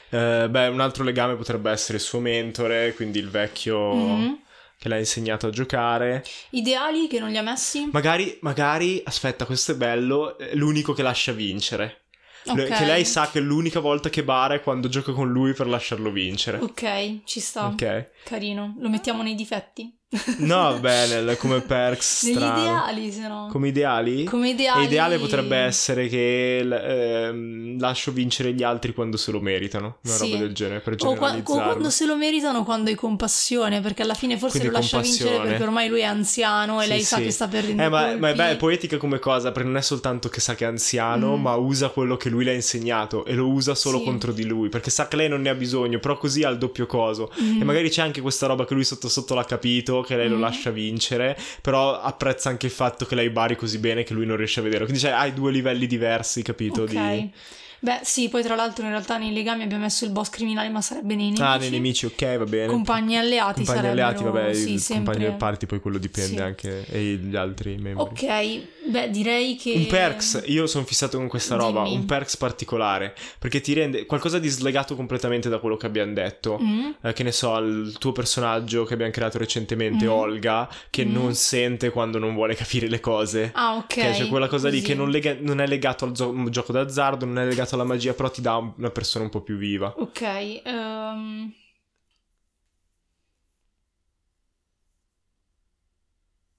Eh, 0.08 0.46
beh, 0.48 0.66
un 0.68 0.80
altro 0.80 1.02
legame 1.04 1.34
potrebbe 1.36 1.70
essere 1.70 1.98
il 1.98 2.04
suo 2.04 2.20
mentore, 2.20 2.94
quindi 2.94 3.18
il 3.18 3.28
vecchio 3.28 3.92
Mhm. 3.94 4.38
che 4.78 4.88
l'ha 4.88 4.98
insegnato 4.98 5.48
a 5.48 5.50
giocare. 5.50 6.24
Ideali 6.50 7.08
che 7.08 7.18
non 7.18 7.30
li 7.30 7.36
ha 7.38 7.42
messi? 7.42 7.88
Magari, 7.92 8.38
magari, 8.42 9.00
aspetta, 9.04 9.44
questo 9.46 9.72
è 9.72 9.74
bello, 9.74 10.36
l'unico 10.52 10.92
che 10.92 11.02
lascia 11.02 11.32
vincere. 11.32 12.02
Le- 12.54 12.68
Ok. 12.70 12.76
Che 12.78 12.84
lei 12.84 13.04
sa 13.04 13.28
che 13.28 13.40
l'unica 13.40 13.80
volta 13.80 14.08
che 14.08 14.22
bara 14.22 14.54
è 14.54 14.60
quando 14.62 14.88
gioca 14.88 15.10
con 15.10 15.28
lui 15.32 15.52
per 15.52 15.66
lasciarlo 15.66 16.12
vincere. 16.12 16.58
Ok, 16.58 17.24
ci 17.24 17.40
sta. 17.40 17.66
Ok. 17.66 18.10
Carino. 18.26 18.74
Lo 18.80 18.88
mettiamo 18.88 19.22
nei 19.22 19.36
difetti? 19.36 19.94
No, 20.38 20.78
bene, 20.80 21.36
come 21.36 21.60
perks 21.60 22.22
Negli 22.24 22.34
strano. 22.36 22.60
ideali, 22.60 23.10
se 23.12 23.26
no. 23.28 23.48
Come 23.50 23.68
ideali? 23.68 24.24
Come 24.24 24.48
E 24.48 24.52
ideali. 24.52 24.84
ideale 24.84 25.18
potrebbe 25.18 25.56
essere 25.56 26.06
che 26.08 26.58
ehm, 26.58 27.78
lascio 27.80 28.12
vincere 28.12 28.52
gli 28.52 28.62
altri 28.62 28.94
quando 28.94 29.16
se 29.16 29.32
lo 29.32 29.40
meritano, 29.40 29.98
una 30.04 30.14
Sì. 30.14 30.30
roba 30.30 30.44
del 30.44 30.54
genere, 30.54 30.80
per 30.80 30.92
O, 30.94 30.96
qua- 30.96 31.10
o 31.10 31.16
generalizzarlo. 31.16 31.62
quando 31.64 31.90
se 31.90 32.06
lo 32.06 32.16
meritano, 32.16 32.64
quando 32.64 32.90
hai 32.90 32.96
compassione, 32.96 33.80
perché 33.80 34.02
alla 34.02 34.14
fine 34.14 34.38
forse 34.38 34.58
Quindi 34.58 34.74
lo 34.74 34.80
lascia 34.80 35.00
vincere 35.00 35.40
perché 35.40 35.62
ormai 35.62 35.88
lui 35.88 36.00
è 36.00 36.04
anziano 36.04 36.80
e 36.80 36.84
Sì, 36.84 36.88
lei 36.90 37.02
sa 37.02 37.16
sì. 37.16 37.22
che 37.24 37.30
sta 37.30 37.48
perdendo 37.48 37.82
Eh, 37.82 37.88
ma, 37.88 38.14
ma 38.16 38.28
è, 38.30 38.34
be- 38.34 38.50
è 38.50 38.56
poetica 38.56 38.96
come 38.98 39.18
cosa, 39.18 39.50
perché 39.52 39.66
non 39.68 39.76
è 39.76 39.82
soltanto 39.82 40.28
che 40.28 40.40
sa 40.40 40.54
che 40.54 40.64
è 40.64 40.68
anziano, 40.68 41.36
Mm. 41.36 41.40
ma 41.42 41.54
usa 41.56 41.88
quello 41.88 42.16
che 42.16 42.28
lui 42.28 42.44
le 42.44 42.52
ha 42.52 42.54
insegnato 42.54 43.24
e 43.24 43.34
lo 43.34 43.48
usa 43.48 43.74
solo 43.74 43.98
Sì. 43.98 44.04
contro 44.04 44.32
di 44.32 44.44
lui, 44.44 44.68
perché 44.68 44.90
sa 44.90 45.08
che 45.08 45.16
lei 45.16 45.28
non 45.28 45.40
ne 45.42 45.48
ha 45.48 45.54
bisogno, 45.54 45.98
però 45.98 46.16
così 46.16 46.44
ha 46.44 46.48
il 46.48 46.58
doppio 46.58 46.86
coso. 46.86 47.30
Mm. 47.42 47.60
E 47.60 47.64
magari 47.64 47.90
c'è 47.90 48.02
anche 48.02 48.15
questa 48.20 48.46
roba 48.46 48.64
che 48.64 48.74
lui 48.74 48.84
sotto 48.84 49.08
sotto 49.08 49.34
l'ha 49.34 49.44
capito, 49.44 50.00
che 50.02 50.16
lei 50.16 50.28
lo 50.28 50.36
Mm. 50.36 50.40
lascia 50.40 50.70
vincere, 50.70 51.36
però 51.62 52.00
apprezza 52.00 52.48
anche 52.48 52.66
il 52.66 52.72
fatto 52.72 53.04
che 53.06 53.14
lei 53.14 53.30
bari 53.30 53.56
così 53.56 53.78
bene 53.78 54.02
che 54.04 54.14
lui 54.14 54.26
non 54.26 54.36
riesce 54.36 54.60
a 54.60 54.62
vederlo. 54.62 54.84
Quindi 54.86 55.02
cioè, 55.02 55.12
hai 55.12 55.32
due 55.34 55.50
livelli 55.52 55.86
diversi, 55.86 56.42
capito? 56.42 56.82
Ok. 56.82 56.88
Di... 56.90 57.30
Beh, 57.78 58.00
sì, 58.02 58.28
poi 58.30 58.42
tra 58.42 58.54
l'altro 58.56 58.84
in 58.84 58.90
realtà 58.90 59.18
nei 59.18 59.32
legami 59.34 59.62
abbiamo 59.62 59.82
messo 59.82 60.06
il 60.06 60.10
boss 60.10 60.30
criminale, 60.30 60.70
ma 60.70 60.80
sarebbe 60.80 61.14
nei 61.14 61.26
nemici. 61.26 61.42
Ah, 61.42 61.56
nei 61.56 61.70
nemici, 61.70 62.06
ok, 62.06 62.36
va 62.38 62.44
bene. 62.44 62.66
Compagni 62.68 63.16
alleati 63.18 63.62
Compagni 63.64 63.66
sarebbero... 63.66 64.06
alleati, 64.06 64.24
vabbè, 64.24 64.54
sì, 64.54 64.72
il 64.72 64.80
sempre... 64.80 65.04
compagno 65.04 65.28
del 65.28 65.36
party 65.38 65.66
poi 65.66 65.80
quello 65.80 65.98
dipende 65.98 66.36
Sì. 66.36 66.40
anche 66.42 66.86
e 66.86 67.02
gli 67.16 67.36
altri 67.36 67.76
membri. 67.76 68.02
Ok, 68.02 68.60
beh, 68.90 69.10
direi 69.10 69.56
che... 69.56 69.72
Un 69.72 69.86
perks, 69.86 70.42
io 70.46 70.66
sono 70.66 70.84
fissato 70.84 71.16
con 71.18 71.28
questa 71.28 71.56
roba, 71.56 71.82
Dimmi. 71.84 71.96
un 71.96 72.04
perks 72.04 72.36
particolare, 72.36 73.14
perché 73.38 73.60
ti 73.60 73.72
rende 73.72 74.06
qualcosa 74.06 74.38
di 74.38 74.48
slegato 74.48 74.94
completamente 74.96 75.48
da 75.48 75.58
quello 75.58 75.76
che 75.76 75.86
abbiamo 75.86 76.12
detto. 76.12 76.58
Mm? 76.60 76.90
Eh, 77.02 77.12
che 77.12 77.22
ne 77.22 77.32
so, 77.32 77.56
il 77.58 77.96
tuo 77.98 78.12
personaggio 78.12 78.84
che 78.84 78.94
abbiamo 78.94 79.12
creato 79.12 79.38
recentemente, 79.38 80.04
Mm. 80.06 80.08
Olga, 80.10 80.68
che 80.90 81.04
Mm. 81.04 81.12
non 81.12 81.34
sente 81.34 81.90
quando 81.90 82.18
non 82.18 82.34
vuole 82.34 82.54
capire 82.54 82.88
le 82.88 83.00
cose. 83.00 83.50
Ah, 83.54 83.76
ok. 83.76 83.86
Che 83.86 84.10
c'è 84.12 84.28
quella 84.28 84.48
cosa 84.48 84.68
lì 84.68 84.76
così. 84.80 84.86
che 84.92 84.94
non, 84.94 85.10
lega- 85.10 85.36
non 85.40 85.60
è 85.60 85.66
legato 85.66 86.04
al 86.04 86.12
gio- 86.12 86.48
gioco 86.50 86.72
d'azzardo, 86.72 87.24
non 87.24 87.38
è 87.38 87.46
legato 87.46 87.74
alla 87.74 87.84
magia, 87.84 88.14
però 88.14 88.30
ti 88.30 88.40
dà 88.40 88.56
un- 88.56 88.72
una 88.76 88.90
persona 88.90 89.24
un 89.24 89.30
po' 89.30 89.42
più 89.42 89.56
viva. 89.56 89.92
Ok, 89.96 90.20
ehm... 90.64 91.52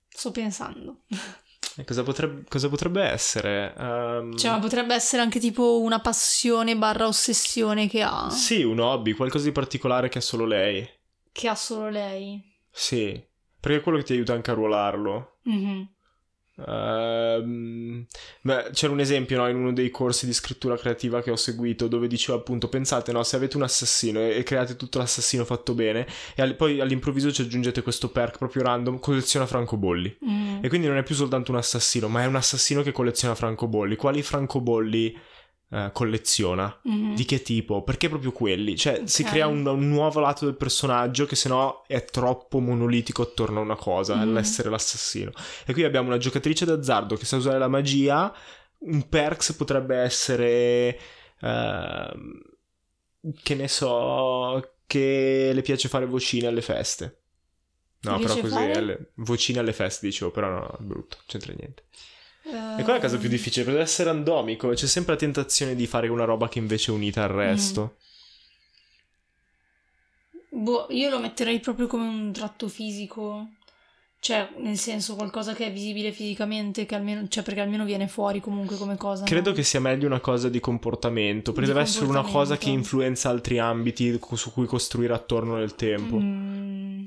Sto 0.10 0.32
pensando. 0.32 1.02
Cosa, 1.86 2.04
potrebbe, 2.04 2.44
cosa 2.50 2.70
potrebbe 2.70 3.04
essere? 3.04 3.74
Ehm, 3.78 4.36
Cioè, 4.36 4.52
ma 4.52 4.60
potrebbe 4.60 4.96
essere 4.96 5.22
anche 5.22 5.40
tipo 5.40 5.80
una 5.82 6.00
passione 6.00 6.76
barra 6.76 7.08
ossessione 7.08 7.88
che 7.88 8.02
ha. 8.02 8.30
Sì, 8.30 8.64
un 8.64 8.80
hobby, 8.80 9.14
qualcosa 9.14 9.46
di 9.46 9.52
particolare 9.52 10.10
che 10.10 10.18
ha 10.18 10.22
solo 10.22 10.46
lei. 10.46 10.88
Che 11.32 11.48
ha 11.48 11.56
solo 11.56 11.90
lei. 11.90 12.42
Sì, 12.72 13.22
perché 13.60 13.78
è 13.78 13.82
quello 13.82 13.98
che 14.00 14.04
ti 14.06 14.14
aiuta 14.14 14.34
anche 14.34 14.52
a 14.52 14.56
ruolarlo. 14.56 15.38
Mhm. 15.44 15.88
Ehm, 16.66 18.06
beh, 18.42 18.70
c'era 18.74 18.92
un 18.94 19.00
esempio 19.00 19.38
no, 19.38 19.48
in 19.48 19.56
uno 19.56 19.74
dei 19.74 19.90
corsi 19.90 20.26
di 20.26 20.34
scrittura 20.34 20.76
creativa 20.78 21.22
che 21.22 21.32
ho 21.32 21.36
seguito 21.36 21.88
dove 21.88 22.08
diceva 22.08 22.38
appunto 22.38 22.68
pensate 22.70 23.12
no, 23.12 23.24
se 23.24 23.36
avete 23.36 23.58
un 23.58 23.64
assassino 23.64 24.20
e, 24.20 24.38
e 24.38 24.44
create 24.44 24.76
tutto 24.76 24.98
l'assassino 24.98 25.46
fatto 25.46 25.74
bene 25.74 26.08
e 26.36 26.42
al- 26.42 26.56
poi 26.56 26.80
all'improvviso 26.80 27.32
ci 27.32 27.42
aggiungete 27.44 27.82
questo 27.82 28.10
perk 28.10 28.38
proprio 28.38 28.64
random 28.64 29.00
colleziona 29.00 29.46
francobolli 29.46 30.18
Mm. 30.28 30.60
e 30.64 30.70
quindi 30.70 30.88
non 30.88 30.98
è 30.98 31.04
più 31.04 31.16
soltanto 31.16 31.52
un 31.52 31.58
assassino 31.58 32.08
ma 32.08 32.22
è 32.24 32.26
un 32.26 32.36
assassino 32.36 32.82
che 32.82 32.92
colleziona 32.92 33.36
francobolli 33.36 33.96
quali 33.96 34.22
francobolli 34.24 35.16
eh, 35.70 35.90
colleziona? 35.94 36.80
Mhm. 36.84 37.16
Di 37.16 37.26
che 37.26 37.42
tipo? 37.42 37.84
Perché 37.84 38.10
proprio 38.10 38.32
quelli? 38.32 38.76
Cioè, 38.78 39.02
si 39.06 39.24
Ok. 39.24 39.30
crea 39.30 39.48
un, 39.48 39.66
un 39.66 39.88
nuovo 39.90 40.20
lato 40.20 40.46
del 40.46 40.56
personaggio 40.56 41.26
che 41.26 41.36
sennò 41.36 41.84
è 41.88 42.06
troppo 42.06 42.60
monolitico 42.60 43.22
attorno 43.24 43.60
a 43.60 43.64
una 43.64 43.76
cosa, 43.76 44.16
Mm. 44.16 44.22
all'essere 44.22 44.70
l'assassino. 44.70 45.32
E 45.66 45.74
qui 45.74 45.84
abbiamo 45.84 46.08
una 46.08 46.18
giocatrice 46.18 46.66
d'azzardo 46.66 47.16
che 47.16 47.26
sa 47.26 47.36
usare 47.38 47.60
la 47.60 47.68
magia. 47.68 48.34
Un 48.80 49.08
perks 49.10 49.54
potrebbe 49.54 49.96
essere. 49.98 50.98
ehm, 51.42 52.42
che 53.44 53.56
ne 53.56 53.68
so. 53.68 54.74
Che 54.88 55.52
le 55.54 55.62
piace 55.64 55.90
fare 55.90 56.06
vocine 56.06 56.48
alle 56.48 56.62
feste. 56.62 57.22
No, 58.02 58.20
però 58.20 58.36
così. 58.40 58.54
fare? 58.54 58.74
alle- 58.74 59.12
vocine 59.16 59.60
alle 59.60 59.74
feste, 59.74 60.06
dicevo, 60.06 60.32
però 60.32 60.50
no, 60.50 60.68
è 60.80 60.82
brutto, 60.82 61.18
c'entra 61.26 61.52
niente. 61.58 61.84
E 62.50 62.84
qual 62.84 62.96
è 62.98 63.00
la 63.00 63.00
cosa 63.00 63.18
più 63.18 63.30
difficile? 63.30 63.66
Perché 63.66 63.80
deve 63.80 63.90
essere 63.90 64.10
randomico, 64.10 64.70
c'è 64.70 64.88
sempre 64.88 65.14
la 65.14 65.20
tentazione 65.20 65.76
di 65.76 65.86
fare 65.86 66.08
una 66.08 66.24
roba 66.24 66.48
che 66.48 66.60
invece 66.60 66.92
è 66.92 66.96
unita 66.96 67.24
al 67.24 67.30
resto. 67.30 67.98
Boh, 70.50 70.88
io 70.90 71.10
lo 71.10 71.20
metterei 71.20 71.60
proprio 71.60 71.88
come 71.88 72.08
un 72.08 72.32
tratto 72.32 72.68
fisico. 72.68 73.50
Cioè, 74.20 74.50
nel 74.58 74.78
senso, 74.78 75.16
qualcosa 75.16 75.54
che 75.54 75.68
è 75.68 75.72
visibile 75.72 76.12
fisicamente, 76.12 76.86
che 76.86 76.96
almeno, 76.96 77.28
cioè, 77.28 77.44
perché 77.44 77.62
almeno 77.62 77.86
viene 77.86 78.08
fuori 78.08 78.40
comunque 78.40 78.76
come 78.76 78.98
cosa. 78.98 79.24
Credo 79.26 79.52
no? 79.52 79.56
che 79.56 79.64
sia 79.64 79.80
meglio 79.80 80.08
una 80.08 80.20
cosa 80.20 80.50
di 80.50 80.60
comportamento, 80.60 81.52
perché 81.52 81.68
Di 81.68 81.74
deve 81.74 81.86
essere 81.86 82.08
una 82.08 82.24
cosa 82.24 82.58
che 82.58 82.70
influenza 82.70 83.30
altri 83.30 83.60
ambiti 83.60 84.20
su 84.34 84.52
cui 84.52 84.66
costruire 84.66 85.14
attorno 85.14 85.58
nel 85.58 85.76
tempo. 85.76 86.18
Mm, 86.18 87.06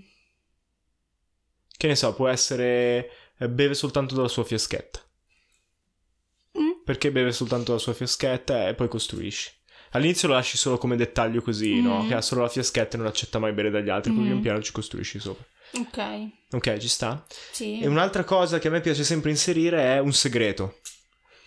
Che 1.76 1.86
ne 1.86 1.96
so, 1.96 2.14
può 2.14 2.28
essere 2.28 3.10
eh, 3.38 3.48
beve 3.48 3.74
soltanto 3.74 4.14
dalla 4.14 4.28
sua 4.28 4.44
fiaschetta. 4.44 5.00
Perché 6.90 7.12
beve 7.12 7.30
soltanto 7.30 7.66
dalla 7.66 7.78
sua 7.78 7.92
fiaschetta 7.92 8.66
e 8.66 8.74
poi 8.74 8.88
costruisci. 8.88 9.48
All'inizio 9.92 10.26
lo 10.26 10.34
lasci 10.34 10.56
solo 10.56 10.76
come 10.76 10.96
dettaglio 10.96 11.40
così, 11.40 11.80
no? 11.80 12.02
Mm. 12.02 12.08
Che 12.08 12.14
ha 12.14 12.20
solo 12.20 12.40
la 12.42 12.48
fiaschetta 12.48 12.96
e 12.96 12.98
non 12.98 13.06
accetta 13.06 13.38
mai 13.38 13.52
bere 13.52 13.70
dagli 13.70 13.88
altri, 13.90 14.10
poi 14.12 14.22
Mm. 14.24 14.26
pian 14.26 14.40
piano 14.40 14.60
ci 14.62 14.72
costruisci 14.72 15.20
sopra. 15.20 15.44
ok, 15.78 16.28
Ok, 16.50 16.78
ci 16.78 16.88
sta? 16.88 17.24
sì. 17.52 17.78
E 17.78 17.86
un'altra 17.86 18.24
cosa 18.24 18.58
che 18.58 18.66
a 18.66 18.72
me 18.72 18.80
piace 18.80 19.04
sempre 19.04 19.30
inserire 19.30 19.80
è 19.84 19.98
un 20.00 20.12
segreto. 20.12 20.78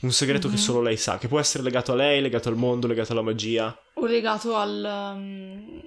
Un 0.04 0.14
segreto 0.14 0.48
Mhm. 0.48 0.54
che 0.54 0.60
solo 0.62 0.82
lei 0.82 0.96
sa, 0.96 1.18
che 1.18 1.28
può 1.28 1.40
essere 1.42 1.62
legato 1.62 1.92
a 1.92 1.96
lei, 1.96 2.22
legato 2.22 2.48
al 2.48 2.56
mondo, 2.56 2.88
legato 2.88 3.12
alla 3.12 3.22
magia. 3.22 3.78
O 3.96 4.06
legato 4.06 4.56
al, 4.56 5.14
um, 5.18 5.82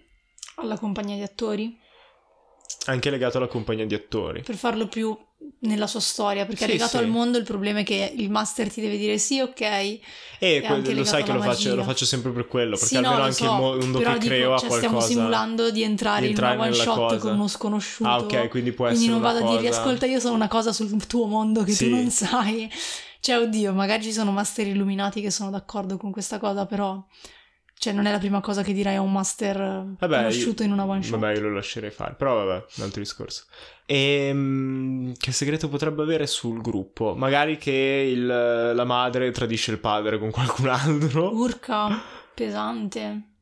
alla 0.57 0.79
compagnia 0.79 1.17
di 1.17 1.23
attori. 1.23 1.79
Anche 2.87 3.09
legato 3.09 3.39
alla 3.39 3.47
compagnia 3.49 3.87
di 3.87 3.95
attori. 3.95 4.43
Per 4.43 4.55
farlo 4.57 4.87
più 4.87 5.17
nella 5.61 5.87
sua 5.87 6.01
storia. 6.01 6.47
Perché 6.47 6.65
Sì, 6.65 6.71
legato 6.73 6.91
sì. 6.91 6.97
al 6.99 7.09
mondo 7.09 7.39
il 7.39 7.45
problema 7.45 7.81
è 7.81 7.83
che 7.85 8.13
il 8.17 8.31
master 8.31 8.71
ti 8.73 8.81
deve 8.81 8.97
dire 8.97 9.19
sì, 9.19 9.41
ok. 9.41 9.61
E 9.61 10.01
È 10.39 10.63
que- 10.63 10.95
lo 10.95 11.05
sai 11.05 11.23
che 11.23 11.33
lo 11.33 11.41
faccio, 11.41 11.75
lo 11.75 11.83
faccio 11.83 12.05
sempre 12.05 12.31
per 12.31 12.47
quello, 12.47 12.77
perché 12.77 12.87
Sì, 12.87 13.01
no, 13.01 13.09
almeno 13.09 13.19
lo 13.19 13.25
anche 13.25 13.37
so, 13.37 13.45
il 13.45 13.81
mondo 13.81 13.99
che 13.99 14.19
creo 14.19 14.55
ha 14.55 14.59
cioè, 14.59 14.69
qualcosa. 14.69 14.77
Stiamo 14.77 15.01
simulando 15.01 15.71
di 15.71 15.83
entrare, 15.83 16.23
di 16.23 16.29
entrare 16.29 16.55
in 16.55 16.61
una 16.61 16.69
one 16.69 16.77
shot 16.77 16.97
cosa. 16.97 17.19
con 17.19 17.33
uno 17.35 17.49
sconosciuto. 17.49 18.09
Ah, 18.09 18.19
ok, 18.19 18.49
quindi 18.49 18.73
può 18.73 18.87
Quindi 18.87 19.05
essere 19.05 19.19
non 19.19 19.25
una 19.29 19.33
vado 19.33 19.47
a 19.47 19.51
dirgli, 19.53 19.67
cosa- 19.69 19.81
ascolta, 19.81 20.07
io 20.07 20.21
so 20.21 20.33
una 20.33 20.49
cosa 20.49 20.73
sul 20.73 21.07
tuo 21.07 21.27
mondo 21.27 21.63
che 21.65 21.75
tu 21.75 21.89
non 21.89 22.11
sai. 22.11 22.71
Cioè, 23.21 23.39
oddio, 23.39 23.73
magari 23.73 24.03
ci 24.05 24.13
sono 24.13 24.31
master 24.31 24.67
illuminati 24.69 25.21
che 25.21 25.31
sono 25.31 25.51
d'accordo 25.51 25.97
con 25.97 26.13
questa 26.13 26.39
cosa, 26.39 26.65
però... 26.67 27.05
Cioè, 27.79 27.93
non 27.93 28.07
è 28.07 28.11
la 28.11 28.19
prima 28.19 28.41
cosa 28.41 28.63
che 28.63 28.73
direi 28.73 28.97
a 28.97 29.01
un 29.03 29.13
master 29.13 29.61
eh, 29.61 29.95
Vabbè, 29.99 30.17
conosciuto 30.17 30.63
in 30.63 30.73
una 30.73 30.85
one 30.85 31.03
shot. 31.03 31.19
Vabbè, 31.19 31.35
io 31.35 31.41
lo 31.43 31.53
lascerei 31.53 31.91
fare, 31.91 32.15
però 32.15 32.45
vabbè, 32.45 32.65
un 32.77 32.83
altro 32.85 33.01
discorso. 33.01 33.45
E 33.85 35.13
che 35.19 35.31
segreto 35.33 35.69
potrebbe 35.69 36.03
avere 36.03 36.27
sul 36.27 36.61
gruppo? 36.63 37.15
Magari 37.15 37.59
che 37.59 38.11
il- 38.13 38.27
la 38.27 38.85
madre 38.85 39.31
tradisce 39.31 39.71
il 39.73 39.79
padre 39.79 40.19
con 40.19 40.31
qualcun 40.31 40.69
altro. 40.69 41.33
Urca, 41.35 42.01
pesante. 42.35 43.33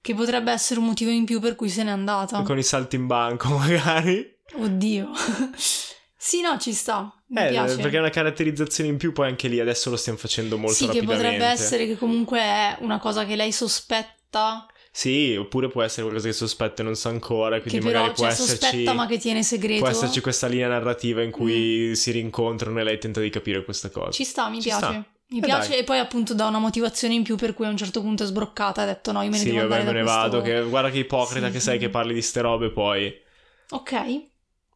Che 0.00 0.14
potrebbe 0.14 0.50
essere 0.50 0.80
un 0.80 0.86
motivo 0.86 1.10
in 1.10 1.24
più 1.24 1.38
per 1.38 1.54
cui 1.54 1.68
se 1.68 1.84
n'è 1.84 1.90
andata. 1.90 2.42
Con 2.42 2.58
i 2.58 2.62
salti 2.64 2.96
in 2.96 3.06
banco, 3.06 3.48
magari. 3.56 4.26
Oddio. 4.54 5.10
sì, 6.16 6.40
no, 6.40 6.58
ci 6.58 6.72
sta. 6.72 7.12
Mi 7.34 7.44
Eh, 7.44 7.48
piace. 7.48 7.76
perché 7.78 7.96
è 7.96 8.00
una 8.00 8.10
caratterizzazione 8.10 8.90
in 8.90 8.96
più, 8.98 9.12
poi 9.12 9.28
anche 9.28 9.48
lì 9.48 9.58
adesso 9.60 9.88
lo 9.90 9.96
stiamo 9.96 10.18
facendo 10.18 10.58
molto 10.58 10.74
sì, 10.74 10.88
che 10.88 11.00
rapidamente. 11.00 11.30
potrebbe 11.30 11.44
essere 11.52 11.86
che 11.86 11.96
comunque 11.96 12.38
è 12.40 12.76
una 12.80 12.98
cosa 12.98 13.24
che 13.24 13.36
lei 13.36 13.52
sospetta, 13.52 14.66
Sì, 14.94 15.34
oppure 15.36 15.68
può 15.68 15.82
essere 15.82 16.02
qualcosa 16.02 16.28
che 16.28 16.34
sospetta 16.34 16.82
e 16.82 16.84
non 16.84 16.94
sa 16.96 17.08
ancora, 17.08 17.60
quindi 17.62 17.78
che 17.80 17.84
magari 17.86 18.10
però 18.10 18.14
può 18.14 18.24
cioè, 18.24 18.32
esserci 18.32 18.60
sospetta 18.66 18.92
ma 18.92 19.06
che 19.06 19.16
tiene 19.18 19.42
segreto. 19.42 19.80
può 19.80 19.88
esserci 19.88 20.20
questa 20.20 20.46
linea 20.46 20.68
narrativa 20.68 21.22
in 21.22 21.30
cui 21.30 21.96
si 21.96 22.10
rincontrano 22.10 22.78
e 22.80 22.84
lei 22.84 22.98
tenta 22.98 23.20
di 23.20 23.30
capire 23.30 23.64
questa 23.64 23.88
cosa. 23.90 24.10
Ci 24.10 24.24
sta, 24.24 24.50
mi 24.50 24.60
Ci 24.60 24.68
piace. 24.68 24.84
sta. 24.84 25.06
Mi 25.28 25.38
Eh, 25.38 25.40
piace 25.40 25.68
dai. 25.70 25.78
e 25.78 25.84
poi 25.84 25.98
appunto 25.98 26.34
dà 26.34 26.46
una 26.46 26.58
motivazione 26.58 27.14
in 27.14 27.22
più 27.22 27.36
per 27.36 27.54
cui 27.54 27.64
a 27.64 27.70
un 27.70 27.76
certo 27.78 28.02
punto 28.02 28.22
è 28.24 28.26
sbroccata 28.26 28.82
e 28.82 28.84
ha 28.84 28.86
detto 28.88 29.12
no, 29.12 29.22
io 29.22 29.30
me 29.30 29.38
ne 29.38 29.44
sì, 29.44 29.50
devo 29.52 29.66
vabbè, 29.66 29.80
andare 29.80 29.84
me 29.84 29.92
ne 30.00 30.04
da 30.04 30.12
questo... 30.20 30.36
vado, 30.36 30.42
che 30.42 30.68
guarda 30.68 30.90
che 30.90 30.98
ipocrita 30.98 31.46
Sì, 31.46 31.52
che 31.52 31.58
sì. 31.58 31.64
sei 31.64 31.78
che 31.78 31.88
parli 31.88 32.12
di 32.12 32.20
ste 32.20 32.40
robe 32.42 32.70
poi. 32.70 33.18
Ok, 33.70 34.30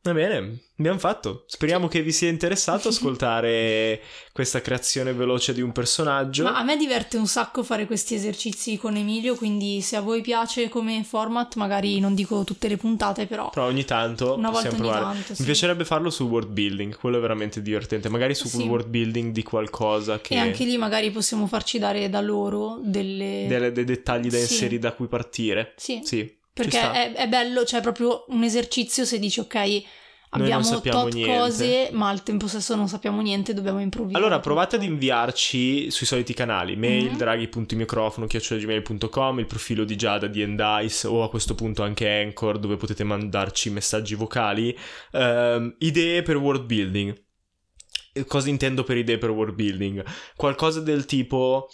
Va 0.06 0.12
bene, 0.12 0.58
abbiamo 0.78 0.98
fatto. 1.00 1.44
Speriamo 1.48 1.88
che 1.88 2.00
vi 2.00 2.12
sia 2.12 2.28
interessato 2.28 2.88
ascoltare 2.94 4.00
questa 4.32 4.60
creazione 4.60 5.12
veloce 5.12 5.52
di 5.52 5.60
un 5.60 5.72
personaggio. 5.72 6.44
Ma 6.44 6.56
a 6.56 6.62
me 6.62 6.76
diverte 6.76 7.16
un 7.16 7.26
sacco 7.26 7.64
fare 7.64 7.86
questi 7.86 8.14
esercizi 8.14 8.76
con 8.76 8.94
Emilio, 8.94 9.34
quindi 9.34 9.80
se 9.80 9.96
a 9.96 10.00
voi 10.00 10.20
piace 10.20 10.68
come 10.68 11.02
format, 11.02 11.56
magari 11.56 11.98
non 11.98 12.14
dico 12.14 12.44
tutte 12.44 12.68
le 12.68 12.76
puntate, 12.76 13.26
però... 13.26 13.50
Però 13.50 13.66
ogni 13.66 13.84
tanto 13.84 14.36
Una 14.36 14.50
volta 14.50 14.68
provare. 14.68 15.00
tanto, 15.00 15.34
sì. 15.34 15.40
Mi 15.40 15.46
piacerebbe 15.46 15.84
farlo 15.84 16.10
sul 16.10 16.28
world 16.28 16.50
building, 16.50 16.96
quello 16.96 17.18
è 17.18 17.20
veramente 17.20 17.60
divertente. 17.60 18.08
Magari 18.08 18.34
su 18.34 18.46
Sì. 18.46 18.62
world 18.62 18.86
building 18.86 19.32
di 19.32 19.42
qualcosa 19.42 20.20
che... 20.20 20.34
E 20.34 20.38
anche 20.38 20.64
lì 20.64 20.76
magari 20.76 21.10
possiamo 21.10 21.48
farci 21.48 21.78
dare 21.80 22.08
da 22.08 22.20
loro 22.20 22.78
delle... 22.82 23.46
delle- 23.48 23.72
dei 23.72 23.84
dettagli 23.84 24.28
da 24.28 24.36
Sì. 24.36 24.42
inserire 24.42 24.78
da 24.80 24.92
cui 24.92 25.08
partire. 25.08 25.72
Sì, 25.76 26.00
Sì, 26.04 26.32
perché 26.62 26.90
è, 26.92 27.12
è 27.12 27.28
bello, 27.28 27.64
cioè 27.64 27.80
proprio 27.82 28.24
un 28.28 28.42
esercizio 28.42 29.04
se 29.04 29.18
dici 29.18 29.40
ok, 29.40 29.82
abbiamo 30.30 30.80
tot 30.80 31.12
niente. 31.12 31.32
cose, 31.36 31.88
ma 31.92 32.08
al 32.08 32.22
tempo 32.22 32.46
stesso 32.48 32.74
non 32.74 32.88
sappiamo 32.88 33.20
niente, 33.22 33.52
dobbiamo 33.54 33.80
improvvisare. 33.80 34.22
Allora 34.24 34.40
provate 34.40 34.76
ad 34.76 34.82
inviarci 34.82 35.90
sui 35.90 36.06
soliti 36.06 36.34
canali, 36.34 36.76
mail, 36.76 37.10
Mhm. 37.10 37.16
draghi.microfono, 37.16 38.26
chiocciolagmail.com, 38.26 39.38
il 39.38 39.46
profilo 39.46 39.84
di 39.84 39.96
Giada 39.96 40.26
di 40.26 40.40
Endice 40.42 41.06
o 41.06 41.22
a 41.22 41.28
questo 41.30 41.54
punto 41.54 41.82
anche 41.82 42.08
Anchor 42.08 42.58
dove 42.58 42.76
potete 42.76 43.04
mandarci 43.04 43.70
messaggi 43.70 44.14
vocali, 44.14 44.76
ehm, 45.12 45.76
idee 45.78 46.22
per 46.22 46.36
world 46.36 46.64
building. 46.64 47.24
E 48.16 48.24
Cosa 48.24 48.48
intendo 48.48 48.82
per 48.82 48.96
idee 48.96 49.18
per 49.18 49.28
world 49.28 49.54
building? 49.54 50.02
Qualcosa 50.36 50.80
del 50.80 51.04
tipo 51.04 51.68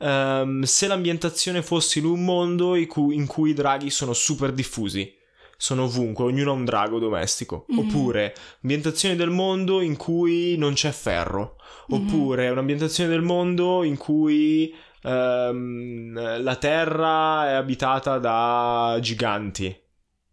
ehm, 0.00 0.62
se 0.62 0.88
l'ambientazione 0.88 1.62
fosse 1.62 2.00
in 2.00 2.06
un 2.06 2.24
mondo 2.24 2.74
in 2.74 2.88
cui, 2.88 3.14
in 3.14 3.26
cui 3.26 3.50
i 3.50 3.54
draghi 3.54 3.90
sono 3.90 4.12
super 4.12 4.50
diffusi, 4.50 5.14
sono 5.56 5.84
ovunque, 5.84 6.24
ognuno 6.24 6.50
ha 6.50 6.54
un 6.54 6.64
drago 6.64 6.98
domestico. 6.98 7.64
Mhm. 7.68 7.78
Oppure 7.78 8.34
ambientazione 8.62 9.14
del 9.14 9.30
mondo 9.30 9.80
in 9.80 9.96
cui 9.96 10.56
non 10.56 10.72
c'è 10.72 10.90
ferro. 10.90 11.58
Mhm. 11.86 11.96
Oppure 11.96 12.48
un'ambientazione 12.50 13.08
del 13.08 13.22
mondo 13.22 13.84
in 13.84 13.96
cui 13.96 14.74
ehm, 15.02 16.42
la 16.42 16.56
terra 16.56 17.50
è 17.50 17.52
abitata 17.52 18.18
da 18.18 18.98
giganti. 19.00 19.82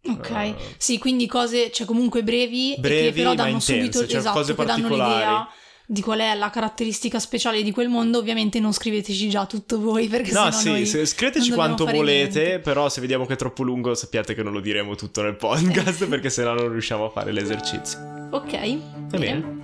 Ok, 0.04 0.30
Eh, 0.30 0.54
sì, 0.78 0.98
quindi 0.98 1.26
cose, 1.26 1.70
cioè 1.70 1.86
comunque 1.86 2.22
brevi, 2.24 2.74
Brevi, 2.78 3.06
che 3.06 3.12
però 3.12 3.34
danno 3.34 3.50
intense, 3.50 3.72
subito 3.74 4.06
cioè 4.08 4.18
esatto, 4.18 4.38
cose 4.38 4.54
che 4.54 4.64
danno 4.64 4.88
l'idea 4.88 5.48
di 5.86 6.00
qual 6.00 6.20
è 6.20 6.34
la 6.34 6.48
caratteristica 6.50 7.18
speciale 7.20 7.62
di 7.62 7.70
quel 7.70 7.88
mondo. 7.88 8.18
Ovviamente 8.18 8.58
non 8.60 8.72
scriveteci 8.72 9.28
già 9.28 9.46
tutto 9.46 9.80
voi, 9.80 10.08
perché 10.08 10.32
No, 10.32 10.50
sì, 10.50 10.86
se- 10.86 11.04
scriveteci 11.06 11.50
quanto 11.52 11.84
volete, 11.84 12.40
niente. 12.40 12.58
però 12.60 12.88
se 12.88 13.00
vediamo 13.00 13.26
che 13.26 13.34
è 13.34 13.36
troppo 13.36 13.62
lungo 13.62 13.94
sappiate 13.94 14.34
che 14.34 14.42
non 14.42 14.52
lo 14.52 14.60
diremo 14.60 14.94
tutto 14.96 15.22
nel 15.22 15.36
podcast 15.36 16.06
perché 16.08 16.30
sennò 16.30 16.54
non 16.54 16.70
riusciamo 16.72 17.04
a 17.04 17.10
fare 17.10 17.30
l'esercizio. 17.30 18.28
Ok, 18.32 18.78
Va 19.10 19.18
bene. 19.18 19.61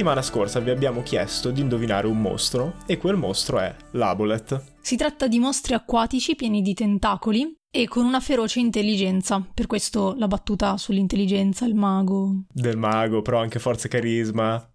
Settimana 0.00 0.24
scorsa 0.26 0.60
vi 0.60 0.70
abbiamo 0.70 1.02
chiesto 1.02 1.50
di 1.50 1.60
indovinare 1.60 2.06
un 2.06 2.18
mostro 2.18 2.76
e 2.86 2.96
quel 2.96 3.16
mostro 3.16 3.58
è 3.58 3.76
l'Abolet. 3.90 4.78
Si 4.80 4.96
tratta 4.96 5.26
di 5.26 5.38
mostri 5.38 5.74
acquatici 5.74 6.36
pieni 6.36 6.62
di 6.62 6.72
tentacoli 6.72 7.54
e 7.70 7.86
con 7.86 8.06
una 8.06 8.20
feroce 8.20 8.60
intelligenza. 8.60 9.46
Per 9.52 9.66
questo 9.66 10.14
la 10.16 10.26
battuta 10.26 10.78
sull'intelligenza, 10.78 11.66
il 11.66 11.74
mago. 11.74 12.44
Del 12.50 12.78
mago, 12.78 13.20
però 13.20 13.40
anche 13.40 13.58
forza 13.58 13.88
e 13.88 13.90
carisma. 13.90 14.70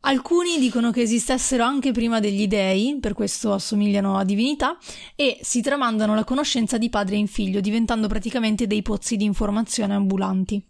Alcuni 0.00 0.58
dicono 0.58 0.90
che 0.90 1.02
esistessero 1.02 1.62
anche 1.62 1.92
prima 1.92 2.18
degli 2.18 2.48
dei, 2.48 2.98
per 3.00 3.12
questo 3.12 3.52
assomigliano 3.52 4.18
a 4.18 4.24
divinità, 4.24 4.76
e 5.14 5.38
si 5.40 5.62
tramandano 5.62 6.16
la 6.16 6.24
conoscenza 6.24 6.78
di 6.78 6.90
padre 6.90 7.14
in 7.14 7.28
figlio, 7.28 7.60
diventando 7.60 8.08
praticamente 8.08 8.66
dei 8.66 8.82
pozzi 8.82 9.16
di 9.16 9.22
informazione 9.22 9.94
ambulanti. 9.94 10.60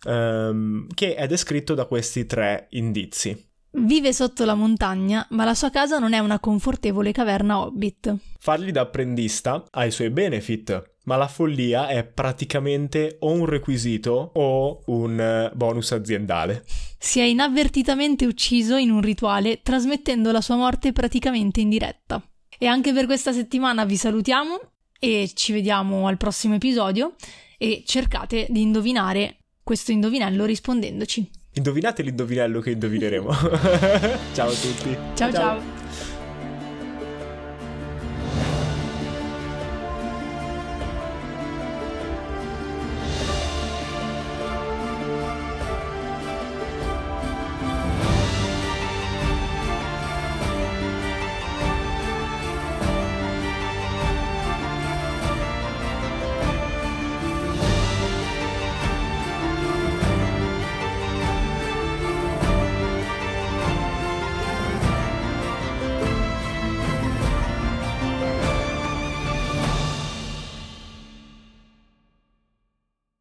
ehm, 0.05 0.89
che 0.93 1.15
è 1.15 1.29
descritto 1.29 1.75
da 1.75 1.85
questi 1.85 2.27
tre 2.27 2.67
indizi. 2.71 3.41
Vive 3.71 4.13
sotto 4.13 4.45
la 4.45 4.55
montagna, 4.55 5.25
ma 5.31 5.45
la 5.45 5.55
sua 5.55 5.71
casa 5.71 6.01
non 6.01 6.13
è 6.13 6.19
una 6.19 6.41
confortevole 6.41 7.13
caverna 7.13 7.61
hobbit. 7.61 8.17
Fargli 8.41 8.73
da 8.73 8.81
apprendista 8.81 9.65
ha 9.71 9.85
i 9.85 9.93
suoi 9.93 10.11
benefit, 10.11 10.96
ma 11.07 11.17
la 11.17 11.29
follia 11.29 11.89
è 11.89 12.05
praticamente 12.05 13.17
o 13.21 13.33
un 13.33 13.47
requisito 13.47 14.31
o 14.35 14.83
un 14.87 15.19
eh, 15.19 15.51
bonus 15.55 15.93
aziendale. 15.93 16.65
Si 16.99 17.21
è 17.21 17.25
inavvertitamente 17.25 18.27
ucciso 18.27 18.77
in 18.77 18.91
un 18.91 19.01
rituale, 19.01 19.61
trasmettendo 19.63 20.33
la 20.33 20.41
sua 20.41 20.57
morte 20.57 20.93
praticamente 20.93 21.61
in 21.61 21.69
diretta. 21.69 22.23
E 22.59 22.67
anche 22.67 22.93
per 22.93 23.07
questa 23.07 23.33
settimana 23.33 23.85
vi 23.85 23.97
salutiamo 23.97 24.61
e 24.99 25.31
ci 25.35 25.53
vediamo 25.53 26.07
al 26.09 26.17
prossimo 26.17 26.55
episodio 26.55 27.15
e 27.59 27.83
cercate 27.87 28.47
di 28.51 28.63
indovinare 28.63 29.39
questo 29.63 29.93
indovinello 29.93 30.45
rispondendoci. 30.45 31.29
Indovinate 31.55 32.03
l'indovinello 32.03 32.61
che 32.61 32.71
indovineremo. 32.71 33.31
ciao 34.35 34.49
a 34.49 34.55
tutti. 34.55 34.97
ciao. 35.15 35.33
ciao. 35.33 35.86